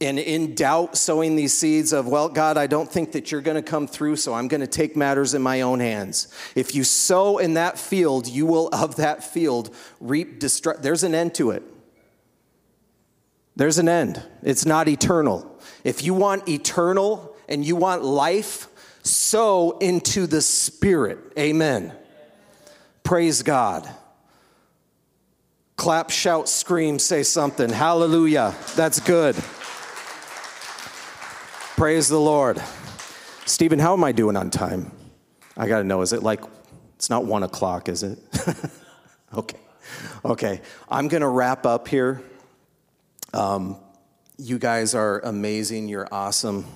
And 0.00 0.18
in 0.18 0.54
doubt, 0.54 0.96
sowing 0.96 1.34
these 1.34 1.56
seeds 1.56 1.92
of, 1.92 2.06
well, 2.06 2.28
God, 2.28 2.56
I 2.56 2.68
don't 2.68 2.88
think 2.88 3.12
that 3.12 3.32
you're 3.32 3.40
going 3.40 3.56
to 3.56 3.68
come 3.68 3.88
through, 3.88 4.16
so 4.16 4.32
I'm 4.32 4.46
going 4.46 4.60
to 4.60 4.68
take 4.68 4.96
matters 4.96 5.34
in 5.34 5.42
my 5.42 5.62
own 5.62 5.80
hands. 5.80 6.32
If 6.54 6.74
you 6.74 6.84
sow 6.84 7.38
in 7.38 7.54
that 7.54 7.78
field, 7.78 8.28
you 8.28 8.46
will 8.46 8.68
of 8.68 8.96
that 8.96 9.24
field 9.24 9.74
reap 10.00 10.38
destruction. 10.38 10.82
There's 10.82 11.02
an 11.02 11.16
end 11.16 11.34
to 11.36 11.50
it. 11.50 11.64
There's 13.56 13.78
an 13.78 13.88
end. 13.88 14.22
It's 14.42 14.64
not 14.64 14.86
eternal. 14.86 15.60
If 15.82 16.04
you 16.04 16.14
want 16.14 16.48
eternal 16.48 17.34
and 17.48 17.66
you 17.66 17.74
want 17.74 18.04
life, 18.04 18.68
sow 19.02 19.78
into 19.78 20.28
the 20.28 20.42
Spirit. 20.42 21.18
Amen. 21.36 21.92
Praise 23.02 23.42
God. 23.42 23.88
Clap, 25.74 26.10
shout, 26.10 26.48
scream, 26.48 27.00
say 27.00 27.24
something. 27.24 27.70
Hallelujah. 27.70 28.54
That's 28.76 29.00
good. 29.00 29.34
Praise 31.78 32.08
the 32.08 32.18
Lord. 32.18 32.60
Stephen, 33.46 33.78
how 33.78 33.92
am 33.92 34.02
I 34.02 34.10
doing 34.10 34.34
on 34.34 34.50
time? 34.50 34.90
I 35.56 35.68
got 35.68 35.78
to 35.78 35.84
know, 35.84 36.02
is 36.02 36.12
it 36.12 36.24
like, 36.24 36.42
it's 36.96 37.08
not 37.08 37.24
one 37.24 37.44
o'clock, 37.44 37.88
is 37.88 38.02
it? 38.02 38.18
okay. 39.32 39.60
Okay. 40.24 40.60
I'm 40.88 41.06
going 41.06 41.20
to 41.20 41.28
wrap 41.28 41.66
up 41.66 41.86
here. 41.86 42.20
Um, 43.32 43.76
you 44.38 44.58
guys 44.58 44.96
are 44.96 45.20
amazing. 45.20 45.86
You're 45.86 46.08
awesome. 46.10 46.66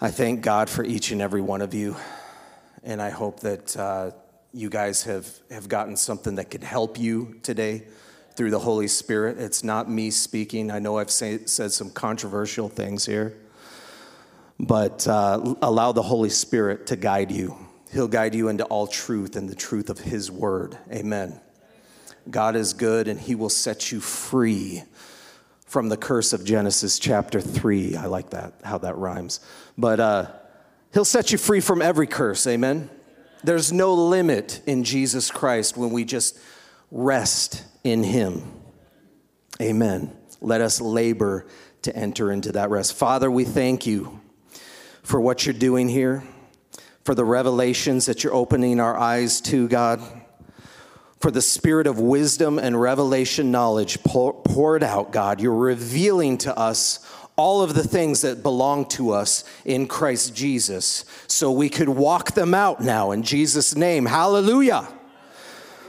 I 0.00 0.10
thank 0.10 0.40
God 0.40 0.68
for 0.68 0.84
each 0.84 1.12
and 1.12 1.22
every 1.22 1.40
one 1.40 1.62
of 1.62 1.72
you. 1.72 1.94
And 2.82 3.00
I 3.00 3.10
hope 3.10 3.38
that 3.40 3.76
uh, 3.76 4.10
you 4.52 4.68
guys 4.68 5.04
have, 5.04 5.28
have 5.48 5.68
gotten 5.68 5.96
something 5.96 6.34
that 6.34 6.50
could 6.50 6.64
help 6.64 6.98
you 6.98 7.38
today 7.44 7.84
through 8.34 8.50
the 8.50 8.58
Holy 8.58 8.88
Spirit. 8.88 9.38
It's 9.38 9.62
not 9.62 9.88
me 9.88 10.10
speaking. 10.10 10.72
I 10.72 10.80
know 10.80 10.98
I've 10.98 11.08
say, 11.08 11.46
said 11.46 11.70
some 11.70 11.90
controversial 11.90 12.68
things 12.68 13.06
here 13.06 13.36
but 14.58 15.06
uh, 15.06 15.54
allow 15.62 15.92
the 15.92 16.02
Holy 16.02 16.30
Spirit 16.30 16.86
to 16.88 16.96
guide 16.96 17.30
you. 17.30 17.56
He'll 17.92 18.08
guide 18.08 18.34
you 18.34 18.48
into 18.48 18.64
all 18.64 18.86
truth 18.86 19.36
and 19.36 19.48
the 19.48 19.54
truth 19.54 19.90
of 19.90 19.98
His 19.98 20.30
word. 20.30 20.76
Amen. 20.90 21.40
God 22.28 22.56
is 22.56 22.72
good 22.72 23.08
and 23.08 23.20
He 23.20 23.34
will 23.34 23.48
set 23.48 23.92
you 23.92 24.00
free 24.00 24.82
from 25.66 25.88
the 25.88 25.96
curse 25.96 26.32
of 26.32 26.44
Genesis 26.44 26.98
chapter 26.98 27.40
3. 27.40 27.96
I 27.96 28.06
like 28.06 28.30
that, 28.30 28.54
how 28.64 28.78
that 28.78 28.96
rhymes. 28.96 29.40
But 29.76 30.00
uh, 30.00 30.30
He'll 30.92 31.04
set 31.04 31.32
you 31.32 31.38
free 31.38 31.60
from 31.60 31.82
every 31.82 32.06
curse. 32.06 32.46
Amen. 32.46 32.90
There's 33.44 33.72
no 33.72 33.94
limit 33.94 34.62
in 34.66 34.82
Jesus 34.82 35.30
Christ 35.30 35.76
when 35.76 35.90
we 35.90 36.04
just 36.04 36.38
rest 36.90 37.62
in 37.84 38.02
Him. 38.02 38.42
Amen. 39.60 40.16
Let 40.40 40.60
us 40.60 40.80
labor 40.80 41.46
to 41.82 41.94
enter 41.94 42.32
into 42.32 42.52
that 42.52 42.70
rest. 42.70 42.94
Father, 42.94 43.30
we 43.30 43.44
thank 43.44 43.86
you 43.86 44.20
for 45.06 45.20
what 45.20 45.46
you're 45.46 45.52
doing 45.52 45.88
here, 45.88 46.24
for 47.04 47.14
the 47.14 47.24
revelations 47.24 48.06
that 48.06 48.24
you're 48.24 48.34
opening 48.34 48.80
our 48.80 48.98
eyes 48.98 49.40
to, 49.40 49.68
God, 49.68 50.02
for 51.20 51.30
the 51.30 51.40
spirit 51.40 51.86
of 51.86 52.00
wisdom 52.00 52.58
and 52.58 52.78
revelation 52.80 53.52
knowledge 53.52 54.02
poured 54.02 54.82
out, 54.82 55.12
God. 55.12 55.40
You're 55.40 55.54
revealing 55.54 56.38
to 56.38 56.58
us 56.58 57.08
all 57.36 57.62
of 57.62 57.74
the 57.74 57.84
things 57.84 58.22
that 58.22 58.42
belong 58.42 58.84
to 58.88 59.12
us 59.12 59.44
in 59.64 59.86
Christ 59.86 60.34
Jesus 60.34 61.04
so 61.28 61.52
we 61.52 61.68
could 61.68 61.88
walk 61.88 62.32
them 62.32 62.52
out 62.52 62.80
now 62.80 63.12
in 63.12 63.22
Jesus' 63.22 63.76
name. 63.76 64.06
Hallelujah 64.06 64.88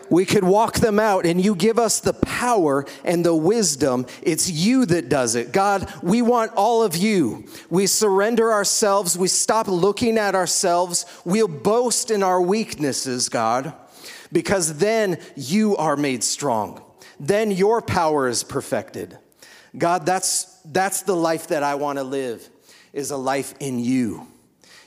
we 0.09 0.25
could 0.25 0.43
walk 0.43 0.75
them 0.75 0.99
out 0.99 1.25
and 1.25 1.43
you 1.43 1.55
give 1.55 1.77
us 1.79 1.99
the 1.99 2.13
power 2.13 2.85
and 3.03 3.25
the 3.25 3.35
wisdom. 3.35 4.05
It's 4.21 4.49
you 4.49 4.85
that 4.87 5.09
does 5.09 5.35
it. 5.35 5.51
God, 5.51 5.91
we 6.01 6.21
want 6.21 6.53
all 6.55 6.83
of 6.83 6.95
you. 6.95 7.45
We 7.69 7.87
surrender 7.87 8.51
ourselves. 8.51 9.17
We 9.17 9.27
stop 9.27 9.67
looking 9.67 10.17
at 10.17 10.35
ourselves. 10.35 11.05
We'll 11.25 11.47
boast 11.47 12.11
in 12.11 12.23
our 12.23 12.41
weaknesses, 12.41 13.29
God, 13.29 13.73
because 14.31 14.77
then 14.77 15.19
you 15.35 15.75
are 15.77 15.95
made 15.95 16.23
strong. 16.23 16.81
Then 17.19 17.51
your 17.51 17.81
power 17.81 18.27
is 18.27 18.43
perfected. 18.43 19.17
God, 19.77 20.05
that's, 20.05 20.45
that's 20.65 21.01
the 21.01 21.15
life 21.15 21.47
that 21.47 21.63
I 21.63 21.75
want 21.75 21.97
to 21.97 22.03
live, 22.03 22.47
is 22.93 23.11
a 23.11 23.17
life 23.17 23.53
in 23.59 23.79
you. 23.79 24.27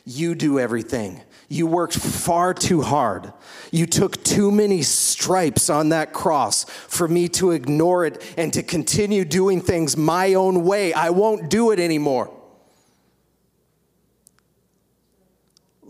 You 0.05 0.35
do 0.35 0.59
everything. 0.59 1.23
You 1.51 1.67
worked 1.67 1.95
far 1.95 2.55
too 2.55 2.81
hard. 2.81 3.35
You 3.71 3.85
took 3.85 4.25
too 4.25 4.51
many 4.51 4.81
stripes 4.81 5.69
on 5.69 5.91
that 5.91 6.15
cross 6.15 6.65
for 6.65 7.07
me 7.07 7.29
to 7.31 7.51
ignore 7.51 8.07
it 8.07 8.35
and 8.39 8.53
to 8.55 8.63
continue 8.63 9.27
doing 9.27 9.61
things 9.61 9.99
my 9.99 10.33
own 10.33 10.65
way. 10.65 10.95
I 10.95 11.11
won't 11.11 11.51
do 11.51 11.73
it 11.73 11.79
anymore. 11.79 12.35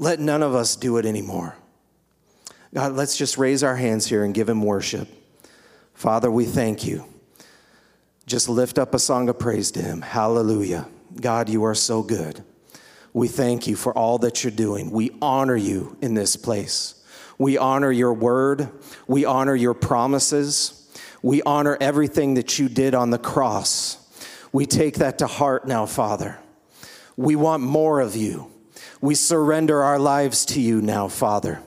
let 0.00 0.18
none 0.18 0.42
of 0.42 0.54
us 0.54 0.76
do 0.76 0.96
it 0.96 1.04
anymore. 1.04 1.54
God, 2.72 2.92
let's 2.92 3.18
just 3.18 3.36
raise 3.36 3.62
our 3.62 3.76
hands 3.76 4.06
here 4.06 4.24
and 4.24 4.32
give 4.32 4.48
him 4.48 4.62
worship. 4.62 5.08
Father, 5.92 6.30
we 6.30 6.46
thank 6.46 6.86
you. 6.86 7.04
Just 8.26 8.48
lift 8.48 8.78
up 8.78 8.94
a 8.94 8.98
song 8.98 9.28
of 9.28 9.38
praise 9.38 9.70
to 9.72 9.82
him. 9.82 10.00
Hallelujah. 10.00 10.88
God, 11.20 11.50
you 11.50 11.64
are 11.64 11.74
so 11.74 12.02
good. 12.02 12.42
We 13.12 13.28
thank 13.28 13.66
you 13.66 13.76
for 13.76 13.96
all 13.96 14.18
that 14.18 14.44
you're 14.44 14.50
doing. 14.50 14.90
We 14.90 15.10
honor 15.20 15.56
you 15.56 15.96
in 16.00 16.14
this 16.14 16.36
place. 16.36 16.94
We 17.38 17.58
honor 17.58 17.90
your 17.90 18.12
word. 18.12 18.68
We 19.06 19.24
honor 19.24 19.54
your 19.54 19.74
promises. 19.74 20.76
We 21.22 21.42
honor 21.42 21.76
everything 21.80 22.34
that 22.34 22.58
you 22.58 22.68
did 22.68 22.94
on 22.94 23.10
the 23.10 23.18
cross. 23.18 23.96
We 24.52 24.66
take 24.66 24.96
that 24.96 25.18
to 25.18 25.26
heart 25.26 25.66
now, 25.66 25.86
Father. 25.86 26.38
We 27.16 27.36
want 27.36 27.62
more 27.62 28.00
of 28.00 28.16
you. 28.16 28.50
We 29.00 29.14
surrender 29.14 29.82
our 29.82 29.98
lives 29.98 30.44
to 30.46 30.60
you 30.60 30.80
now, 30.80 31.08
Father. 31.08 31.62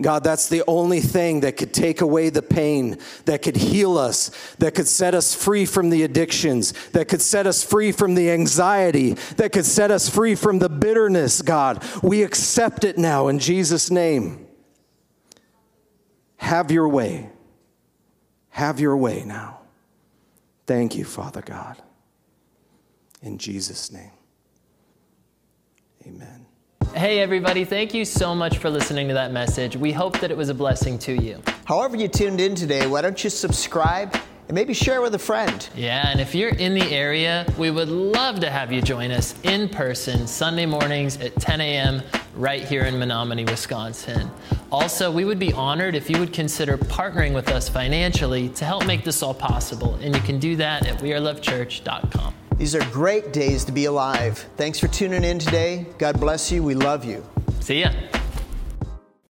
God, 0.00 0.22
that's 0.22 0.48
the 0.48 0.62
only 0.68 1.00
thing 1.00 1.40
that 1.40 1.56
could 1.56 1.74
take 1.74 2.00
away 2.00 2.30
the 2.30 2.42
pain, 2.42 2.98
that 3.24 3.42
could 3.42 3.56
heal 3.56 3.98
us, 3.98 4.30
that 4.58 4.74
could 4.74 4.86
set 4.86 5.12
us 5.12 5.34
free 5.34 5.66
from 5.66 5.90
the 5.90 6.04
addictions, 6.04 6.72
that 6.92 7.08
could 7.08 7.20
set 7.20 7.48
us 7.48 7.64
free 7.64 7.90
from 7.90 8.14
the 8.14 8.30
anxiety, 8.30 9.14
that 9.36 9.50
could 9.50 9.64
set 9.64 9.90
us 9.90 10.08
free 10.08 10.36
from 10.36 10.60
the 10.60 10.68
bitterness, 10.68 11.42
God. 11.42 11.84
We 12.00 12.22
accept 12.22 12.84
it 12.84 12.96
now 12.96 13.26
in 13.26 13.40
Jesus' 13.40 13.90
name. 13.90 14.46
Have 16.36 16.70
your 16.70 16.88
way. 16.88 17.30
Have 18.50 18.78
your 18.78 18.96
way 18.96 19.24
now. 19.24 19.58
Thank 20.66 20.96
you, 20.96 21.04
Father 21.04 21.42
God. 21.42 21.76
In 23.20 23.38
Jesus' 23.38 23.90
name. 23.90 24.12
Amen. 26.06 26.47
Hey, 26.94 27.20
everybody, 27.20 27.64
thank 27.64 27.94
you 27.94 28.04
so 28.04 28.34
much 28.34 28.58
for 28.58 28.70
listening 28.70 29.06
to 29.08 29.14
that 29.14 29.30
message. 29.30 29.76
We 29.76 29.92
hope 29.92 30.18
that 30.20 30.30
it 30.30 30.36
was 30.36 30.48
a 30.48 30.54
blessing 30.54 30.98
to 31.00 31.12
you. 31.12 31.40
However, 31.64 31.96
you 31.96 32.08
tuned 32.08 32.40
in 32.40 32.54
today, 32.54 32.86
why 32.86 33.02
don't 33.02 33.22
you 33.22 33.30
subscribe 33.30 34.16
and 34.48 34.54
maybe 34.54 34.74
share 34.74 35.00
with 35.00 35.14
a 35.14 35.18
friend? 35.18 35.68
Yeah, 35.76 36.08
and 36.10 36.20
if 36.20 36.34
you're 36.34 36.54
in 36.54 36.74
the 36.74 36.90
area, 36.90 37.46
we 37.56 37.70
would 37.70 37.88
love 37.88 38.40
to 38.40 38.50
have 38.50 38.72
you 38.72 38.82
join 38.82 39.12
us 39.12 39.34
in 39.44 39.68
person 39.68 40.26
Sunday 40.26 40.66
mornings 40.66 41.18
at 41.18 41.36
10 41.36 41.60
a.m. 41.60 42.02
right 42.34 42.64
here 42.64 42.84
in 42.84 42.94
Menomonie, 42.94 43.48
Wisconsin. 43.48 44.28
Also, 44.72 45.10
we 45.10 45.24
would 45.24 45.38
be 45.38 45.52
honored 45.52 45.94
if 45.94 46.10
you 46.10 46.18
would 46.18 46.32
consider 46.32 46.76
partnering 46.76 47.32
with 47.32 47.48
us 47.48 47.68
financially 47.68 48.48
to 48.50 48.64
help 48.64 48.86
make 48.86 49.04
this 49.04 49.22
all 49.22 49.34
possible, 49.34 49.94
and 50.02 50.16
you 50.16 50.22
can 50.22 50.40
do 50.40 50.56
that 50.56 50.86
at 50.86 50.98
wearelovechurch.com. 50.98 52.34
These 52.58 52.74
are 52.74 52.84
great 52.90 53.32
days 53.32 53.64
to 53.66 53.72
be 53.72 53.84
alive. 53.84 54.44
Thanks 54.56 54.80
for 54.80 54.88
tuning 54.88 55.22
in 55.22 55.38
today. 55.38 55.86
God 55.96 56.18
bless 56.18 56.50
you. 56.50 56.64
We 56.64 56.74
love 56.74 57.04
you. 57.04 57.24
See 57.60 57.82
ya. 57.82 57.92